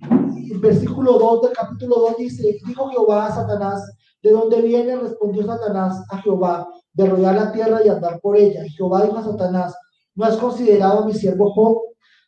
El 0.00 0.58
versículo 0.60 1.18
2 1.18 1.42
del 1.42 1.52
capítulo 1.52 1.96
2 1.96 2.16
dice, 2.18 2.58
dijo 2.64 2.88
Jehová 2.88 3.26
a 3.26 3.34
Satanás, 3.34 3.90
¿de 4.22 4.30
dónde 4.30 4.62
viene? 4.62 4.96
Respondió 4.96 5.44
Satanás 5.44 6.04
a 6.10 6.18
Jehová, 6.18 6.68
de 6.92 7.06
rodear 7.06 7.34
la 7.34 7.50
tierra 7.50 7.80
y 7.84 7.88
andar 7.88 8.20
por 8.20 8.36
ella. 8.36 8.64
Y 8.64 8.70
Jehová 8.70 9.02
dijo 9.02 9.18
a 9.18 9.24
Satanás, 9.24 9.74
¿no 10.14 10.24
has 10.24 10.36
considerado 10.36 11.00
a 11.00 11.06
mi 11.06 11.14
siervo 11.14 11.50
Job? 11.52 11.78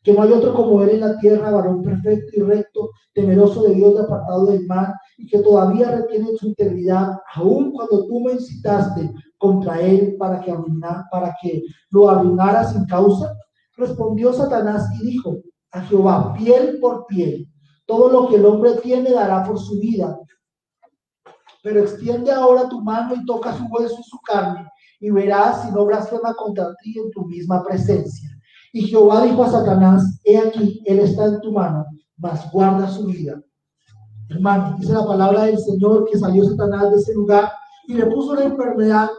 Que 0.03 0.13
no 0.13 0.23
hay 0.23 0.33
otro 0.33 0.55
como 0.55 0.83
él 0.83 0.91
en 0.91 1.01
la 1.01 1.19
tierra, 1.19 1.51
varón 1.51 1.83
perfecto 1.83 2.31
y 2.35 2.41
recto, 2.41 2.91
temeroso 3.13 3.65
de 3.65 3.75
Dios, 3.75 4.01
apartado 4.01 4.47
del 4.47 4.67
mal, 4.67 4.95
y 5.19 5.27
que 5.27 5.41
todavía 5.41 5.91
retiene 5.91 6.37
su 6.39 6.49
integridad, 6.49 7.19
aun 7.35 7.73
cuando 7.73 8.07
tú 8.07 8.21
me 8.21 8.33
incitaste 8.33 9.13
contra 9.37 9.81
él 9.81 10.17
para 10.19 10.41
que, 10.41 10.55
para 11.11 11.37
que 11.41 11.63
lo 11.91 12.09
arruinara 12.09 12.65
sin 12.65 12.85
causa. 12.87 13.35
Respondió 13.77 14.33
Satanás 14.33 14.89
y 15.01 15.07
dijo 15.07 15.37
a 15.73 15.83
Jehová, 15.83 16.35
piel 16.35 16.79
por 16.81 17.07
piel, 17.07 17.47
todo 17.87 18.09
lo 18.09 18.29
que 18.29 18.37
el 18.37 18.47
hombre 18.47 18.73
tiene 18.83 19.13
dará 19.13 19.45
por 19.45 19.59
su 19.59 19.79
vida. 19.79 20.19
Pero 21.63 21.81
extiende 21.81 22.31
ahora 22.31 22.69
tu 22.69 22.81
mano 22.83 23.15
y 23.15 23.25
toca 23.27 23.53
su 23.53 23.65
hueso 23.65 23.97
y 24.01 24.05
su 24.05 24.19
carne, 24.21 24.67
y 24.99 25.11
verás 25.11 25.63
si 25.63 25.73
no 25.73 25.85
blasfema 25.85 26.35
contra 26.35 26.75
ti 26.77 26.99
en 26.99 27.11
tu 27.11 27.27
misma 27.27 27.63
presencia. 27.63 28.30
Y 28.73 28.83
Jehová 28.83 29.25
dijo 29.25 29.43
a 29.43 29.51
Satanás, 29.51 30.21
he 30.25 30.39
aquí, 30.39 30.83
él 30.85 31.01
está 31.01 31.27
en 31.27 31.41
tu 31.41 31.53
mano, 31.53 31.85
mas 32.17 32.51
guarda 32.53 32.89
su 32.89 33.07
vida. 33.07 33.41
Hermano, 34.29 34.77
dice 34.79 34.93
la 34.93 35.05
palabra 35.05 35.45
del 35.45 35.59
Señor 35.59 36.09
que 36.09 36.19
salió 36.19 36.45
Satanás 36.45 36.91
de 36.91 36.97
ese 36.97 37.15
lugar 37.15 37.51
y 37.89 37.95
le 37.95 38.07
puso 38.07 38.33
una 38.33 38.45
enfermedad, 38.45 39.11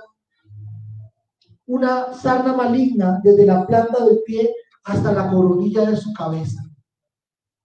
una 1.65 2.13
sarna 2.13 2.53
maligna 2.53 3.19
desde 3.21 3.45
la 3.45 3.67
planta 3.67 4.05
del 4.05 4.21
pie 4.25 4.53
hasta 4.85 5.11
la 5.11 5.29
coronilla 5.29 5.89
de 5.89 5.97
su 5.97 6.13
cabeza. 6.13 6.63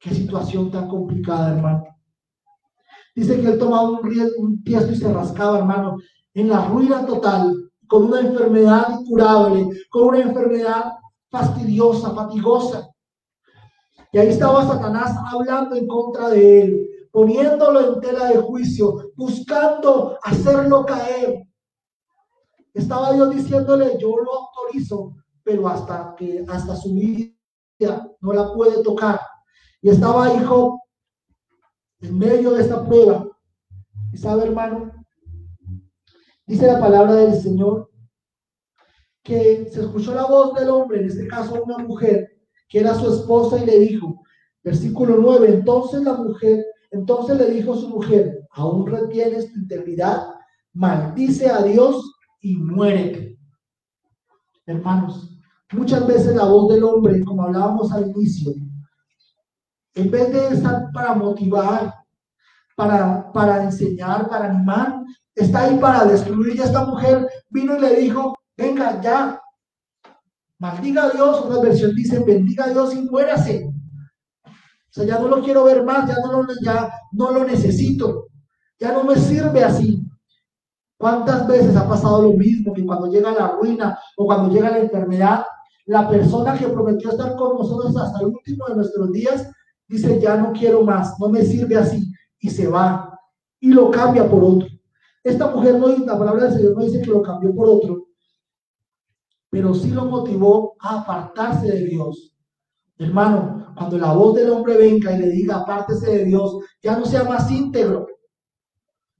Qué 0.00 0.10
situación 0.10 0.70
tan 0.70 0.88
complicada, 0.88 1.56
hermano. 1.56 1.84
Dice 3.14 3.40
que 3.40 3.46
él 3.46 3.58
tomaba 3.58 3.90
un, 3.90 4.00
un 4.38 4.62
tiesto 4.64 4.92
y 4.92 4.96
se 4.96 5.12
rascaba, 5.12 5.58
hermano, 5.58 5.96
en 6.34 6.48
la 6.48 6.66
ruina 6.66 7.06
total, 7.06 7.70
con 7.86 8.04
una 8.04 8.20
enfermedad 8.20 9.00
incurable, 9.00 9.68
con 9.88 10.08
una 10.08 10.18
enfermedad 10.18 10.92
fastidiosa, 11.30 12.14
fatigosa. 12.14 12.88
Y 14.12 14.18
ahí 14.18 14.28
estaba 14.28 14.66
Satanás 14.66 15.16
hablando 15.30 15.76
en 15.76 15.86
contra 15.86 16.30
de 16.30 16.62
él, 16.62 16.88
poniéndolo 17.12 17.94
en 17.94 18.00
tela 18.00 18.28
de 18.28 18.38
juicio, 18.38 19.10
buscando 19.14 20.18
hacerlo 20.22 20.86
caer. 20.86 21.46
Estaba 22.72 23.12
Dios 23.12 23.34
diciéndole, 23.34 23.98
yo 23.98 24.16
lo 24.16 24.32
autorizo, 24.32 25.14
pero 25.42 25.66
hasta 25.68 26.14
que 26.16 26.44
hasta 26.48 26.76
su 26.76 26.92
vida 26.92 27.32
no 28.20 28.32
la 28.32 28.52
puede 28.52 28.82
tocar. 28.82 29.20
Y 29.80 29.90
estaba 29.90 30.34
hijo 30.34 30.82
en 32.00 32.18
medio 32.18 32.52
de 32.52 32.62
esta 32.62 32.84
prueba. 32.84 33.26
Y 34.12 34.18
sabe, 34.18 34.44
hermano, 34.44 34.92
dice 36.46 36.66
la 36.66 36.80
palabra 36.80 37.14
del 37.14 37.40
Señor 37.40 37.90
que 39.26 39.68
se 39.72 39.80
escuchó 39.80 40.14
la 40.14 40.24
voz 40.24 40.54
del 40.54 40.70
hombre, 40.70 41.00
en 41.00 41.06
este 41.06 41.26
caso 41.26 41.60
una 41.60 41.78
mujer, 41.78 42.30
que 42.68 42.78
era 42.78 42.94
su 42.94 43.12
esposa, 43.12 43.60
y 43.60 43.66
le 43.66 43.80
dijo, 43.80 44.22
versículo 44.62 45.16
9, 45.20 45.48
entonces 45.48 46.02
la 46.02 46.14
mujer, 46.14 46.64
entonces 46.92 47.36
le 47.36 47.50
dijo 47.50 47.72
a 47.72 47.76
su 47.76 47.88
mujer, 47.88 48.46
aún 48.52 48.86
retienes 48.86 49.52
tu 49.52 49.58
integridad, 49.58 50.28
maldice 50.72 51.50
a 51.50 51.62
Dios 51.62 52.14
y 52.40 52.56
muérete. 52.56 53.36
Hermanos, 54.64 55.36
muchas 55.72 56.06
veces 56.06 56.36
la 56.36 56.44
voz 56.44 56.72
del 56.72 56.84
hombre, 56.84 57.24
como 57.24 57.42
hablábamos 57.42 57.90
al 57.92 58.10
inicio, 58.10 58.52
en 59.94 60.10
vez 60.10 60.32
de 60.32 60.48
estar 60.54 60.92
para 60.92 61.14
motivar, 61.14 61.92
para, 62.76 63.32
para 63.32 63.64
enseñar, 63.64 64.28
para 64.28 64.50
animar, 64.50 65.02
está 65.34 65.64
ahí 65.64 65.78
para 65.78 66.04
destruir. 66.04 66.54
Y 66.54 66.60
esta 66.60 66.84
mujer 66.84 67.26
vino 67.50 67.76
y 67.76 67.80
le 67.80 67.96
dijo, 67.96 68.35
venga 68.56 69.00
ya, 69.00 69.40
maldiga 70.58 71.04
a 71.04 71.10
Dios, 71.10 71.44
una 71.44 71.60
versión 71.60 71.94
dice, 71.94 72.18
bendiga 72.20 72.64
a 72.64 72.70
Dios 72.70 72.94
y 72.94 73.02
muérase. 73.02 73.70
O 74.44 74.90
sea, 74.90 75.04
ya 75.04 75.18
no 75.18 75.28
lo 75.28 75.42
quiero 75.42 75.64
ver 75.64 75.84
más, 75.84 76.08
ya 76.08 76.16
no 76.24 76.42
lo, 76.42 76.46
ya 76.62 76.90
no 77.12 77.30
lo 77.30 77.44
necesito, 77.44 78.28
ya 78.78 78.92
no 78.92 79.04
me 79.04 79.16
sirve 79.16 79.62
así. 79.62 80.02
¿Cuántas 80.98 81.46
veces 81.46 81.76
ha 81.76 81.86
pasado 81.86 82.22
lo 82.22 82.32
mismo 82.32 82.72
que 82.72 82.86
cuando 82.86 83.10
llega 83.10 83.30
la 83.32 83.48
ruina 83.48 83.98
o 84.16 84.24
cuando 84.24 84.52
llega 84.52 84.70
la 84.70 84.78
enfermedad, 84.78 85.44
la 85.84 86.08
persona 86.08 86.56
que 86.56 86.68
prometió 86.68 87.10
estar 87.10 87.36
con 87.36 87.58
nosotros 87.58 87.94
hasta 87.96 88.20
el 88.20 88.26
último 88.26 88.66
de 88.66 88.76
nuestros 88.76 89.12
días 89.12 89.50
dice, 89.86 90.18
ya 90.18 90.36
no 90.36 90.52
quiero 90.52 90.82
más, 90.82 91.18
no 91.20 91.28
me 91.28 91.42
sirve 91.42 91.76
así 91.76 92.10
y 92.40 92.50
se 92.50 92.66
va 92.66 93.18
y 93.60 93.72
lo 93.72 93.90
cambia 93.90 94.28
por 94.28 94.42
otro. 94.42 94.68
Esta 95.22 95.50
mujer 95.50 95.78
no, 95.78 95.88
la 95.88 96.18
palabra 96.18 96.44
del 96.44 96.54
Señor 96.54 96.74
no 96.76 96.84
dice 96.84 97.02
que 97.02 97.10
lo 97.10 97.22
cambió 97.22 97.54
por 97.54 97.68
otro, 97.68 98.05
pero 99.56 99.72
sí 99.72 99.88
lo 99.88 100.04
motivó 100.04 100.76
a 100.80 101.00
apartarse 101.00 101.66
de 101.66 101.86
Dios. 101.86 102.36
Hermano, 102.98 103.72
cuando 103.74 103.96
la 103.96 104.12
voz 104.12 104.34
del 104.34 104.50
hombre 104.50 104.76
venga 104.76 105.12
y 105.12 105.18
le 105.18 105.30
diga 105.30 105.56
apártese 105.56 106.10
de 106.10 106.24
Dios, 106.26 106.58
ya 106.82 106.98
no 106.98 107.06
sea 107.06 107.24
más 107.24 107.50
íntegro, 107.50 108.06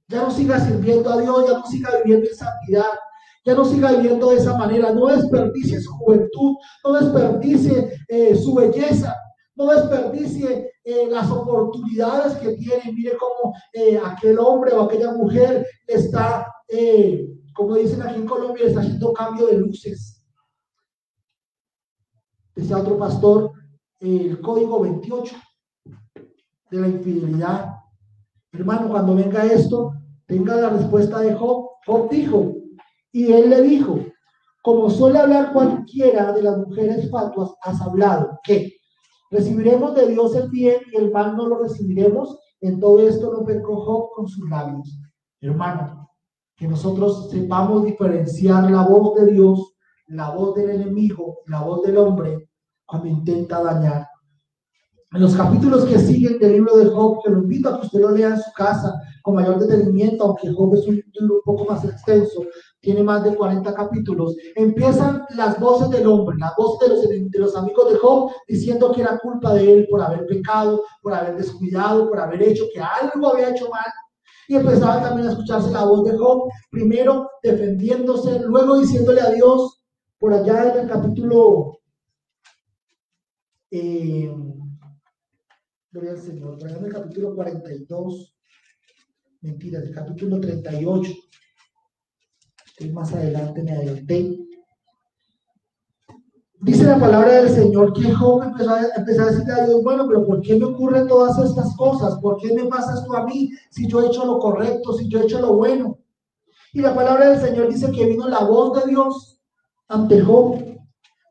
ya 0.07 0.21
no 0.21 0.29
siga 0.29 0.59
sirviendo 0.59 1.09
a 1.09 1.19
Dios, 1.19 1.43
ya 1.47 1.57
no 1.57 1.65
siga 1.65 1.89
viviendo 2.03 2.29
en 2.29 2.35
santidad, 2.35 2.99
ya 3.43 3.55
no 3.55 3.65
siga 3.65 3.93
viviendo 3.93 4.29
de 4.29 4.37
esa 4.37 4.55
manera, 4.55 4.93
no 4.93 5.07
desperdicie 5.07 5.81
su 5.81 5.91
juventud, 5.93 6.57
no 6.83 6.93
desperdicie 6.93 7.93
eh, 8.07 8.35
su 8.35 8.53
belleza, 8.53 9.15
no 9.55 9.65
desperdicie 9.65 10.71
eh, 10.83 11.07
las 11.09 11.31
oportunidades 11.31 12.33
que 12.33 12.49
tiene. 12.49 12.93
Mire 12.93 13.17
cómo 13.17 13.55
eh, 13.73 13.99
aquel 14.05 14.37
hombre 14.37 14.71
o 14.73 14.83
aquella 14.83 15.13
mujer 15.13 15.65
está, 15.87 16.45
como 17.55 17.73
dicen 17.73 18.03
aquí 18.03 18.17
en 18.17 18.27
Colombia, 18.27 18.67
está 18.67 18.81
haciendo 18.81 19.13
cambio 19.13 19.47
de 19.47 19.57
luces 19.57 20.16
decía 22.57 22.77
otro 22.79 22.97
pastor, 22.97 23.51
el 23.99 24.41
código 24.41 24.81
28 24.81 25.35
de 26.71 26.79
la 26.79 26.87
infidelidad. 26.87 27.75
Hermano, 28.51 28.89
cuando 28.89 29.15
venga 29.15 29.45
esto, 29.45 29.93
tenga 30.25 30.55
la 30.55 30.69
respuesta 30.69 31.19
de 31.19 31.35
Job. 31.35 31.69
Job 31.85 32.09
dijo, 32.09 32.53
y 33.11 33.31
él 33.31 33.49
le 33.49 33.61
dijo, 33.61 33.99
como 34.63 34.89
suele 34.89 35.19
hablar 35.19 35.53
cualquiera 35.53 36.33
de 36.33 36.41
las 36.41 36.57
mujeres 36.57 37.09
fatuas, 37.09 37.53
has 37.61 37.79
hablado, 37.81 38.39
que 38.43 38.73
recibiremos 39.29 39.95
de 39.95 40.07
Dios 40.07 40.35
el 40.35 40.49
bien 40.49 40.81
y 40.91 40.97
el 40.97 41.11
mal 41.11 41.37
no 41.37 41.47
lo 41.47 41.59
recibiremos. 41.59 42.39
En 42.59 42.79
todo 42.79 42.99
esto 43.07 43.31
no 43.31 43.45
pecó 43.45 43.79
Job 43.81 44.09
con 44.15 44.27
sus 44.27 44.49
labios. 44.49 44.99
Hermano, 45.39 46.09
que 46.55 46.67
nosotros 46.67 47.29
sepamos 47.29 47.85
diferenciar 47.85 48.69
la 48.71 48.81
voz 48.81 49.13
de 49.13 49.31
Dios, 49.31 49.76
la 50.07 50.31
voz 50.31 50.55
del 50.55 50.69
enemigo, 50.69 51.39
la 51.47 51.61
voz 51.61 51.83
del 51.83 51.97
hombre, 51.97 52.49
cuando 52.85 53.07
intenta 53.07 53.61
dañar. 53.61 54.07
En 55.13 55.21
los 55.21 55.35
capítulos 55.35 55.85
que 55.85 55.99
siguen 55.99 56.37
del 56.37 56.53
libro 56.53 56.75
de 56.77 56.87
Job, 56.87 57.23
que 57.23 57.31
lo 57.31 57.39
invito 57.39 57.69
a 57.69 57.79
que 57.79 57.85
usted 57.85 57.99
lo 58.01 58.11
lea 58.11 58.29
en 58.29 58.41
su 58.41 58.51
casa 58.51 58.93
con 59.21 59.35
mayor 59.35 59.57
detenimiento, 59.57 60.25
aunque 60.25 60.51
Job 60.51 60.75
es 60.75 60.85
un 60.85 60.95
libro 60.95 61.35
un 61.35 61.41
poco 61.45 61.65
más 61.65 61.83
extenso, 61.85 62.43
tiene 62.81 63.03
más 63.03 63.23
de 63.23 63.33
40 63.33 63.73
capítulos, 63.73 64.35
empiezan 64.55 65.25
las 65.35 65.59
voces 65.59 65.89
del 65.91 66.07
hombre, 66.07 66.35
las 66.37 66.53
voces 66.57 66.89
de 66.89 66.95
los, 66.95 67.31
de 67.31 67.39
los 67.39 67.55
amigos 67.55 67.91
de 67.91 67.97
Job, 67.97 68.31
diciendo 68.47 68.91
que 68.91 69.01
era 69.01 69.17
culpa 69.19 69.53
de 69.53 69.73
él 69.73 69.87
por 69.89 70.01
haber 70.01 70.25
pecado, 70.25 70.83
por 71.01 71.13
haber 71.13 71.37
descuidado, 71.37 72.09
por 72.09 72.19
haber 72.19 72.43
hecho 72.43 72.65
que 72.73 72.81
algo 72.81 73.29
había 73.29 73.51
hecho 73.51 73.69
mal. 73.69 73.85
Y 74.49 74.55
empezaba 74.55 75.01
también 75.01 75.27
a 75.27 75.31
escucharse 75.31 75.71
la 75.71 75.85
voz 75.85 76.03
de 76.03 76.17
Job, 76.17 76.49
primero 76.69 77.29
defendiéndose, 77.43 78.39
luego 78.39 78.77
diciéndole 78.77 79.21
a 79.21 79.31
Dios, 79.31 79.76
por 80.19 80.33
allá 80.33 80.73
en 80.73 80.79
el 80.79 80.89
capítulo 80.89 81.79
eh, 83.71 84.33
Gloria 85.91 86.11
al 86.11 86.21
Señor. 86.21 86.57
Por 86.57 86.69
en 86.69 86.85
el 86.85 86.93
capítulo 86.93 87.35
42, 87.35 88.35
mentira, 89.41 89.79
el 89.79 89.93
capítulo 89.93 90.39
38. 90.39 91.11
Estoy 92.67 92.91
más 92.91 93.13
adelante, 93.13 93.63
me 93.63 93.71
adelanté. 93.71 94.37
Dice 96.59 96.83
la 96.83 96.99
palabra 96.99 97.41
del 97.41 97.49
Señor 97.49 97.93
que 97.93 98.11
Job 98.11 98.43
empezó 98.43 98.71
a, 98.71 98.81
empezó 98.95 99.21
a 99.21 99.25
decirle 99.27 99.53
a 99.53 99.65
Dios, 99.65 99.83
bueno, 99.83 100.07
pero 100.07 100.25
¿por 100.25 100.41
qué 100.41 100.55
me 100.57 100.65
ocurren 100.65 101.07
todas 101.07 101.37
estas 101.39 101.75
cosas? 101.75 102.19
¿Por 102.19 102.37
qué 102.37 102.53
me 102.53 102.65
pasas 102.65 103.05
tú 103.05 103.13
a 103.13 103.25
mí 103.25 103.51
si 103.69 103.87
yo 103.87 104.01
he 104.01 104.07
hecho 104.07 104.25
lo 104.25 104.39
correcto, 104.39 104.93
si 104.93 105.07
yo 105.07 105.19
he 105.19 105.23
hecho 105.23 105.39
lo 105.39 105.53
bueno? 105.53 105.99
Y 106.73 106.81
la 106.81 106.93
palabra 106.93 107.29
del 107.29 107.39
Señor 107.39 107.69
dice 107.69 107.91
que 107.91 108.07
vino 108.07 108.27
la 108.27 108.43
voz 108.43 108.83
de 108.83 108.89
Dios 108.91 109.36
ante 109.87 110.21
Job 110.21 110.61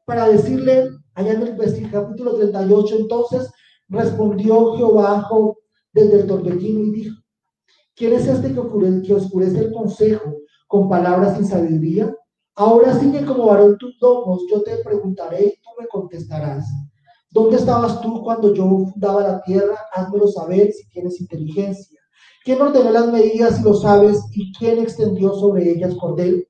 para 0.04 0.28
decirle, 0.28 0.88
allá 1.14 1.32
en 1.32 1.42
el 1.42 1.90
capítulo 1.90 2.34
38, 2.36 2.96
entonces 2.96 3.50
respondió 3.88 4.76
Jehová 4.76 5.22
Job 5.22 5.56
desde 5.92 6.20
el 6.20 6.26
torbellino 6.26 6.80
y 6.80 6.90
dijo, 6.90 7.16
¿quién 7.94 8.12
es 8.12 8.26
este 8.26 8.52
que 8.52 8.60
oscurece, 8.60 9.02
que 9.02 9.14
oscurece 9.14 9.58
el 9.58 9.72
consejo 9.72 10.36
con 10.68 10.88
palabras 10.88 11.36
sin 11.36 11.46
sabiduría? 11.46 12.14
Ahora 12.54 12.98
sigue 12.98 13.24
como 13.24 13.46
varón 13.46 13.76
tus 13.78 13.98
domos, 13.98 14.42
yo 14.50 14.62
te 14.62 14.76
preguntaré 14.78 15.44
y 15.44 15.60
tú 15.62 15.70
me 15.78 15.86
contestarás. 15.88 16.66
¿Dónde 17.30 17.56
estabas 17.56 18.00
tú 18.00 18.22
cuando 18.22 18.54
yo 18.54 18.64
fundaba 18.64 19.22
la 19.22 19.42
tierra? 19.42 19.76
Házmelo 19.92 20.26
saber 20.26 20.72
si 20.72 20.88
tienes 20.88 21.20
inteligencia. 21.20 22.00
¿Quién 22.44 22.62
ordenó 22.62 22.90
las 22.90 23.12
medidas 23.12 23.56
si 23.56 23.62
lo 23.62 23.74
sabes? 23.74 24.22
¿Y 24.32 24.54
quién 24.54 24.78
extendió 24.78 25.34
sobre 25.34 25.70
ellas 25.70 25.94
cordel? 25.96 26.48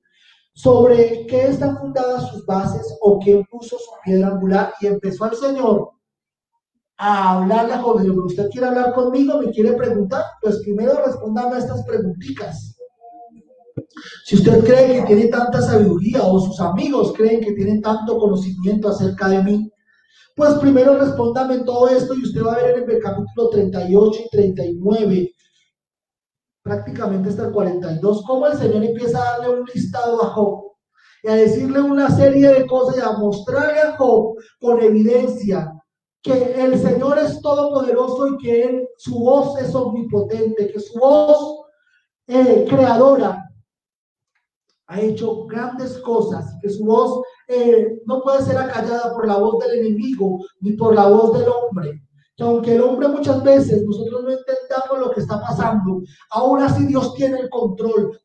¿Sobre 0.57 1.27
qué 1.27 1.49
están 1.49 1.77
fundadas 1.77 2.31
sus 2.31 2.43
bases 2.43 2.97
o 3.01 3.19
quién 3.19 3.45
puso 3.45 3.77
su 3.77 3.91
piedra 4.03 4.29
angular? 4.29 4.73
Y 4.81 4.87
empezó 4.87 5.25
el 5.25 5.37
Señor 5.37 5.91
a 6.97 7.37
hablarle 7.37 7.73
a 7.73 7.77
Job. 7.83 8.01
Usted 8.25 8.49
quiere 8.49 8.65
hablar 8.65 8.91
conmigo, 8.95 9.39
me 9.39 9.51
quiere 9.51 9.73
preguntar, 9.73 10.23
pues 10.41 10.57
primero 10.63 10.99
respondame 11.05 11.57
a 11.57 11.59
estas 11.59 11.83
preguntitas. 11.85 12.75
Si 14.25 14.35
usted 14.37 14.65
cree 14.65 14.95
que 14.95 15.03
tiene 15.03 15.27
tanta 15.27 15.61
sabiduría 15.61 16.23
o 16.23 16.39
sus 16.39 16.59
amigos 16.59 17.13
creen 17.15 17.39
que 17.39 17.53
tienen 17.53 17.79
tanto 17.79 18.17
conocimiento 18.17 18.89
acerca 18.89 19.29
de 19.29 19.43
mí, 19.43 19.71
pues 20.35 20.55
primero 20.55 20.97
respóndame 20.97 21.59
todo 21.59 21.87
esto 21.89 22.15
y 22.15 22.23
usted 22.23 22.43
va 22.43 22.55
a 22.55 22.63
ver 22.63 22.79
en 22.79 22.89
el 22.89 22.99
capítulo 22.99 23.49
38 23.51 24.21
y 24.25 24.29
39, 24.29 25.31
prácticamente 26.67 27.29
hasta 27.29 27.47
el 27.47 27.53
42, 27.53 28.23
cómo 28.27 28.47
el 28.47 28.57
Señor 28.57 28.83
empieza 28.83 29.19
a 29.19 29.37
darle 29.37 29.61
un 29.61 29.65
listado 29.73 30.21
a 30.21 30.27
Job 30.27 30.73
y 31.23 31.29
a 31.29 31.35
decirle 31.35 31.81
una 31.81 32.09
serie 32.09 32.49
de 32.49 32.67
cosas 32.67 32.97
y 32.97 33.01
a 33.01 33.13
mostrarle 33.13 33.79
a 33.79 33.97
Job 33.97 34.35
con 34.59 34.81
evidencia 34.81 35.73
que 36.21 36.61
el 36.61 36.77
Señor 36.77 37.17
es 37.19 37.41
todopoderoso 37.41 38.27
y 38.27 38.37
que 38.37 38.63
él, 38.63 38.87
su 38.97 39.17
voz 39.17 39.59
es 39.61 39.73
omnipotente, 39.73 40.71
que 40.71 40.79
su 40.79 40.99
voz 40.99 41.61
eh, 42.27 42.65
creadora 42.67 43.43
ha 44.87 45.01
hecho 45.01 45.45
grandes 45.45 45.97
cosas, 45.99 46.55
que 46.61 46.69
su 46.69 46.85
voz 46.85 47.21
eh, 47.47 47.99
no 48.05 48.21
puede 48.21 48.41
ser 48.41 48.57
acallada 48.57 49.13
por 49.13 49.25
la 49.25 49.37
voz 49.37 49.59
del 49.59 49.79
enemigo 49.79 50.39
ni 50.59 50.73
por 50.73 50.93
la 50.93 51.07
voz 51.07 51.37
del 51.39 51.47
hombre. 51.47 52.01
Que 52.37 52.43
aunque 52.43 52.75
el 52.75 52.81
hombre 52.81 53.07
muchas 53.07 53.43
veces 53.43 53.83
nosotros 53.83 54.23
no 54.23 54.29
entendamos 54.29 54.99
lo 54.99 55.11
que 55.11 55.21
está 55.21 55.41
pasando, 55.41 56.01
aún 56.29 56.61
así 56.61 56.85
Dios 56.85 57.15
tiene 57.15 57.39
el 57.39 57.49
control, 57.49 58.17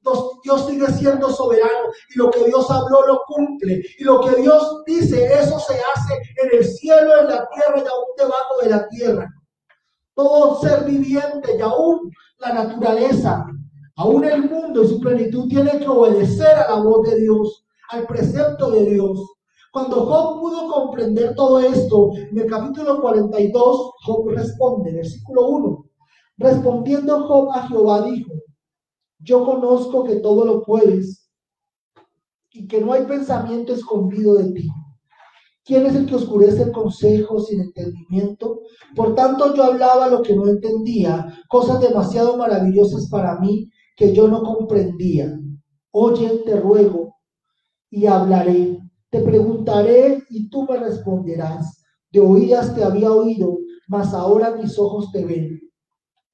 Dios, 0.44 0.66
sigue 0.66 0.86
siendo 0.92 1.30
soberano 1.30 1.88
y 2.14 2.18
lo 2.18 2.30
que 2.30 2.44
Dios 2.44 2.70
habló 2.70 3.06
lo 3.06 3.22
cumple 3.26 3.82
y 3.98 4.04
lo 4.04 4.20
que 4.20 4.42
Dios 4.42 4.84
dice, 4.86 5.24
eso 5.24 5.58
se 5.58 5.74
hace 5.74 6.14
en 6.42 6.58
el 6.58 6.64
cielo, 6.64 7.20
en 7.20 7.28
la 7.28 7.48
tierra 7.48 7.78
y 7.78 7.80
aún 7.80 8.06
debajo 8.16 8.58
de 8.62 8.70
la 8.70 8.88
tierra. 8.88 9.28
Todo 10.14 10.60
ser 10.60 10.84
viviente 10.84 11.56
y 11.56 11.60
aún 11.62 12.12
la 12.38 12.52
naturaleza 12.52 13.46
Aún 13.96 14.24
el 14.24 14.48
mundo 14.48 14.82
y 14.82 14.88
su 14.88 15.00
plenitud 15.00 15.48
tiene 15.48 15.78
que 15.78 15.88
obedecer 15.88 16.56
a 16.56 16.70
la 16.70 16.82
voz 16.82 17.08
de 17.08 17.20
Dios, 17.20 17.64
al 17.90 18.06
precepto 18.06 18.70
de 18.70 18.86
Dios. 18.86 19.20
Cuando 19.72 20.04
Job 20.04 20.38
pudo 20.38 20.70
comprender 20.70 21.34
todo 21.34 21.58
esto, 21.58 22.10
en 22.14 22.38
el 22.38 22.46
capítulo 22.46 23.00
42, 23.00 23.92
Job 24.04 24.28
responde, 24.28 24.92
versículo 24.92 25.48
1. 25.48 25.84
Respondiendo 26.36 27.26
Job 27.26 27.50
a 27.52 27.66
Jehová 27.68 28.02
dijo, 28.02 28.32
yo 29.18 29.44
conozco 29.46 30.04
que 30.04 30.16
todo 30.16 30.44
lo 30.44 30.62
puedes 30.62 31.26
y 32.50 32.66
que 32.66 32.82
no 32.82 32.92
hay 32.92 33.04
pensamiento 33.06 33.72
escondido 33.72 34.34
de 34.34 34.52
ti. 34.52 34.68
¿Quién 35.64 35.86
es 35.86 35.94
el 35.94 36.04
que 36.04 36.16
oscurece 36.16 36.64
el 36.64 36.72
consejo 36.72 37.40
sin 37.40 37.62
entendimiento? 37.62 38.60
Por 38.94 39.14
tanto 39.14 39.54
yo 39.54 39.64
hablaba 39.64 40.08
lo 40.08 40.20
que 40.20 40.36
no 40.36 40.48
entendía, 40.48 41.32
cosas 41.48 41.80
demasiado 41.80 42.36
maravillosas 42.36 43.08
para 43.08 43.38
mí 43.38 43.70
que 43.96 44.12
yo 44.12 44.28
no 44.28 44.42
comprendía. 44.42 45.32
Oye, 45.92 46.42
te 46.44 46.60
ruego, 46.60 47.16
y 47.88 48.06
hablaré. 48.06 48.81
Te 49.12 49.20
preguntaré 49.20 50.24
y 50.30 50.48
tú 50.48 50.64
me 50.64 50.78
responderás. 50.78 51.84
De 52.10 52.20
oídas 52.20 52.74
te 52.74 52.82
había 52.82 53.12
oído, 53.12 53.58
mas 53.86 54.12
ahora 54.14 54.56
mis 54.56 54.78
ojos 54.78 55.12
te 55.12 55.24
ven. 55.24 55.60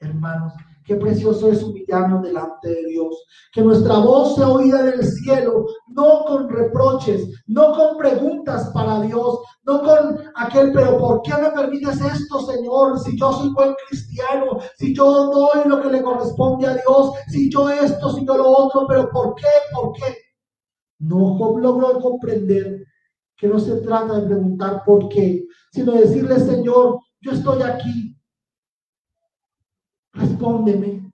Hermanos, 0.01 0.55
Qué 0.89 0.97
precioso 0.97 1.51
es 1.53 1.63
humillarnos 1.63 2.23
delante 2.23 2.67
de 2.71 2.87
Dios. 2.87 3.23
Que 3.53 3.61
nuestra 3.61 3.99
voz 3.99 4.37
sea 4.37 4.49
oída 4.49 4.81
en 4.81 4.99
el 4.99 5.07
cielo, 5.07 5.67
no 5.89 6.25
con 6.25 6.49
reproches, 6.49 7.29
no 7.47 7.75
con 7.75 7.99
preguntas 7.99 8.71
para 8.73 9.03
Dios, 9.03 9.41
no 9.65 9.83
con 9.83 10.19
aquel, 10.37 10.73
pero 10.73 10.97
¿por 10.97 11.21
qué 11.21 11.35
me 11.35 11.51
permites 11.51 12.01
esto, 12.01 12.41
Señor? 12.41 12.99
Si 13.01 13.19
yo 13.19 13.31
soy 13.35 13.53
buen 13.53 13.75
cristiano, 13.87 14.61
si 14.79 14.95
yo 14.95 15.27
doy 15.27 15.69
lo 15.69 15.83
que 15.83 15.91
le 15.91 16.03
corresponde 16.03 16.67
a 16.67 16.77
Dios, 16.77 17.13
si 17.31 17.51
yo 17.51 17.69
esto, 17.69 18.11
si 18.15 18.25
yo 18.25 18.39
lo 18.39 18.49
otro, 18.49 18.87
pero 18.89 19.11
¿por 19.11 19.35
qué? 19.35 19.47
¿Por 19.75 19.93
qué? 19.93 20.17
No 20.99 21.59
logro 21.59 22.01
comprender 22.01 22.85
que 23.37 23.49
no 23.49 23.59
se 23.59 23.77
trata 23.77 24.21
de 24.21 24.27
preguntar 24.27 24.83
por 24.85 25.09
qué, 25.09 25.47
sino 25.73 25.93
decirle, 25.93 26.41
Señor, 26.41 27.01
yo 27.21 27.33
estoy 27.33 27.63
aquí, 27.63 28.19
Respóndeme. 30.19 31.13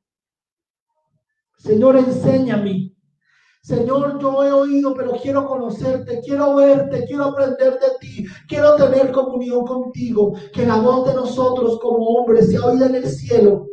Señor, 1.58 1.96
enséñame. 1.96 2.92
Señor, 3.62 4.18
yo 4.20 4.44
he 4.44 4.52
oído, 4.52 4.94
pero 4.94 5.12
quiero 5.12 5.46
conocerte, 5.46 6.20
quiero 6.20 6.56
verte, 6.56 7.04
quiero 7.06 7.24
aprender 7.24 7.78
de 7.80 7.86
ti, 7.98 8.26
quiero 8.46 8.76
tener 8.76 9.10
comunión 9.10 9.64
contigo. 9.64 10.34
Que 10.52 10.66
la 10.66 10.76
voz 10.76 11.08
de 11.08 11.14
nosotros 11.14 11.78
como 11.80 12.04
hombres 12.04 12.50
sea 12.50 12.66
oída 12.66 12.86
en 12.86 12.96
el 12.96 13.08
cielo, 13.08 13.66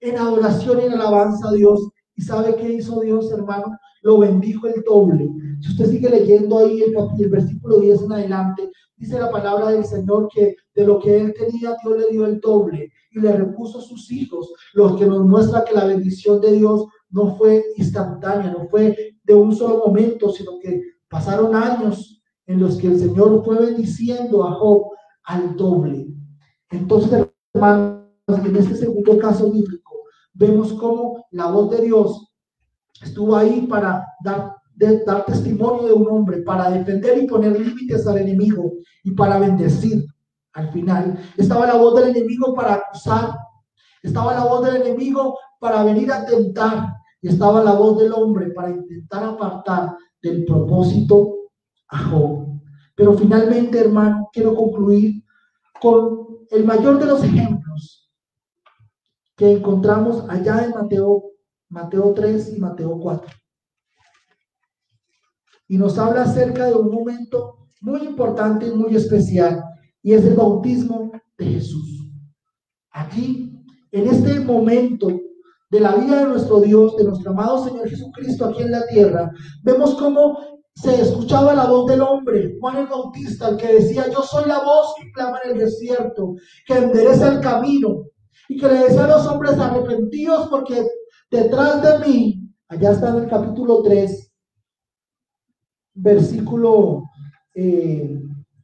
en 0.00 0.18
adoración 0.18 0.80
y 0.80 0.84
en 0.84 0.92
alabanza 0.94 1.48
a 1.48 1.52
Dios. 1.52 1.90
¿Y 2.14 2.22
sabe 2.22 2.54
qué 2.54 2.74
hizo 2.74 3.00
Dios, 3.00 3.30
hermano? 3.32 3.76
Lo 4.04 4.18
bendijo 4.18 4.68
el 4.68 4.82
doble. 4.84 5.28
Si 5.60 5.72
usted 5.72 5.86
sigue 5.86 6.08
leyendo 6.08 6.58
ahí 6.58 6.82
el, 6.82 6.94
el 7.18 7.28
versículo 7.30 7.80
10 7.80 8.02
en 8.02 8.12
adelante, 8.12 8.70
dice 8.96 9.18
la 9.18 9.30
palabra 9.30 9.70
del 9.70 9.84
Señor 9.84 10.28
que 10.32 10.56
de 10.74 10.86
lo 10.86 11.00
que 11.00 11.20
él 11.20 11.34
tenía, 11.36 11.76
Dios 11.82 11.98
le 11.98 12.10
dio 12.10 12.26
el 12.26 12.38
doble 12.40 12.92
y 13.10 13.20
le 13.20 13.32
repuso 13.32 13.78
a 13.78 13.82
sus 13.82 14.10
hijos, 14.12 14.52
lo 14.74 14.96
que 14.96 15.06
nos 15.06 15.24
muestra 15.24 15.64
que 15.64 15.74
la 15.74 15.86
bendición 15.86 16.40
de 16.40 16.52
Dios 16.52 16.86
no 17.10 17.36
fue 17.36 17.64
instantánea, 17.76 18.52
no 18.52 18.68
fue 18.68 19.16
de 19.22 19.34
un 19.34 19.54
solo 19.54 19.84
momento, 19.86 20.30
sino 20.30 20.58
que 20.60 20.82
pasaron 21.08 21.54
años 21.54 22.22
en 22.46 22.60
los 22.60 22.76
que 22.76 22.88
el 22.88 22.98
Señor 22.98 23.42
fue 23.44 23.58
bendiciendo 23.58 24.44
a 24.44 24.52
Job 24.52 24.90
al 25.24 25.56
doble. 25.56 26.08
Entonces, 26.70 27.26
hermanos, 27.54 28.02
en 28.26 28.56
este 28.56 28.74
segundo 28.74 29.16
caso 29.18 29.50
bíblico, 29.50 29.92
vemos 30.34 30.72
cómo 30.72 31.24
la 31.30 31.46
voz 31.50 31.70
de 31.70 31.82
Dios 31.82 32.23
estuvo 33.02 33.36
ahí 33.36 33.66
para 33.66 34.06
dar, 34.22 34.56
dar 34.76 35.24
testimonio 35.26 35.86
de 35.86 35.92
un 35.92 36.08
hombre, 36.08 36.42
para 36.42 36.70
defender 36.70 37.18
y 37.18 37.26
poner 37.26 37.58
límites 37.58 38.06
al 38.06 38.18
enemigo 38.18 38.72
y 39.02 39.12
para 39.12 39.38
bendecir 39.38 40.04
al 40.52 40.70
final. 40.72 41.18
Estaba 41.36 41.66
la 41.66 41.76
voz 41.76 42.00
del 42.00 42.16
enemigo 42.16 42.54
para 42.54 42.74
acusar, 42.74 43.36
estaba 44.02 44.34
la 44.34 44.44
voz 44.44 44.64
del 44.64 44.82
enemigo 44.82 45.38
para 45.58 45.82
venir 45.82 46.12
a 46.12 46.24
tentar 46.24 46.94
y 47.20 47.28
estaba 47.28 47.62
la 47.62 47.72
voz 47.72 47.98
del 47.98 48.12
hombre 48.12 48.50
para 48.50 48.70
intentar 48.70 49.24
apartar 49.24 49.96
del 50.22 50.44
propósito 50.44 51.34
a 51.88 51.98
Job. 51.98 52.60
Pero 52.94 53.14
finalmente, 53.14 53.80
hermano, 53.80 54.28
quiero 54.32 54.54
concluir 54.54 55.24
con 55.80 56.24
el 56.50 56.64
mayor 56.64 56.98
de 56.98 57.06
los 57.06 57.24
ejemplos 57.24 58.10
que 59.36 59.52
encontramos 59.52 60.24
allá 60.28 60.64
en 60.64 60.70
Mateo, 60.70 61.24
Mateo 61.74 62.14
3 62.14 62.56
y 62.56 62.60
Mateo 62.60 63.00
4. 63.00 63.28
Y 65.66 65.76
nos 65.76 65.98
habla 65.98 66.22
acerca 66.22 66.66
de 66.66 66.74
un 66.74 66.88
momento 66.88 67.66
muy 67.80 68.02
importante 68.02 68.68
y 68.68 68.70
muy 68.70 68.94
especial 68.94 69.60
y 70.00 70.12
es 70.12 70.24
el 70.24 70.34
bautismo 70.34 71.10
de 71.36 71.44
Jesús. 71.44 72.08
Aquí, 72.92 73.52
en 73.90 74.06
este 74.06 74.38
momento 74.38 75.08
de 75.68 75.80
la 75.80 75.96
vida 75.96 76.20
de 76.20 76.26
nuestro 76.26 76.60
Dios, 76.60 76.96
de 76.96 77.04
nuestro 77.04 77.32
amado 77.32 77.64
Señor 77.64 77.88
Jesucristo 77.88 78.44
aquí 78.44 78.62
en 78.62 78.70
la 78.70 78.86
tierra, 78.86 79.32
vemos 79.64 79.96
cómo 79.96 80.62
se 80.76 81.00
escuchaba 81.00 81.54
la 81.54 81.66
voz 81.66 81.90
del 81.90 82.02
hombre, 82.02 82.56
Juan 82.60 82.76
el 82.76 82.86
Bautista, 82.86 83.48
el 83.48 83.56
que 83.56 83.74
decía, 83.74 84.08
yo 84.12 84.22
soy 84.22 84.46
la 84.46 84.60
voz 84.60 84.94
que 85.00 85.10
clama 85.10 85.40
en 85.42 85.52
el 85.52 85.58
desierto, 85.58 86.34
que 86.66 86.74
endereza 86.74 87.32
el 87.32 87.40
camino, 87.40 88.04
y 88.48 88.58
que 88.58 88.68
le 88.68 88.84
decía 88.84 89.04
a 89.04 89.08
los 89.08 89.26
hombres 89.26 89.58
arrepentidos 89.58 90.48
porque 90.48 90.86
detrás 91.34 91.82
de 91.82 92.06
mí, 92.06 92.50
allá 92.68 92.92
está 92.92 93.08
en 93.08 93.24
el 93.24 93.28
capítulo 93.28 93.82
3, 93.82 94.32
versículo 95.94 97.02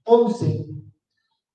11, 0.05 0.47
eh, 0.47 0.67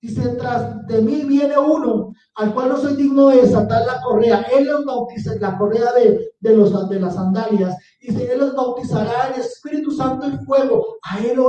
dice, 0.01 0.21
detrás 0.21 0.85
de 0.87 1.01
mí 1.01 1.23
viene 1.23 1.57
uno 1.57 2.11
al 2.35 2.53
cual 2.53 2.69
no 2.69 2.77
soy 2.77 2.95
digno 2.95 3.29
de 3.29 3.41
desatar 3.41 3.85
la 3.85 4.01
correa. 4.01 4.45
Él 4.53 4.65
los 4.65 4.83
bautiza, 4.83 5.35
la 5.39 5.57
correa 5.57 5.93
de, 5.93 6.31
de, 6.39 6.55
los, 6.55 6.89
de 6.89 6.99
las 6.99 7.15
sandalias. 7.15 7.77
Dice, 8.01 8.31
Él 8.31 8.39
los 8.39 8.55
bautizará 8.55 9.33
en 9.33 9.39
Espíritu 9.39 9.91
Santo 9.91 10.27
y 10.27 10.45
fuego. 10.45 10.97
A 11.01 11.19
Él 11.19 11.39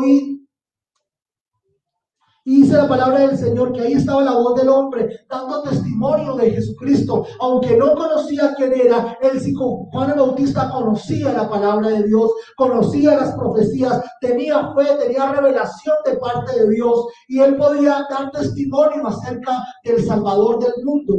y 2.47 2.62
dice 2.62 2.74
la 2.74 2.86
palabra 2.86 3.26
del 3.26 3.36
Señor 3.36 3.72
que 3.72 3.80
ahí 3.80 3.94
estaba 3.94 4.22
la 4.22 4.36
voz 4.36 4.55
del 4.55 4.68
hombre 4.68 5.09
dando 5.28 5.62
testimonio 5.62 6.36
de 6.36 6.53
Jesucristo. 6.53 7.26
Aunque 7.40 7.76
no 7.76 7.92
conocía 7.94 8.55
quién 8.57 8.72
era, 8.72 9.18
él 9.20 9.40
sí, 9.40 9.53
Juan 9.53 10.11
el 10.11 10.16
Bautista 10.16 10.70
conocía 10.70 11.32
la 11.32 11.51
palabra 11.51 11.88
de 11.88 12.05
Dios, 12.05 12.30
conocía 12.57 13.16
las 13.16 13.34
profecías, 13.34 14.01
tenía 14.20 14.72
fe, 14.74 14.84
tenía 14.97 15.32
revelación 15.32 15.97
de 16.05 16.16
parte 16.18 16.57
de 16.57 16.70
Dios 16.70 17.07
y 17.26 17.40
él 17.40 17.57
podía 17.57 18.07
dar 18.09 18.30
testimonio 18.30 19.05
acerca 19.09 19.64
del 19.82 20.05
Salvador 20.05 20.61
del 20.61 20.84
mundo. 20.84 21.18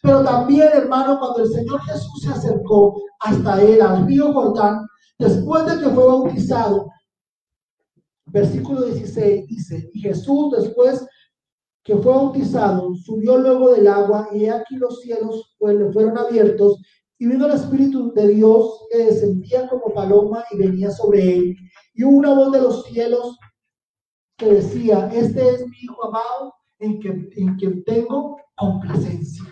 Pero 0.00 0.22
también, 0.22 0.68
hermano, 0.72 1.18
cuando 1.18 1.42
el 1.42 1.50
Señor 1.50 1.80
Jesús 1.86 2.22
se 2.22 2.30
acercó 2.30 2.94
hasta 3.18 3.60
él, 3.60 3.82
al 3.82 4.06
río 4.06 4.32
Jordán, 4.32 4.86
después 5.18 5.66
de 5.66 5.82
que 5.82 5.88
fue 5.90 6.06
bautizado, 6.06 6.86
versículo 8.30 8.86
16 8.86 9.46
dice, 9.46 9.90
y 9.92 10.00
Jesús 10.00 10.52
después 10.56 11.06
que 11.84 11.96
fue 11.96 12.12
bautizado, 12.12 12.94
subió 12.96 13.38
luego 13.38 13.72
del 13.72 13.88
agua 13.88 14.28
y 14.32 14.46
aquí 14.46 14.76
los 14.76 15.00
cielos 15.00 15.54
pues, 15.58 15.76
fueron 15.92 16.18
abiertos 16.18 16.78
y 17.18 17.26
vino 17.26 17.46
el 17.46 17.52
Espíritu 17.52 18.12
de 18.12 18.28
Dios 18.28 18.86
que 18.90 19.06
descendía 19.06 19.68
como 19.68 19.92
paloma 19.94 20.44
y 20.50 20.58
venía 20.58 20.90
sobre 20.90 21.36
él. 21.36 21.56
Y 21.94 22.04
una 22.04 22.34
voz 22.34 22.52
de 22.52 22.60
los 22.60 22.84
cielos 22.84 23.38
que 24.36 24.46
decía, 24.52 25.10
este 25.12 25.48
es 25.48 25.66
mi 25.66 25.76
Hijo 25.80 26.04
amado 26.06 26.54
en 26.78 27.00
quien, 27.00 27.28
en 27.36 27.56
quien 27.56 27.82
tengo 27.84 28.36
complacencia. 28.54 29.44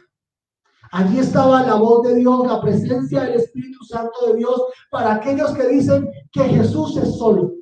Allí 0.92 1.18
estaba 1.18 1.66
la 1.66 1.74
voz 1.74 2.06
de 2.06 2.16
Dios, 2.16 2.46
la 2.46 2.60
presencia 2.60 3.22
del 3.22 3.40
Espíritu 3.40 3.82
Santo 3.84 4.26
de 4.26 4.36
Dios 4.36 4.62
para 4.90 5.14
aquellos 5.14 5.52
que 5.52 5.66
dicen 5.68 6.08
que 6.32 6.44
Jesús 6.44 6.96
es 6.98 7.16
solo, 7.16 7.52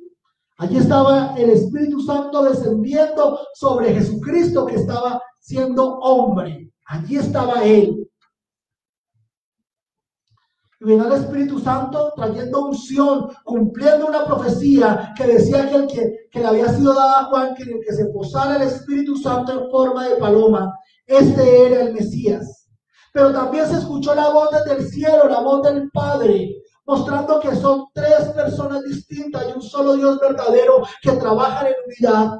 Allí 0.57 0.77
estaba 0.77 1.35
el 1.37 1.49
Espíritu 1.49 1.99
Santo 2.01 2.43
descendiendo 2.43 3.39
sobre 3.53 3.93
Jesucristo 3.93 4.65
que 4.65 4.75
estaba 4.75 5.21
siendo 5.41 5.99
hombre. 5.99 6.71
Allí 6.85 7.17
estaba 7.17 7.63
Él. 7.63 8.09
Y 10.79 10.85
vino 10.85 11.07
el 11.07 11.21
Espíritu 11.21 11.59
Santo 11.59 12.13
trayendo 12.15 12.67
unción, 12.67 13.31
cumpliendo 13.43 14.07
una 14.07 14.25
profecía 14.25 15.13
que 15.17 15.27
decía 15.27 15.69
que 15.69 15.75
el 15.75 15.87
que, 15.87 16.39
le 16.39 16.45
había 16.45 16.69
sido 16.69 16.93
dada 16.93 17.21
a 17.21 17.25
Juan, 17.25 17.55
que 17.55 17.63
el 17.63 17.79
que 17.85 17.93
se 17.93 18.05
posara 18.05 18.55
el 18.55 18.63
Espíritu 18.63 19.17
Santo 19.17 19.51
en 19.51 19.71
forma 19.71 20.07
de 20.07 20.15
paloma, 20.15 20.73
este 21.05 21.67
era 21.67 21.81
el 21.81 21.93
Mesías. 21.93 22.69
Pero 23.13 23.33
también 23.33 23.67
se 23.67 23.77
escuchó 23.77 24.15
la 24.15 24.29
voz 24.29 24.49
desde 24.51 24.81
el 24.81 24.89
cielo, 24.89 25.27
la 25.27 25.41
voz 25.41 25.63
del 25.63 25.89
Padre, 25.91 26.61
mostrando 26.85 27.39
que 27.39 27.55
son 27.55 27.87
tres 27.93 28.29
personas 28.35 28.83
distintas 28.83 29.45
y 29.49 29.53
un 29.53 29.61
solo 29.61 29.95
Dios 29.95 30.19
verdadero 30.19 30.83
que 31.01 31.11
trabajan 31.13 31.67
en 31.67 31.73
unidad. 31.85 32.37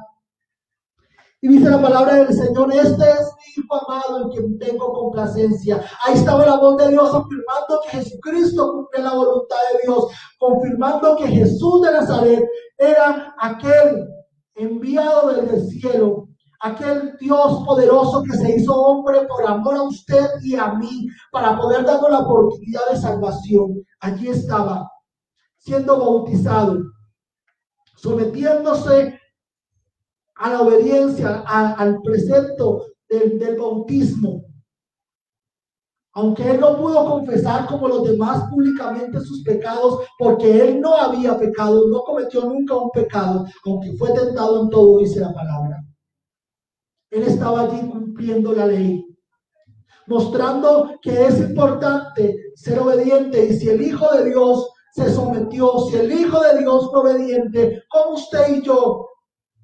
Y 1.40 1.48
dice 1.48 1.70
la 1.70 1.82
palabra 1.82 2.14
del 2.14 2.34
Señor, 2.34 2.72
este 2.72 3.10
es 3.10 3.32
mi 3.36 3.62
Hijo 3.62 3.74
amado 3.74 4.22
en 4.22 4.28
quien 4.30 4.58
tengo 4.58 4.92
complacencia. 4.92 5.82
Ahí 6.04 6.14
estaba 6.14 6.46
la 6.46 6.56
voz 6.56 6.76
de 6.76 6.88
Dios 6.90 7.10
confirmando 7.10 7.80
que 7.84 7.98
Jesucristo 7.98 8.72
cumple 8.72 9.02
la 9.02 9.14
voluntad 9.14 9.56
de 9.72 9.82
Dios, 9.84 10.06
confirmando 10.38 11.16
que 11.16 11.28
Jesús 11.28 11.82
de 11.82 11.92
Nazaret 11.92 12.44
era 12.78 13.34
aquel 13.38 14.08
enviado 14.54 15.28
desde 15.28 15.56
el 15.56 15.68
cielo 15.68 16.25
aquel 16.60 17.16
Dios 17.18 17.64
poderoso 17.64 18.22
que 18.22 18.36
se 18.36 18.56
hizo 18.56 18.74
hombre 18.74 19.26
por 19.26 19.46
amor 19.46 19.76
a 19.76 19.82
usted 19.82 20.26
y 20.42 20.54
a 20.56 20.74
mí, 20.74 21.08
para 21.30 21.56
poder 21.56 21.84
darnos 21.84 22.10
la 22.10 22.20
oportunidad 22.20 22.82
de 22.90 22.96
salvación. 22.96 23.82
Allí 24.00 24.28
estaba, 24.28 24.90
siendo 25.58 25.98
bautizado, 25.98 26.78
sometiéndose 27.96 29.18
a 30.36 30.50
la 30.50 30.60
obediencia, 30.60 31.42
al 31.46 32.00
precepto 32.02 32.86
del, 33.08 33.38
del 33.38 33.56
bautismo. 33.56 34.44
Aunque 36.12 36.50
él 36.50 36.60
no 36.60 36.78
pudo 36.78 37.04
confesar 37.04 37.66
como 37.66 37.88
los 37.88 38.08
demás 38.08 38.48
públicamente 38.48 39.20
sus 39.20 39.42
pecados, 39.42 40.00
porque 40.18 40.62
él 40.62 40.80
no 40.80 40.96
había 40.96 41.38
pecado, 41.38 41.88
no 41.88 42.02
cometió 42.04 42.40
nunca 42.42 42.74
un 42.74 42.90
pecado, 42.90 43.44
aunque 43.66 43.92
fue 43.98 44.12
tentado 44.12 44.62
en 44.62 44.70
todo, 44.70 44.98
dice 44.98 45.20
la 45.20 45.34
palabra. 45.34 45.65
Él 47.16 47.22
estaba 47.22 47.62
allí 47.62 47.80
cumpliendo 47.88 48.52
la 48.52 48.66
ley, 48.66 49.02
mostrando 50.06 50.98
que 51.00 51.28
es 51.28 51.40
importante 51.40 52.36
ser 52.54 52.78
obediente. 52.78 53.46
Y 53.46 53.56
si 53.58 53.70
el 53.70 53.80
Hijo 53.80 54.12
de 54.12 54.26
Dios 54.26 54.68
se 54.92 55.10
sometió, 55.10 55.78
si 55.88 55.96
el 55.96 56.12
Hijo 56.12 56.38
de 56.40 56.58
Dios 56.58 56.90
obediente, 56.92 57.82
como 57.88 58.16
usted 58.16 58.56
y 58.56 58.60
yo, 58.60 59.08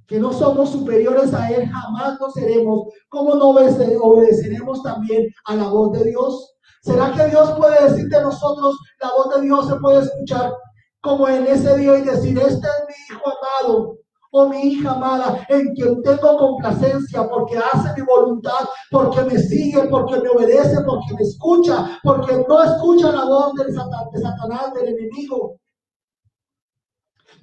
que 0.06 0.18
no 0.18 0.32
somos 0.32 0.70
superiores 0.70 1.34
a 1.34 1.50
Él, 1.50 1.68
jamás 1.68 2.18
lo 2.18 2.30
seremos, 2.30 2.88
¿cómo 3.10 3.34
no 3.34 3.50
obedeceremos 3.50 4.82
también 4.82 5.26
a 5.44 5.54
la 5.54 5.68
voz 5.68 5.92
de 5.92 6.04
Dios? 6.04 6.54
¿Será 6.82 7.12
que 7.12 7.26
Dios 7.26 7.50
puede 7.58 7.86
decir 7.86 8.08
de 8.08 8.22
nosotros, 8.22 8.78
la 9.02 9.10
voz 9.10 9.34
de 9.34 9.42
Dios 9.42 9.68
se 9.68 9.76
puede 9.76 10.00
escuchar 10.00 10.54
como 11.02 11.28
en 11.28 11.46
ese 11.46 11.76
día 11.76 11.98
y 11.98 12.00
decir, 12.02 12.38
este 12.38 12.66
es 12.66 12.84
mi 12.88 13.14
Hijo 13.14 13.22
amado, 13.28 13.98
oh 14.32 14.48
mi 14.48 14.60
hija 14.62 14.92
amada, 14.92 15.44
en 15.48 15.74
quien 15.74 16.02
tengo 16.02 16.38
complacencia, 16.38 17.28
porque 17.28 17.58
hace 17.58 17.92
mi 17.94 18.06
voluntad, 18.06 18.66
porque 18.90 19.22
me 19.22 19.38
sigue, 19.38 19.84
porque 19.88 20.20
me 20.20 20.30
obedece, 20.30 20.80
porque 20.86 21.14
me 21.14 21.22
escucha, 21.22 21.98
porque 22.02 22.44
no 22.48 22.62
escucha 22.62 23.12
la 23.12 23.24
voz 23.26 23.52
del 23.54 23.66
de 23.68 24.20
Satanás, 24.20 24.72
del 24.74 24.88
enemigo. 24.88 25.58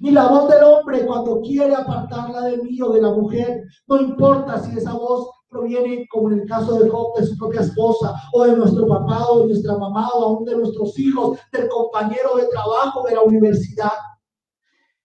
Ni 0.00 0.10
la 0.10 0.28
voz 0.28 0.48
del 0.48 0.64
hombre 0.64 1.06
cuando 1.06 1.40
quiere 1.40 1.74
apartarla 1.74 2.42
de 2.42 2.56
mí 2.56 2.80
o 2.82 2.92
de 2.92 3.02
la 3.02 3.10
mujer. 3.10 3.62
No 3.86 4.00
importa 4.00 4.58
si 4.58 4.76
esa 4.76 4.94
voz 4.94 5.30
proviene, 5.48 6.06
como 6.10 6.30
en 6.30 6.40
el 6.40 6.48
caso 6.48 6.78
de 6.78 6.88
Job, 6.88 7.16
de 7.18 7.26
su 7.26 7.36
propia 7.36 7.60
esposa, 7.60 8.14
o 8.32 8.44
de 8.44 8.56
nuestro 8.56 8.88
papá, 8.88 9.26
o 9.28 9.40
de 9.40 9.48
nuestra 9.48 9.76
mamá, 9.76 10.08
o 10.14 10.24
aún 10.24 10.44
de 10.44 10.56
nuestros 10.56 10.98
hijos, 10.98 11.38
del 11.52 11.68
compañero 11.68 12.36
de 12.36 12.46
trabajo, 12.46 13.02
de 13.02 13.14
la 13.14 13.22
universidad. 13.22 13.92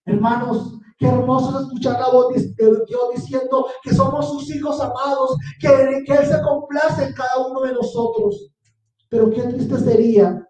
Hermanos, 0.06 0.78
Qué 0.98 1.06
hermoso 1.06 1.58
es 1.58 1.66
escuchar 1.66 2.00
la 2.00 2.08
voz 2.08 2.34
de 2.34 2.44
Dios 2.56 3.02
diciendo 3.14 3.66
que 3.82 3.94
somos 3.94 4.28
sus 4.28 4.54
hijos 4.54 4.80
amados, 4.80 5.36
que, 5.60 6.04
que 6.06 6.12
Él 6.14 6.26
se 6.26 6.40
complace 6.42 7.04
en 7.04 7.12
cada 7.14 7.46
uno 7.46 7.60
de 7.62 7.74
nosotros. 7.74 8.50
Pero 9.08 9.30
qué 9.30 9.42
triste 9.42 9.78
sería 9.78 10.42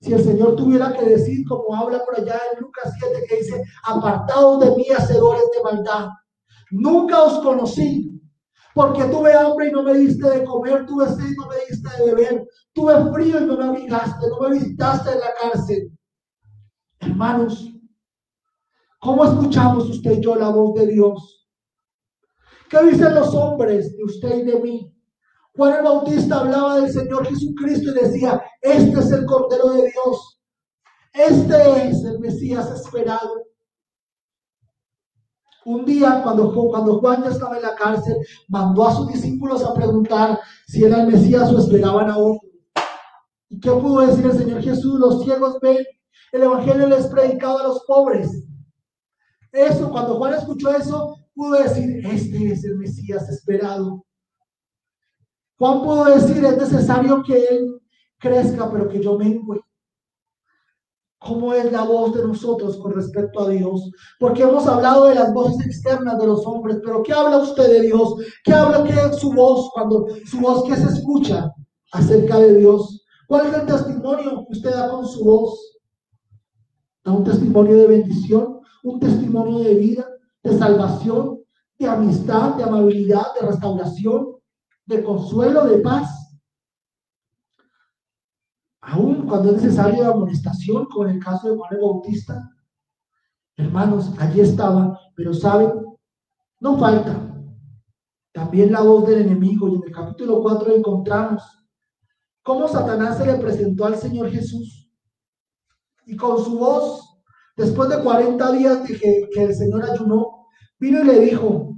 si 0.00 0.12
el 0.12 0.22
Señor 0.22 0.56
tuviera 0.56 0.92
que 0.92 1.04
decir, 1.04 1.46
como 1.48 1.74
habla 1.74 2.04
por 2.04 2.20
allá 2.20 2.38
en 2.52 2.60
Lucas 2.60 2.92
7, 2.98 3.24
que 3.28 3.36
dice, 3.36 3.62
apartados 3.84 4.60
de 4.60 4.76
mí, 4.76 4.84
hacedores 4.96 5.44
de 5.56 5.62
maldad. 5.62 6.08
Nunca 6.70 7.22
os 7.22 7.38
conocí, 7.40 8.20
porque 8.74 9.04
tuve 9.04 9.32
hambre 9.32 9.68
y 9.68 9.72
no 9.72 9.82
me 9.82 9.94
diste 9.94 10.28
de 10.28 10.44
comer, 10.44 10.84
tuve 10.84 11.08
sed 11.08 11.30
y 11.30 11.36
no 11.36 11.48
me 11.48 11.56
diste 11.68 11.88
de 11.96 12.14
beber, 12.14 12.46
tuve 12.74 13.12
frío 13.12 13.40
y 13.40 13.46
no 13.46 13.56
me 13.56 13.64
abrigaste, 13.64 14.28
no 14.28 14.40
me 14.40 14.54
visitaste 14.54 15.12
en 15.12 15.20
la 15.20 15.34
cárcel. 15.40 15.92
Hermanos, 17.00 17.72
¿Cómo 19.00 19.24
escuchamos 19.24 19.88
usted 19.90 20.18
y 20.18 20.20
yo 20.20 20.34
la 20.36 20.48
voz 20.48 20.74
de 20.74 20.86
Dios? 20.86 21.48
¿Qué 22.68 22.82
dicen 22.84 23.14
los 23.14 23.34
hombres 23.34 23.96
de 23.96 24.04
usted 24.04 24.38
y 24.38 24.42
de 24.42 24.60
mí? 24.60 24.92
Juan 25.56 25.76
el 25.76 25.84
Bautista 25.84 26.40
hablaba 26.40 26.80
del 26.80 26.92
Señor 26.92 27.26
Jesucristo 27.26 27.90
y 27.90 28.04
decía, 28.04 28.42
este 28.60 28.98
es 28.98 29.10
el 29.12 29.24
Cordero 29.24 29.70
de 29.70 29.90
Dios. 29.90 30.40
Este 31.12 31.88
es 31.88 32.04
el 32.04 32.18
Mesías 32.18 32.70
esperado. 32.70 33.46
Un 35.64 35.84
día, 35.84 36.20
cuando, 36.22 36.52
cuando 36.52 37.00
Juan 37.00 37.24
ya 37.24 37.30
estaba 37.30 37.56
en 37.56 37.62
la 37.62 37.74
cárcel, 37.74 38.16
mandó 38.48 38.86
a 38.86 38.94
sus 38.94 39.08
discípulos 39.08 39.64
a 39.64 39.74
preguntar 39.74 40.38
si 40.66 40.84
era 40.84 41.00
el 41.00 41.08
Mesías 41.10 41.50
o 41.52 41.58
esperaban 41.58 42.10
a 42.10 42.18
otro. 42.18 42.48
¿Y 43.48 43.58
qué 43.58 43.70
pudo 43.70 44.06
decir 44.06 44.26
el 44.26 44.36
Señor 44.36 44.62
Jesús? 44.62 44.98
Los 45.00 45.24
ciegos 45.24 45.58
ven, 45.60 45.78
el 46.32 46.42
Evangelio 46.42 46.86
les 46.88 47.06
predicado 47.06 47.58
a 47.58 47.62
los 47.64 47.84
pobres. 47.86 48.45
Eso, 49.52 49.90
cuando 49.90 50.16
Juan 50.16 50.34
escuchó 50.34 50.70
eso, 50.70 51.16
pudo 51.34 51.62
decir, 51.62 52.06
este 52.06 52.52
es 52.52 52.64
el 52.64 52.76
Mesías 52.78 53.28
esperado. 53.28 54.04
Juan 55.58 55.82
pudo 55.82 56.04
decir, 56.06 56.44
es 56.44 56.56
necesario 56.58 57.22
que 57.22 57.46
él 57.46 57.80
crezca, 58.18 58.70
pero 58.70 58.88
que 58.88 59.02
yo 59.02 59.18
mengue. 59.18 59.60
cómo 61.18 61.52
es 61.54 61.72
la 61.72 61.82
voz 61.82 62.14
de 62.14 62.22
nosotros 62.22 62.76
con 62.76 62.92
respecto 62.92 63.40
a 63.40 63.48
Dios. 63.48 63.90
Porque 64.20 64.42
hemos 64.42 64.66
hablado 64.66 65.06
de 65.06 65.14
las 65.14 65.32
voces 65.34 65.66
externas 65.66 66.18
de 66.18 66.26
los 66.26 66.46
hombres, 66.46 66.78
pero 66.84 67.02
¿qué 67.02 67.12
habla 67.12 67.38
usted 67.38 67.68
de 67.68 67.82
Dios? 67.82 68.14
¿Qué 68.44 68.52
habla 68.52 68.84
que 68.84 68.92
es 68.92 69.18
su 69.18 69.32
voz 69.32 69.70
cuando 69.72 70.06
su 70.24 70.38
voz 70.38 70.64
que 70.64 70.76
se 70.76 70.86
escucha 70.86 71.52
acerca 71.92 72.38
de 72.38 72.58
Dios? 72.58 73.04
¿Cuál 73.26 73.46
es 73.46 73.54
el 73.54 73.66
testimonio 73.66 74.44
que 74.46 74.52
usted 74.52 74.70
da 74.70 74.90
con 74.90 75.06
su 75.06 75.24
voz? 75.24 75.78
Da 77.04 77.12
un 77.12 77.24
testimonio 77.24 77.76
de 77.76 77.86
bendición, 77.88 78.60
un 78.86 79.00
testimonio 79.00 79.58
de 79.58 79.74
vida, 79.74 80.06
de 80.44 80.56
salvación, 80.56 81.40
de 81.76 81.88
amistad, 81.88 82.54
de 82.54 82.62
amabilidad, 82.62 83.34
de 83.38 83.46
restauración, 83.48 84.36
de 84.86 85.02
consuelo, 85.02 85.66
de 85.66 85.78
paz. 85.78 86.38
Aún 88.80 89.26
cuando 89.26 89.50
es 89.50 89.62
necesario 89.62 90.04
la 90.04 90.10
amonestación, 90.10 90.84
como 90.86 91.08
en 91.08 91.16
el 91.16 91.24
caso 91.24 91.50
de 91.50 91.56
Juan 91.56 91.74
el 91.74 91.80
Bautista. 91.80 92.48
Hermanos, 93.56 94.12
allí 94.18 94.40
estaba, 94.40 94.96
pero 95.16 95.34
saben, 95.34 95.72
no 96.60 96.78
falta. 96.78 97.34
También 98.32 98.70
la 98.70 98.82
voz 98.82 99.08
del 99.08 99.22
enemigo, 99.22 99.68
y 99.68 99.74
en 99.74 99.82
el 99.84 99.92
capítulo 99.92 100.40
4 100.42 100.76
encontramos 100.76 101.42
cómo 102.42 102.68
Satanás 102.68 103.18
se 103.18 103.26
le 103.26 103.38
presentó 103.38 103.86
al 103.86 103.96
Señor 103.96 104.30
Jesús. 104.30 104.88
Y 106.06 106.16
con 106.16 106.44
su 106.44 106.56
voz, 106.56 107.05
después 107.56 107.88
de 107.88 108.02
40 108.02 108.52
días 108.52 108.86
de 108.86 108.98
que, 108.98 109.28
el 109.36 109.54
Señor 109.54 109.84
ayunó, 109.90 110.46
vino 110.78 111.02
y 111.02 111.06
le 111.06 111.20
dijo, 111.20 111.76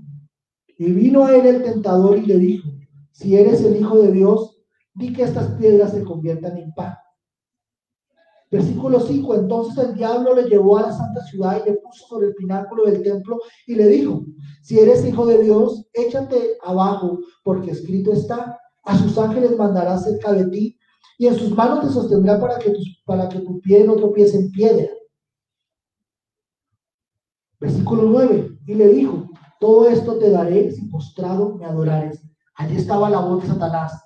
y 0.78 0.92
vino 0.92 1.26
a 1.26 1.36
él 1.36 1.46
el 1.46 1.62
tentador 1.62 2.18
y 2.18 2.26
le 2.26 2.38
dijo, 2.38 2.68
si 3.12 3.36
eres 3.36 3.62
el 3.64 3.76
Hijo 3.76 3.98
de 3.98 4.12
Dios, 4.12 4.60
di 4.94 5.12
que 5.12 5.22
estas 5.22 5.48
piedras 5.52 5.92
se 5.92 6.04
conviertan 6.04 6.58
en 6.58 6.72
pan. 6.72 6.94
Versículo 8.50 8.98
5, 8.98 9.34
entonces 9.34 9.84
el 9.84 9.94
diablo 9.94 10.34
le 10.34 10.44
llevó 10.44 10.78
a 10.78 10.82
la 10.82 10.92
santa 10.92 11.22
ciudad 11.24 11.60
y 11.60 11.68
le 11.68 11.76
puso 11.76 12.06
sobre 12.06 12.28
el 12.28 12.34
pináculo 12.34 12.84
del 12.84 13.02
templo 13.02 13.38
y 13.66 13.74
le 13.74 13.88
dijo, 13.88 14.24
si 14.62 14.78
eres 14.78 15.04
hijo 15.04 15.26
de 15.26 15.42
Dios, 15.42 15.86
échate 15.92 16.56
abajo, 16.62 17.18
porque 17.44 17.72
escrito 17.72 18.12
está, 18.12 18.58
a 18.84 18.96
sus 18.96 19.18
ángeles 19.18 19.56
mandará 19.58 19.98
cerca 19.98 20.32
de 20.32 20.46
ti 20.46 20.78
y 21.18 21.26
en 21.26 21.34
sus 21.34 21.54
manos 21.54 21.82
te 21.82 21.92
sostendrá 21.92 22.40
para 22.40 22.58
que, 22.58 22.70
tu, 22.70 22.80
para 23.04 23.28
que 23.28 23.40
tu 23.40 23.60
pie 23.60 23.84
no 23.84 23.96
tropiece 23.96 24.38
en 24.38 24.50
piedra. 24.50 24.88
Versículo 27.60 28.02
9, 28.04 28.58
y 28.66 28.74
le 28.74 28.88
dijo, 28.88 29.28
todo 29.58 29.88
esto 29.88 30.18
te 30.18 30.30
daré 30.30 30.70
si 30.70 30.86
postrado 30.86 31.56
me 31.56 31.66
adorares. 31.66 32.22
Allí 32.54 32.76
estaba 32.76 33.10
la 33.10 33.20
voz 33.20 33.42
de 33.42 33.48
Satanás, 33.48 34.00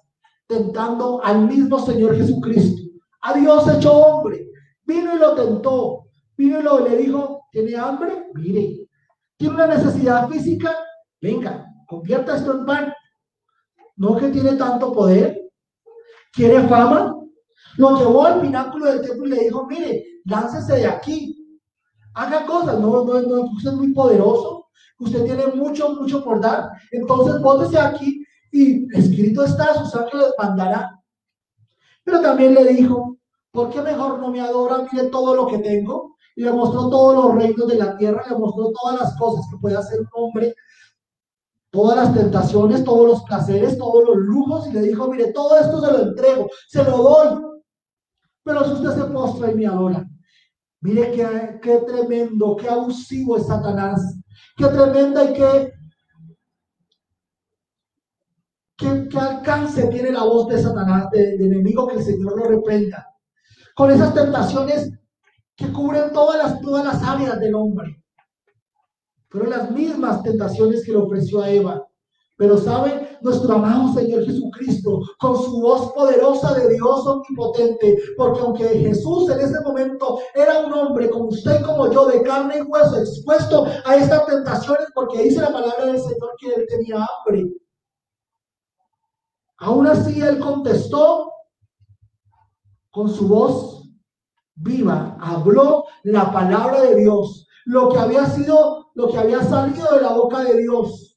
tentando 0.46 1.22
al 1.22 1.46
mismo 1.46 1.78
Señor 1.78 2.16
Jesucristo, 2.16 2.82
a 3.20 3.34
Dios 3.34 3.68
hecho 3.68 3.92
hombre. 3.92 4.48
Vino 4.84 5.14
y 5.14 5.18
lo 5.18 5.34
tentó, 5.34 6.06
vino 6.36 6.60
y 6.60 6.62
lo, 6.62 6.80
le 6.80 6.96
dijo, 6.96 7.46
¿tiene 7.50 7.76
hambre? 7.76 8.26
Mire, 8.34 8.88
¿tiene 9.36 9.54
una 9.54 9.66
necesidad 9.66 10.28
física? 10.28 10.74
Venga, 11.20 11.66
convierta 11.86 12.36
esto 12.36 12.58
en 12.58 12.66
pan. 12.66 12.92
¿No 13.96 14.16
que 14.16 14.28
tiene 14.28 14.54
tanto 14.54 14.92
poder? 14.92 15.38
¿Quiere 16.32 16.66
fama? 16.66 17.14
Lo 17.76 17.98
llevó 17.98 18.24
al 18.24 18.40
pináculo 18.40 18.86
del 18.86 19.02
templo 19.02 19.26
y 19.26 19.30
le 19.30 19.44
dijo, 19.44 19.66
mire, 19.66 20.04
láncese 20.24 20.76
de 20.76 20.86
aquí, 20.86 21.41
haga 22.14 22.46
cosas, 22.46 22.78
no, 22.78 23.04
no, 23.04 23.20
no, 23.20 23.40
usted 23.52 23.70
es 23.70 23.76
muy 23.76 23.92
poderoso, 23.92 24.66
usted 24.98 25.24
tiene 25.24 25.46
mucho, 25.48 25.94
mucho 25.94 26.22
por 26.22 26.40
dar, 26.40 26.70
entonces 26.90 27.40
bótese 27.40 27.78
aquí 27.78 28.24
y 28.52 28.86
escrito 28.96 29.44
está, 29.44 29.74
sus 29.74 29.94
ángeles 29.94 30.34
mandará. 30.38 31.02
Pero 32.04 32.20
también 32.20 32.54
le 32.54 32.64
dijo, 32.64 33.16
¿por 33.50 33.70
qué 33.70 33.80
mejor 33.80 34.18
no 34.18 34.30
me 34.30 34.40
adora? 34.40 34.86
Mire 34.90 35.08
todo 35.08 35.34
lo 35.34 35.46
que 35.46 35.58
tengo. 35.58 36.16
Y 36.34 36.42
le 36.42 36.52
mostró 36.52 36.88
todos 36.88 37.14
los 37.14 37.34
reinos 37.34 37.68
de 37.68 37.76
la 37.76 37.96
tierra, 37.96 38.24
le 38.28 38.36
mostró 38.36 38.72
todas 38.72 39.00
las 39.00 39.16
cosas 39.18 39.46
que 39.50 39.58
puede 39.58 39.76
hacer 39.76 40.00
un 40.00 40.08
hombre, 40.14 40.54
todas 41.70 41.96
las 41.96 42.14
tentaciones, 42.14 42.84
todos 42.84 43.06
los 43.06 43.22
placeres, 43.24 43.76
todos 43.76 44.04
los 44.04 44.16
lujos, 44.16 44.66
y 44.66 44.72
le 44.72 44.80
dijo, 44.82 45.08
mire, 45.08 45.32
todo 45.32 45.58
esto 45.58 45.80
se 45.80 45.92
lo 45.92 46.02
entrego, 46.02 46.48
se 46.68 46.84
lo 46.84 46.96
doy. 46.98 47.42
Pero 48.44 48.64
si 48.64 48.72
usted 48.72 48.94
se 48.94 49.04
postra 49.10 49.50
y 49.50 49.54
me 49.54 49.66
adora, 49.66 50.06
mire 50.82 51.10
qué, 51.12 51.58
qué 51.62 51.78
tremendo, 51.86 52.56
qué 52.56 52.68
abusivo 52.68 53.38
es 53.38 53.46
Satanás, 53.46 54.18
qué 54.56 54.66
tremenda 54.66 55.24
y 55.24 55.32
qué 55.32 55.72
¿Qué, 58.82 59.18
alcance 59.18 59.86
tiene 59.88 60.10
la 60.10 60.24
voz 60.24 60.48
de 60.48 60.60
Satanás, 60.60 61.08
de, 61.10 61.36
enemigo, 61.36 61.86
que 61.86 61.96
el 61.96 62.04
Señor 62.04 62.36
lo 62.36 62.44
reprenda? 62.44 63.14
Con 63.74 63.90
esas 63.90 64.12
tentaciones 64.12 64.90
que 65.54 65.72
cubren 65.72 66.12
todas 66.12 66.38
las, 66.38 66.60
todas 66.60 66.84
las 66.84 67.02
áreas 67.02 67.38
del 67.38 67.54
hombre. 67.54 68.02
Fueron 69.28 69.50
las 69.50 69.70
mismas 69.70 70.22
tentaciones 70.22 70.84
que 70.84 70.92
le 70.92 70.98
ofreció 70.98 71.40
a 71.40 71.50
Eva. 71.50 71.86
Pero 72.36 72.58
saben, 72.58 73.01
nuestro 73.22 73.54
amado 73.54 73.92
Señor 73.94 74.24
Jesucristo, 74.24 75.00
con 75.18 75.36
su 75.36 75.60
voz 75.60 75.92
poderosa 75.92 76.54
de 76.54 76.74
Dios 76.74 77.06
omnipotente, 77.06 77.98
porque 78.16 78.40
aunque 78.40 78.68
Jesús 78.68 79.30
en 79.30 79.40
ese 79.40 79.60
momento 79.60 80.18
era 80.34 80.60
un 80.60 80.72
hombre 80.72 81.10
como 81.10 81.26
usted 81.26 81.62
como 81.62 81.90
yo, 81.90 82.06
de 82.06 82.22
carne 82.22 82.58
y 82.58 82.62
hueso, 82.62 82.98
expuesto 82.98 83.66
a 83.84 83.96
estas 83.96 84.26
tentaciones, 84.26 84.86
porque 84.94 85.22
dice 85.22 85.40
la 85.40 85.52
palabra 85.52 85.86
del 85.86 86.00
Señor 86.00 86.30
que 86.38 86.48
él 86.48 86.66
tenía 86.68 86.96
hambre. 86.96 87.52
Aún 89.58 89.86
así 89.86 90.20
él 90.20 90.40
contestó 90.40 91.32
con 92.90 93.08
su 93.08 93.28
voz 93.28 93.82
viva, 94.54 95.16
habló 95.20 95.84
la 96.02 96.32
palabra 96.32 96.82
de 96.82 96.96
Dios, 96.96 97.46
lo 97.64 97.88
que 97.88 97.98
había 97.98 98.26
sido, 98.26 98.90
lo 98.94 99.08
que 99.08 99.18
había 99.18 99.42
salido 99.42 99.94
de 99.94 100.02
la 100.02 100.12
boca 100.12 100.42
de 100.42 100.58
Dios, 100.58 101.11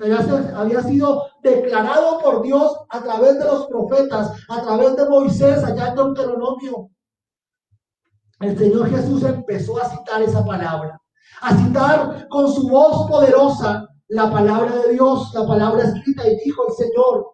había, 0.00 0.82
sido 0.82 1.26
declarado 1.42 2.20
por 2.20 2.42
Dios 2.42 2.76
a 2.88 3.02
través 3.02 3.38
de 3.38 3.44
los 3.44 3.66
profetas, 3.66 4.32
a 4.48 4.62
través 4.62 4.96
de 4.96 5.08
Moisés, 5.08 5.64
allá 5.64 5.88
en 5.88 5.94
Deuteronomio. 5.96 6.90
El 8.40 8.56
Señor 8.56 8.88
Jesús 8.90 9.24
empezó 9.24 9.82
a 9.82 9.88
citar 9.88 10.22
esa 10.22 10.44
palabra, 10.44 11.00
a 11.40 11.56
citar 11.56 12.28
con 12.28 12.52
su 12.52 12.68
voz 12.68 13.08
poderosa 13.08 13.88
la 14.08 14.30
palabra 14.30 14.76
de 14.76 14.92
Dios, 14.92 15.32
la 15.34 15.46
palabra 15.46 15.82
escrita, 15.84 16.28
y 16.28 16.36
dijo 16.44 16.68
el 16.68 16.74
Señor, 16.74 17.32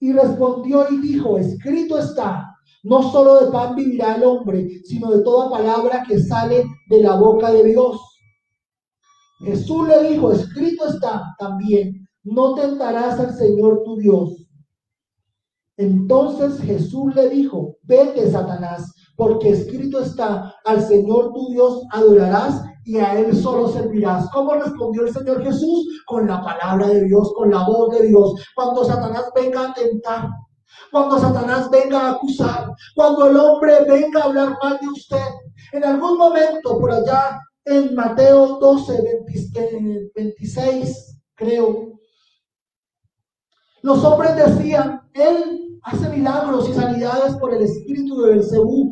y 0.00 0.12
respondió 0.12 0.88
y 0.90 0.98
dijo, 0.98 1.38
escrito 1.38 1.98
está, 1.98 2.54
no 2.82 3.10
solo 3.10 3.44
de 3.44 3.50
pan 3.50 3.74
vivirá 3.74 4.16
el 4.16 4.24
hombre, 4.24 4.68
sino 4.84 5.10
de 5.10 5.22
toda 5.22 5.50
palabra 5.50 6.04
que 6.06 6.20
sale 6.20 6.64
de 6.88 7.02
la 7.02 7.14
boca 7.14 7.50
de 7.50 7.64
Dios. 7.64 8.17
Jesús 9.40 9.86
le 9.86 10.10
dijo, 10.10 10.32
escrito 10.32 10.88
está 10.88 11.34
también, 11.38 12.08
no 12.24 12.54
tentarás 12.54 13.18
al 13.20 13.34
Señor 13.34 13.82
tu 13.84 13.96
Dios. 13.96 14.48
Entonces 15.76 16.60
Jesús 16.60 17.14
le 17.14 17.28
dijo, 17.28 17.76
vete 17.82 18.30
Satanás, 18.30 18.92
porque 19.16 19.50
escrito 19.50 20.00
está, 20.00 20.54
al 20.64 20.82
Señor 20.82 21.32
tu 21.32 21.50
Dios 21.50 21.82
adorarás 21.92 22.62
y 22.84 22.98
a 22.98 23.18
Él 23.20 23.36
solo 23.36 23.68
servirás. 23.68 24.28
¿Cómo 24.30 24.54
respondió 24.54 25.02
el 25.02 25.12
Señor 25.12 25.42
Jesús? 25.42 26.02
Con 26.06 26.26
la 26.26 26.42
palabra 26.42 26.88
de 26.88 27.04
Dios, 27.04 27.32
con 27.34 27.50
la 27.50 27.64
voz 27.64 27.90
de 27.96 28.08
Dios. 28.08 28.34
Cuando 28.56 28.84
Satanás 28.84 29.26
venga 29.34 29.70
a 29.70 29.74
tentar, 29.74 30.28
cuando 30.90 31.18
Satanás 31.18 31.70
venga 31.70 32.00
a 32.00 32.10
acusar, 32.12 32.72
cuando 32.94 33.28
el 33.28 33.36
hombre 33.36 33.84
venga 33.86 34.20
a 34.20 34.24
hablar 34.24 34.56
mal 34.62 34.78
de 34.80 34.88
usted, 34.88 35.26
en 35.72 35.84
algún 35.84 36.16
momento 36.18 36.78
por 36.78 36.90
allá 36.90 37.38
en 37.68 37.94
Mateo 37.94 38.58
12, 38.58 39.24
26, 40.14 41.20
creo, 41.34 41.98
los 43.82 44.04
hombres 44.04 44.36
decían, 44.36 45.02
Él 45.14 45.78
hace 45.82 46.08
milagros 46.08 46.68
y 46.68 46.74
sanidades 46.74 47.36
por 47.36 47.54
el 47.54 47.62
espíritu 47.62 48.20
de 48.20 48.30
Belcebú 48.30 48.90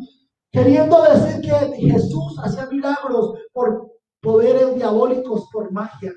queriendo 0.51 1.03
decir 1.03 1.41
que 1.41 1.51
Jesús 1.77 2.39
hacía 2.39 2.67
milagros 2.67 3.33
por 3.53 3.91
poderes 4.21 4.75
diabólicos, 4.75 5.47
por 5.51 5.71
magia. 5.71 6.13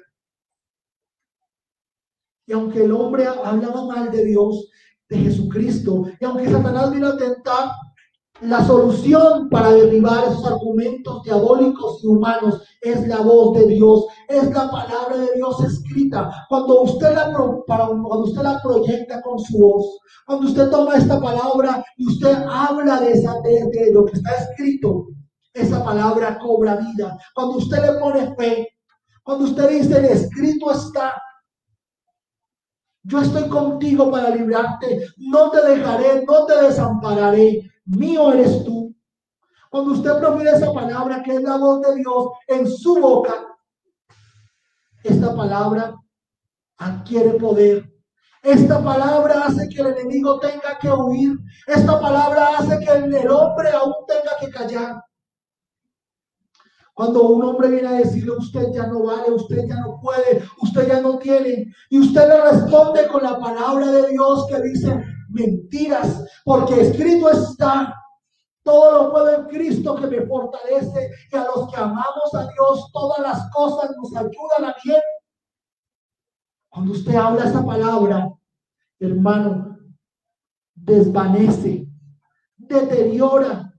Y 2.46 2.52
aunque 2.52 2.84
el 2.84 2.92
hombre 2.92 3.26
hablaba 3.26 3.86
mal 3.86 4.10
de 4.10 4.24
Dios, 4.24 4.68
de 5.08 5.18
Jesucristo, 5.18 6.04
y 6.20 6.24
aunque 6.24 6.48
Satanás 6.48 6.90
vino 6.92 7.08
a 7.08 7.16
tentar, 7.16 7.72
la 8.40 8.64
solución 8.64 9.48
para 9.50 9.70
derribar 9.72 10.24
esos 10.24 10.46
argumentos 10.46 11.22
diabólicos 11.22 12.02
y 12.02 12.06
humanos 12.06 12.62
es 12.80 13.06
la 13.06 13.20
voz 13.20 13.58
de 13.58 13.66
Dios, 13.66 14.06
es 14.28 14.50
la 14.50 14.70
palabra 14.70 15.16
de 15.18 15.34
Dios 15.34 15.62
escrita. 15.62 16.30
Cuando 16.48 16.82
usted 16.82 17.14
la, 17.14 17.32
cuando 17.66 18.24
usted 18.24 18.42
la 18.42 18.60
proyecta 18.62 19.20
con 19.20 19.38
su 19.38 19.58
voz, 19.58 19.98
cuando 20.26 20.46
usted 20.46 20.70
toma 20.70 20.96
esta 20.96 21.20
palabra 21.20 21.84
y 21.96 22.06
usted 22.06 22.34
habla 22.48 23.00
de, 23.00 23.12
esa, 23.12 23.34
de, 23.42 23.92
lo 23.92 24.06
que 24.06 24.16
está 24.16 24.30
escrito, 24.36 25.08
esa 25.52 25.84
palabra 25.84 26.38
cobra 26.38 26.76
vida. 26.76 27.18
Cuando 27.34 27.58
usted 27.58 27.82
le 27.82 27.98
pone 27.98 28.34
fe, 28.36 28.68
cuando 29.22 29.44
usted 29.44 29.68
dice, 29.68 29.98
el 29.98 30.04
escrito 30.06 30.70
está, 30.70 31.12
yo 33.02 33.20
estoy 33.20 33.48
contigo 33.48 34.10
para 34.10 34.30
librarte, 34.30 35.06
no 35.18 35.50
te 35.50 35.62
dejaré, 35.62 36.24
no 36.26 36.46
te 36.46 36.62
desampararé 36.62 37.69
mío 37.90 38.32
eres 38.32 38.64
tú. 38.64 38.94
Cuando 39.70 39.92
usted 39.92 40.18
profiere 40.18 40.56
esa 40.56 40.72
palabra 40.72 41.22
que 41.22 41.34
es 41.34 41.42
la 41.42 41.56
voz 41.56 41.80
de 41.82 41.94
Dios 41.96 42.28
en 42.48 42.66
su 42.66 42.98
boca, 42.98 43.34
esta 45.04 45.34
palabra 45.34 45.94
adquiere 46.78 47.30
poder. 47.34 47.90
Esta 48.42 48.82
palabra 48.82 49.44
hace 49.46 49.68
que 49.68 49.80
el 49.82 49.88
enemigo 49.88 50.40
tenga 50.40 50.78
que 50.80 50.90
huir. 50.90 51.38
Esta 51.66 52.00
palabra 52.00 52.58
hace 52.58 52.78
que 52.80 52.90
el 52.90 53.30
hombre 53.30 53.70
aún 53.70 53.94
tenga 54.08 54.36
que 54.40 54.50
callar. 54.50 55.02
Cuando 56.94 57.22
un 57.22 57.42
hombre 57.44 57.68
viene 57.68 57.88
a 57.88 57.92
decirle, 57.92 58.32
usted 58.32 58.72
ya 58.74 58.86
no 58.86 59.04
vale, 59.04 59.30
usted 59.30 59.64
ya 59.66 59.76
no 59.76 59.98
puede, 60.00 60.42
usted 60.60 60.86
ya 60.86 61.00
no 61.00 61.18
tiene, 61.18 61.72
y 61.88 61.98
usted 61.98 62.28
le 62.28 62.42
responde 62.42 63.06
con 63.08 63.22
la 63.22 63.38
palabra 63.38 63.90
de 63.90 64.08
Dios 64.08 64.46
que 64.48 64.60
dice, 64.60 65.02
mentiras, 65.30 66.24
porque 66.44 66.80
escrito 66.80 67.30
está, 67.30 67.94
todo 68.62 68.92
lo 68.92 69.12
puedo 69.12 69.34
en 69.36 69.46
Cristo 69.46 69.96
que 69.96 70.06
me 70.06 70.26
fortalece, 70.26 71.10
y 71.32 71.36
a 71.36 71.44
los 71.44 71.70
que 71.70 71.76
amamos 71.76 72.34
a 72.34 72.46
Dios, 72.48 72.90
todas 72.92 73.20
las 73.20 73.50
cosas 73.50 73.90
nos 73.96 74.14
ayudan 74.14 74.64
a 74.64 74.74
bien. 74.84 75.00
Cuando 76.68 76.92
usted 76.92 77.14
habla 77.14 77.44
esa 77.44 77.64
palabra, 77.64 78.30
hermano, 78.98 79.78
desvanece, 80.74 81.86
deteriora 82.56 83.70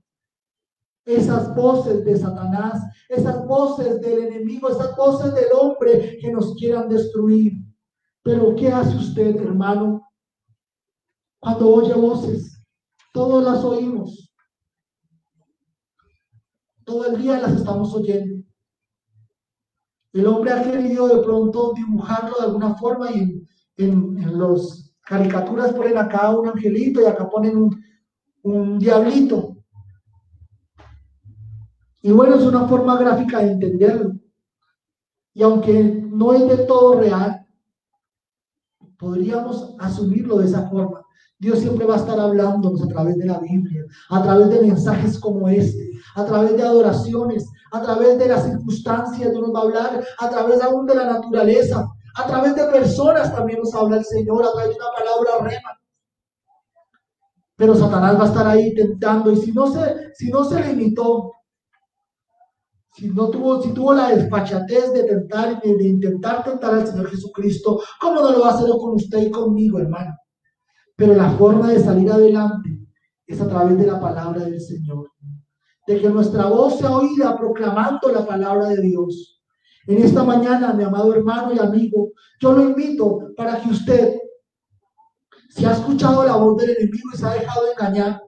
esas 1.04 1.54
voces 1.54 2.04
de 2.04 2.16
Satanás, 2.16 2.82
esas 3.08 3.46
voces 3.46 4.00
del 4.00 4.24
enemigo, 4.24 4.68
esas 4.68 4.94
voces 4.96 5.34
del 5.34 5.46
hombre 5.58 6.18
que 6.20 6.30
nos 6.30 6.54
quieran 6.54 6.88
destruir. 6.88 7.54
Pero 8.22 8.54
¿qué 8.54 8.68
hace 8.68 8.96
usted, 8.96 9.36
hermano? 9.36 10.11
Cuando 11.42 11.74
oye 11.74 11.92
voces, 11.94 12.62
todos 13.12 13.42
las 13.42 13.64
oímos. 13.64 14.32
Todo 16.84 17.06
el 17.06 17.20
día 17.20 17.40
las 17.40 17.54
estamos 17.54 17.92
oyendo. 17.92 18.44
El 20.12 20.26
hombre 20.28 20.52
ha 20.52 20.62
querido 20.62 21.08
de 21.08 21.20
pronto 21.24 21.72
dibujarlo 21.74 22.36
de 22.38 22.44
alguna 22.44 22.76
forma 22.76 23.10
y 23.10 23.44
en, 23.76 24.18
en, 24.18 24.38
los 24.38 24.94
caricaturas 25.00 25.72
ponen 25.72 25.98
acá 25.98 26.30
un 26.30 26.48
angelito 26.48 27.00
y 27.00 27.06
acá 27.06 27.28
ponen 27.28 27.56
un, 27.56 27.84
un 28.42 28.78
diablito. 28.78 29.56
Y 32.02 32.12
bueno, 32.12 32.36
es 32.36 32.44
una 32.44 32.68
forma 32.68 32.96
gráfica 32.96 33.40
de 33.40 33.50
entenderlo. 33.50 34.12
Y 35.34 35.42
aunque 35.42 35.82
no 35.82 36.34
es 36.34 36.46
de 36.46 36.66
todo 36.66 37.00
real, 37.00 37.44
podríamos 38.96 39.74
asumirlo 39.80 40.38
de 40.38 40.46
esa 40.46 40.68
forma. 40.70 41.01
Dios 41.38 41.58
siempre 41.58 41.86
va 41.86 41.94
a 41.94 41.98
estar 41.98 42.18
hablándonos 42.18 42.82
a 42.82 42.88
través 42.88 43.16
de 43.16 43.26
la 43.26 43.38
Biblia, 43.40 43.84
a 44.10 44.22
través 44.22 44.48
de 44.50 44.62
mensajes 44.62 45.18
como 45.18 45.48
este, 45.48 45.90
a 46.14 46.24
través 46.24 46.56
de 46.56 46.62
adoraciones, 46.62 47.48
a 47.72 47.82
través 47.82 48.18
de 48.18 48.28
las 48.28 48.44
circunstancias, 48.44 49.30
Dios 49.30 49.42
nos 49.42 49.54
va 49.54 49.58
a 49.58 49.62
hablar, 49.62 50.04
a 50.18 50.30
través 50.30 50.62
aún 50.62 50.86
de 50.86 50.94
la 50.94 51.06
naturaleza, 51.06 51.88
a 52.14 52.26
través 52.26 52.54
de 52.54 52.64
personas 52.66 53.34
también 53.34 53.58
nos 53.58 53.74
habla 53.74 53.96
el 53.96 54.04
Señor, 54.04 54.44
a 54.44 54.52
través 54.52 54.70
de 54.70 54.76
una 54.76 54.90
palabra 54.96 55.50
rema. 55.50 55.78
Pero 57.56 57.74
Satanás 57.74 58.18
va 58.18 58.24
a 58.24 58.28
estar 58.28 58.46
ahí 58.46 58.74
tentando 58.74 59.32
y 59.32 59.36
si 59.36 59.52
no 59.52 59.66
se, 59.72 60.12
si 60.14 60.30
no 60.30 60.44
se 60.44 60.62
limitó 60.62 61.32
si 62.94 63.08
no 63.08 63.30
tuvo, 63.30 63.62
si 63.62 63.72
tuvo 63.72 63.94
la 63.94 64.10
desfachatez 64.14 64.92
de 64.92 65.04
tentar, 65.04 65.60
de, 65.62 65.76
de 65.76 65.84
intentar 65.84 66.44
tentar 66.44 66.74
al 66.74 66.86
Señor 66.86 67.08
Jesucristo, 67.08 67.80
¿cómo 67.98 68.20
no 68.20 68.32
lo 68.32 68.40
va 68.40 68.50
a 68.50 68.54
hacer 68.54 68.68
con 68.68 68.94
usted 68.94 69.18
y 69.18 69.30
conmigo, 69.30 69.78
hermano? 69.78 70.14
Pero 71.02 71.14
la 71.14 71.30
forma 71.32 71.72
de 71.72 71.82
salir 71.82 72.08
adelante 72.12 72.78
es 73.26 73.40
a 73.40 73.48
través 73.48 73.76
de 73.76 73.88
la 73.88 73.98
palabra 73.98 74.44
del 74.44 74.60
Señor. 74.60 75.10
De 75.84 76.00
que 76.00 76.08
nuestra 76.08 76.46
voz 76.46 76.78
sea 76.78 76.92
oída 76.92 77.36
proclamando 77.36 78.12
la 78.12 78.24
palabra 78.24 78.68
de 78.68 78.82
Dios. 78.82 79.42
En 79.88 79.98
esta 79.98 80.22
mañana, 80.22 80.72
mi 80.74 80.84
amado 80.84 81.12
hermano 81.12 81.52
y 81.52 81.58
amigo, 81.58 82.12
yo 82.40 82.52
lo 82.52 82.62
invito 82.62 83.32
para 83.36 83.60
que 83.60 83.70
usted, 83.70 84.14
si 85.50 85.64
ha 85.64 85.72
escuchado 85.72 86.24
la 86.24 86.36
voz 86.36 86.56
del 86.58 86.70
enemigo 86.70 87.08
y 87.12 87.16
se 87.16 87.26
ha 87.26 87.34
dejado 87.34 87.62
engañar, 87.72 88.22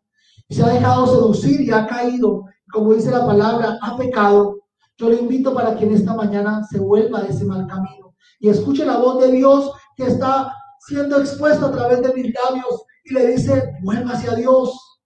se 0.51 0.65
ha 0.65 0.71
dejado 0.71 1.07
seducir 1.07 1.61
y 1.61 1.71
ha 1.71 1.87
caído 1.87 2.43
como 2.73 2.93
dice 2.93 3.13
la 3.13 3.25
palabra, 3.25 3.79
ha 3.83 3.97
pecado, 3.97 4.59
yo 4.97 5.09
le 5.11 5.21
invito 5.21 5.55
para 5.55 5.77
que 5.77 5.85
en 5.85 5.95
esta 5.95 6.13
mañana 6.13 6.65
se 6.69 6.81
vuelva 6.81 7.21
a 7.21 7.27
ese 7.27 7.45
mal 7.45 7.69
camino 7.69 8.17
y 8.41 8.49
escuche 8.49 8.85
la 8.85 8.97
voz 8.97 9.21
de 9.21 9.31
Dios 9.31 9.71
que 9.97 10.07
está 10.09 10.53
siendo 10.87 11.19
expuesta 11.19 11.67
a 11.67 11.73
través 11.73 12.03
de 12.03 12.13
mis 12.13 12.35
labios 12.35 12.85
y 13.05 13.15
le 13.15 13.27
dice, 13.29 13.75
vuelva 13.83 14.13
hacia 14.13 14.35
Dios, 14.35 15.01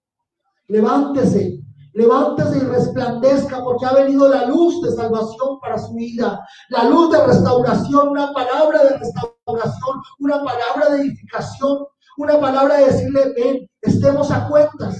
levántese, 0.69 1.61
levántese 1.95 2.59
y 2.59 2.61
resplandezca 2.61 3.63
porque 3.63 3.87
ha 3.87 3.93
venido 3.95 4.29
la 4.29 4.47
luz 4.47 4.83
de 4.83 4.93
salvación 4.93 5.59
para 5.61 5.79
su 5.79 5.95
vida, 5.95 6.41
la 6.71 6.85
luz 6.85 7.13
de 7.13 7.27
restauración, 7.27 8.09
una 8.09 8.33
palabra 8.33 8.85
de 8.85 8.99
restauración, 8.99 10.03
una 10.19 10.43
palabra 10.43 10.91
de 10.91 11.03
edificación, 11.03 11.87
una 12.19 12.41
palabra 12.41 12.79
de 12.79 12.85
decirle, 12.87 13.33
ven, 13.37 13.71
estemos 13.81 14.31
a 14.31 14.49
cuentas 14.49 14.97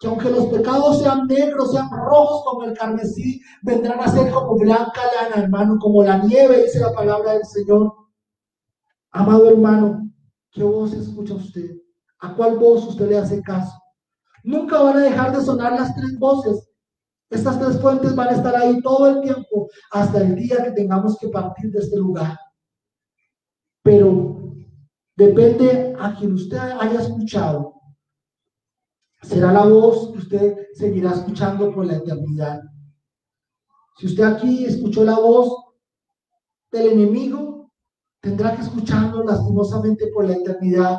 que 0.00 0.08
aunque 0.08 0.30
los 0.30 0.46
pecados 0.46 1.02
sean 1.02 1.26
negros, 1.26 1.72
sean 1.72 1.90
rojos 1.90 2.42
como 2.46 2.64
el 2.64 2.72
carmesí, 2.72 3.38
vendrán 3.62 4.00
a 4.00 4.08
ser 4.08 4.32
como 4.32 4.56
blanca 4.56 5.02
lana, 5.14 5.44
hermano, 5.44 5.76
como 5.78 6.02
la 6.02 6.16
nieve, 6.18 6.62
dice 6.62 6.80
la 6.80 6.94
palabra 6.94 7.34
del 7.34 7.44
Señor. 7.44 7.99
Amado 9.12 9.48
hermano, 9.50 10.10
¿qué 10.52 10.62
voz 10.62 10.92
escucha 10.92 11.34
usted? 11.34 11.76
¿A 12.20 12.34
cuál 12.34 12.58
voz 12.58 12.86
usted 12.86 13.08
le 13.08 13.18
hace 13.18 13.42
caso? 13.42 13.72
Nunca 14.44 14.80
van 14.80 14.98
a 14.98 15.00
dejar 15.00 15.36
de 15.36 15.44
sonar 15.44 15.72
las 15.72 15.94
tres 15.94 16.18
voces. 16.18 16.68
Estas 17.28 17.58
tres 17.58 17.80
fuentes 17.80 18.14
van 18.14 18.28
a 18.28 18.32
estar 18.32 18.54
ahí 18.56 18.80
todo 18.82 19.08
el 19.08 19.20
tiempo 19.22 19.68
hasta 19.92 20.20
el 20.20 20.34
día 20.34 20.64
que 20.64 20.72
tengamos 20.72 21.16
que 21.18 21.28
partir 21.28 21.70
de 21.70 21.80
este 21.80 21.96
lugar. 21.96 22.38
Pero 23.82 24.54
depende 25.16 25.96
a 25.98 26.14
quien 26.14 26.34
usted 26.34 26.58
haya 26.58 27.00
escuchado 27.00 27.80
será 29.22 29.52
la 29.52 29.64
voz 29.64 30.12
que 30.12 30.18
usted 30.18 30.56
seguirá 30.74 31.12
escuchando 31.12 31.72
por 31.74 31.86
la 31.86 31.96
eternidad. 31.96 32.60
Si 33.98 34.06
usted 34.06 34.24
aquí 34.24 34.64
escuchó 34.64 35.04
la 35.04 35.18
voz 35.18 35.52
del 36.70 36.92
enemigo, 36.92 37.49
tendrá 38.20 38.54
que 38.54 38.62
escucharlo 38.62 39.24
lastimosamente 39.24 40.08
por 40.08 40.26
la 40.26 40.34
eternidad. 40.34 40.98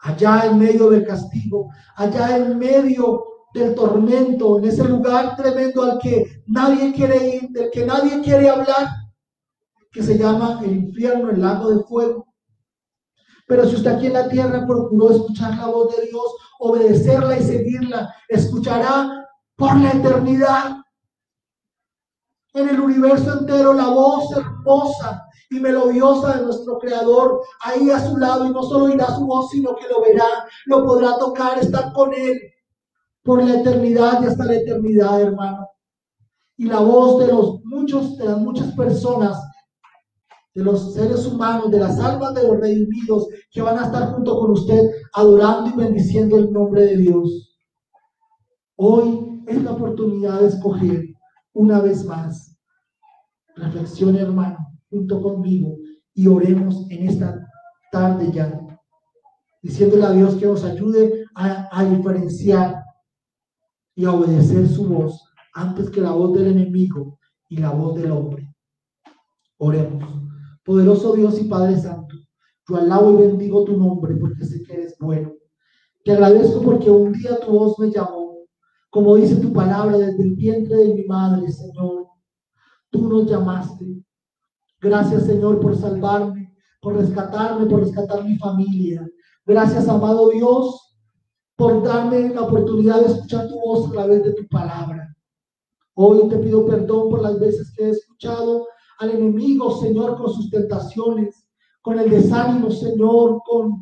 Allá 0.00 0.46
en 0.46 0.58
medio 0.58 0.90
del 0.90 1.06
castigo, 1.06 1.70
allá 1.96 2.36
en 2.36 2.58
medio 2.58 3.24
del 3.54 3.74
tormento, 3.74 4.58
en 4.58 4.66
ese 4.66 4.84
lugar 4.84 5.34
tremendo 5.36 5.82
al 5.82 5.98
que 5.98 6.42
nadie 6.46 6.92
quiere 6.92 7.36
ir, 7.36 7.48
del 7.50 7.70
que 7.70 7.86
nadie 7.86 8.20
quiere 8.20 8.50
hablar, 8.50 8.88
que 9.90 10.02
se 10.02 10.18
llama 10.18 10.60
el 10.62 10.76
infierno, 10.76 11.30
el 11.30 11.40
lago 11.40 11.70
de 11.70 11.84
fuego. 11.84 12.26
Pero 13.46 13.66
si 13.66 13.76
usted 13.76 13.92
aquí 13.92 14.06
en 14.06 14.14
la 14.14 14.28
tierra 14.28 14.66
procuró 14.66 15.10
escuchar 15.10 15.56
la 15.56 15.66
voz 15.66 15.96
de 15.96 16.06
Dios, 16.06 16.24
obedecerla 16.58 17.38
y 17.38 17.42
seguirla, 17.42 18.14
escuchará 18.28 19.26
por 19.56 19.76
la 19.76 19.92
eternidad. 19.92 20.76
En 22.52 22.68
el 22.68 22.80
universo 22.80 23.38
entero 23.38 23.72
la 23.72 23.88
voz 23.88 24.30
hermosa 24.36 25.24
y 25.50 25.60
melodiosa 25.60 26.38
de 26.38 26.44
nuestro 26.44 26.78
Creador 26.78 27.40
ahí 27.62 27.90
a 27.90 28.00
su 28.00 28.16
lado 28.16 28.46
y 28.46 28.50
no 28.50 28.62
solo 28.62 28.86
oirá 28.86 29.06
su 29.06 29.26
voz, 29.26 29.50
sino 29.50 29.74
que 29.76 29.88
lo 29.88 30.00
verá, 30.00 30.26
lo 30.66 30.84
podrá 30.84 31.16
tocar, 31.18 31.58
estar 31.58 31.92
con 31.92 32.12
Él 32.14 32.40
por 33.22 33.42
la 33.42 33.60
eternidad 33.60 34.22
y 34.22 34.26
hasta 34.26 34.44
la 34.44 34.54
eternidad, 34.54 35.20
hermano. 35.20 35.68
Y 36.56 36.66
la 36.66 36.80
voz 36.80 37.18
de 37.20 37.28
los 37.28 37.64
muchos, 37.64 38.16
de 38.16 38.26
las 38.26 38.38
muchas 38.38 38.72
personas 38.72 39.42
de 40.54 40.62
los 40.62 40.94
seres 40.94 41.26
humanos, 41.26 41.70
de 41.70 41.80
las 41.80 41.98
almas 41.98 42.32
de 42.34 42.46
los 42.46 42.60
redimidos 42.60 43.26
que 43.50 43.60
van 43.60 43.78
a 43.78 43.86
estar 43.86 44.12
junto 44.14 44.38
con 44.38 44.52
usted 44.52 44.88
adorando 45.12 45.70
y 45.70 45.72
bendiciendo 45.72 46.38
el 46.38 46.52
nombre 46.52 46.82
de 46.82 46.96
Dios. 46.96 47.58
Hoy 48.76 49.42
es 49.46 49.62
la 49.62 49.72
oportunidad 49.72 50.40
de 50.40 50.48
escoger 50.48 51.04
una 51.52 51.80
vez 51.80 52.04
más. 52.04 52.56
Reflexione, 53.56 54.20
hermano, 54.20 54.58
junto 54.94 55.20
conmigo 55.20 55.76
y 56.14 56.28
oremos 56.28 56.86
en 56.90 57.08
esta 57.08 57.46
tarde 57.90 58.30
ya, 58.32 58.60
diciéndole 59.60 60.04
a 60.04 60.12
Dios 60.12 60.36
que 60.36 60.46
nos 60.46 60.62
ayude 60.62 61.24
a, 61.34 61.68
a 61.72 61.84
diferenciar 61.84 62.82
y 63.96 64.04
a 64.04 64.12
obedecer 64.12 64.68
su 64.68 64.88
voz 64.88 65.24
antes 65.52 65.90
que 65.90 66.00
la 66.00 66.12
voz 66.12 66.32
del 66.34 66.48
enemigo 66.48 67.18
y 67.48 67.56
la 67.58 67.70
voz 67.70 67.96
del 67.96 68.12
hombre. 68.12 68.54
Oremos. 69.58 70.04
Poderoso 70.64 71.14
Dios 71.14 71.40
y 71.40 71.44
Padre 71.44 71.76
Santo, 71.78 72.16
yo 72.68 72.76
alabo 72.76 73.12
y 73.12 73.26
bendigo 73.26 73.64
tu 73.64 73.76
nombre 73.76 74.14
porque 74.16 74.44
sé 74.44 74.62
que 74.62 74.72
eres 74.72 74.96
bueno. 74.98 75.32
Te 76.04 76.12
agradezco 76.12 76.62
porque 76.62 76.90
un 76.90 77.12
día 77.12 77.38
tu 77.40 77.52
voz 77.52 77.78
me 77.78 77.90
llamó, 77.90 78.46
como 78.90 79.16
dice 79.16 79.36
tu 79.36 79.52
palabra 79.52 79.98
desde 79.98 80.22
el 80.22 80.34
vientre 80.34 80.76
de 80.76 80.94
mi 80.94 81.04
madre, 81.04 81.50
Señor. 81.50 82.06
Tú 82.90 83.08
nos 83.08 83.28
llamaste. 83.28 84.04
Gracias, 84.84 85.24
Señor, 85.24 85.60
por 85.60 85.74
salvarme, 85.74 86.54
por 86.82 86.94
rescatarme, 86.94 87.64
por 87.64 87.80
rescatar 87.80 88.22
mi 88.22 88.36
familia. 88.36 89.10
Gracias, 89.46 89.88
amado 89.88 90.28
Dios, 90.28 90.94
por 91.56 91.82
darme 91.82 92.28
la 92.28 92.42
oportunidad 92.42 93.00
de 93.00 93.06
escuchar 93.06 93.48
tu 93.48 93.58
voz 93.58 93.88
a 93.88 93.92
través 93.92 94.22
de 94.22 94.34
tu 94.34 94.46
palabra. 94.46 95.08
Hoy 95.94 96.28
te 96.28 96.36
pido 96.36 96.66
perdón 96.66 97.08
por 97.08 97.22
las 97.22 97.40
veces 97.40 97.72
que 97.74 97.84
he 97.84 97.90
escuchado 97.92 98.66
al 98.98 99.12
enemigo, 99.12 99.74
Señor, 99.80 100.18
con 100.18 100.30
sus 100.30 100.50
tentaciones, 100.50 101.48
con 101.80 101.98
el 101.98 102.10
desánimo, 102.10 102.70
Señor, 102.70 103.40
con, 103.46 103.80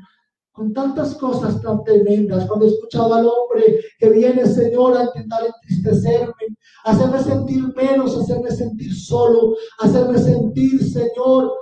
con 0.53 0.73
tantas 0.73 1.15
cosas 1.17 1.61
tan 1.63 1.83
tremendas. 1.83 2.47
Cuando 2.47 2.67
he 2.67 2.69
escuchado 2.69 3.15
al 3.15 3.27
hombre 3.27 3.81
que 3.99 4.11
viene, 4.11 4.47
Señor, 4.47 4.97
a 4.97 5.05
intentar 5.05 5.43
entristecerme, 5.47 6.57
hacerme 6.85 7.23
sentir 7.23 7.75
menos, 7.75 8.17
hacerme 8.17 8.51
sentir 8.51 8.95
solo, 8.95 9.57
hacerme 9.81 10.19
sentir, 10.19 10.83
Señor, 10.85 11.53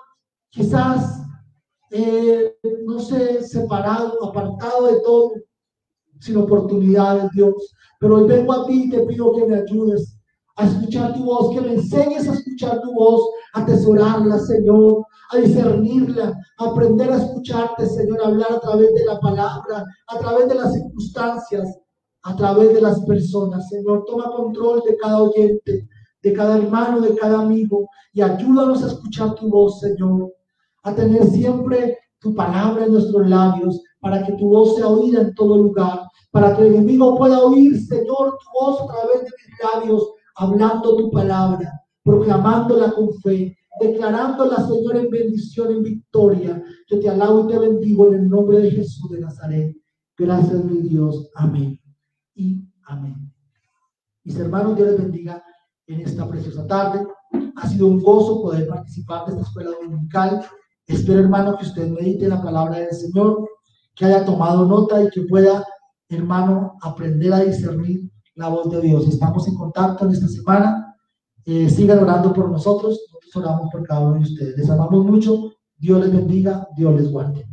quizás, 0.50 1.22
eh, 1.90 2.56
no 2.84 2.98
sé, 2.98 3.42
separado, 3.44 4.24
apartado 4.24 4.86
de 4.86 5.00
todo, 5.00 5.32
sin 6.18 6.36
oportunidades, 6.36 7.30
Dios. 7.32 7.54
Pero 8.00 8.16
hoy 8.16 8.24
vengo 8.24 8.52
a 8.52 8.66
ti 8.66 8.84
y 8.84 8.90
te 8.90 9.00
pido 9.00 9.32
que 9.34 9.46
me 9.46 9.56
ayudes 9.56 10.16
a 10.56 10.66
escuchar 10.66 11.14
tu 11.14 11.24
voz, 11.24 11.54
que 11.54 11.60
me 11.60 11.74
enseñes 11.74 12.28
a 12.28 12.34
escuchar 12.34 12.80
tu 12.82 12.92
voz, 12.92 13.22
atesorarla, 13.54 14.38
Señor, 14.38 15.04
a 15.30 15.36
discernirla, 15.38 16.36
a 16.58 16.64
aprender 16.64 17.10
a 17.10 17.16
escucharte, 17.16 17.86
Señor, 17.86 18.20
a 18.20 18.28
hablar 18.28 18.52
a 18.52 18.60
través 18.60 18.92
de 18.94 19.04
la 19.04 19.18
palabra, 19.20 19.84
a 20.08 20.18
través 20.18 20.48
de 20.48 20.54
las 20.54 20.72
circunstancias, 20.72 21.78
a 22.22 22.36
través 22.36 22.74
de 22.74 22.80
las 22.80 23.00
personas. 23.02 23.68
Señor, 23.68 24.04
toma 24.06 24.30
control 24.30 24.82
de 24.86 24.96
cada 24.96 25.22
oyente, 25.22 25.88
de 26.22 26.32
cada 26.32 26.58
hermano, 26.58 27.00
de 27.00 27.14
cada 27.14 27.40
amigo, 27.40 27.88
y 28.12 28.22
ayúdanos 28.22 28.82
a 28.82 28.88
escuchar 28.88 29.34
tu 29.34 29.48
voz, 29.48 29.80
Señor, 29.80 30.32
a 30.82 30.94
tener 30.94 31.24
siempre 31.30 31.98
tu 32.20 32.34
palabra 32.34 32.84
en 32.84 32.92
nuestros 32.92 33.26
labios, 33.28 33.80
para 34.00 34.24
que 34.24 34.32
tu 34.32 34.48
voz 34.48 34.76
sea 34.76 34.88
oída 34.88 35.22
en 35.22 35.34
todo 35.34 35.56
lugar, 35.56 36.02
para 36.30 36.56
que 36.56 36.62
el 36.62 36.74
enemigo 36.74 37.16
pueda 37.16 37.40
oír, 37.40 37.78
Señor, 37.80 38.38
tu 38.38 38.60
voz 38.60 38.80
a 38.80 38.86
través 38.86 39.22
de 39.22 39.30
mis 39.30 39.74
labios, 39.74 40.12
hablando 40.36 40.96
tu 40.96 41.10
palabra, 41.10 41.80
proclamándola 42.02 42.92
con 42.92 43.12
fe, 43.14 43.56
declarándola, 43.80 44.66
Señor, 44.66 44.96
en 44.96 45.10
bendición, 45.10 45.72
en 45.72 45.82
victoria. 45.82 46.62
Yo 46.88 47.00
te 47.00 47.08
alabo 47.08 47.44
y 47.44 47.52
te 47.52 47.58
bendigo 47.58 48.08
en 48.08 48.14
el 48.14 48.28
nombre 48.28 48.58
de 48.60 48.70
Jesús 48.70 49.10
de 49.10 49.20
Nazaret. 49.20 49.76
Gracias, 50.16 50.64
mi 50.64 50.82
Dios. 50.82 51.30
Amén. 51.34 51.80
Y 52.34 52.62
amén. 52.84 53.32
Mis 54.24 54.36
hermanos, 54.38 54.76
Dios 54.76 54.88
les 54.88 54.98
bendiga 54.98 55.42
en 55.86 56.00
esta 56.00 56.28
preciosa 56.28 56.66
tarde. 56.66 57.06
Ha 57.56 57.68
sido 57.68 57.86
un 57.86 58.02
gozo 58.02 58.42
poder 58.42 58.68
participar 58.68 59.26
de 59.26 59.32
esta 59.32 59.44
escuela 59.44 59.70
dominical. 59.70 60.44
Espero, 60.86 61.20
hermano, 61.20 61.56
que 61.56 61.64
usted 61.64 61.88
medite 61.88 62.28
la 62.28 62.42
palabra 62.42 62.78
del 62.78 62.92
Señor, 62.92 63.48
que 63.94 64.04
haya 64.04 64.24
tomado 64.24 64.66
nota 64.66 65.02
y 65.02 65.08
que 65.10 65.22
pueda, 65.22 65.64
hermano, 66.08 66.76
aprender 66.82 67.32
a 67.32 67.40
discernir 67.40 68.10
la 68.34 68.48
voz 68.48 68.70
de 68.70 68.80
Dios. 68.80 69.06
Estamos 69.06 69.46
en 69.48 69.54
contacto 69.54 70.04
en 70.04 70.12
esta 70.12 70.28
semana. 70.28 70.79
Sigan 71.68 71.98
orando 71.98 72.32
por 72.32 72.50
nosotros. 72.50 73.00
Nosotros 73.12 73.44
oramos 73.44 73.70
por 73.70 73.86
cada 73.86 74.00
uno 74.06 74.14
de 74.14 74.22
ustedes. 74.22 74.56
Les 74.56 74.70
amamos 74.70 75.04
mucho. 75.04 75.52
Dios 75.76 76.00
les 76.00 76.12
bendiga. 76.12 76.68
Dios 76.76 76.94
les 76.94 77.10
guarde. 77.10 77.49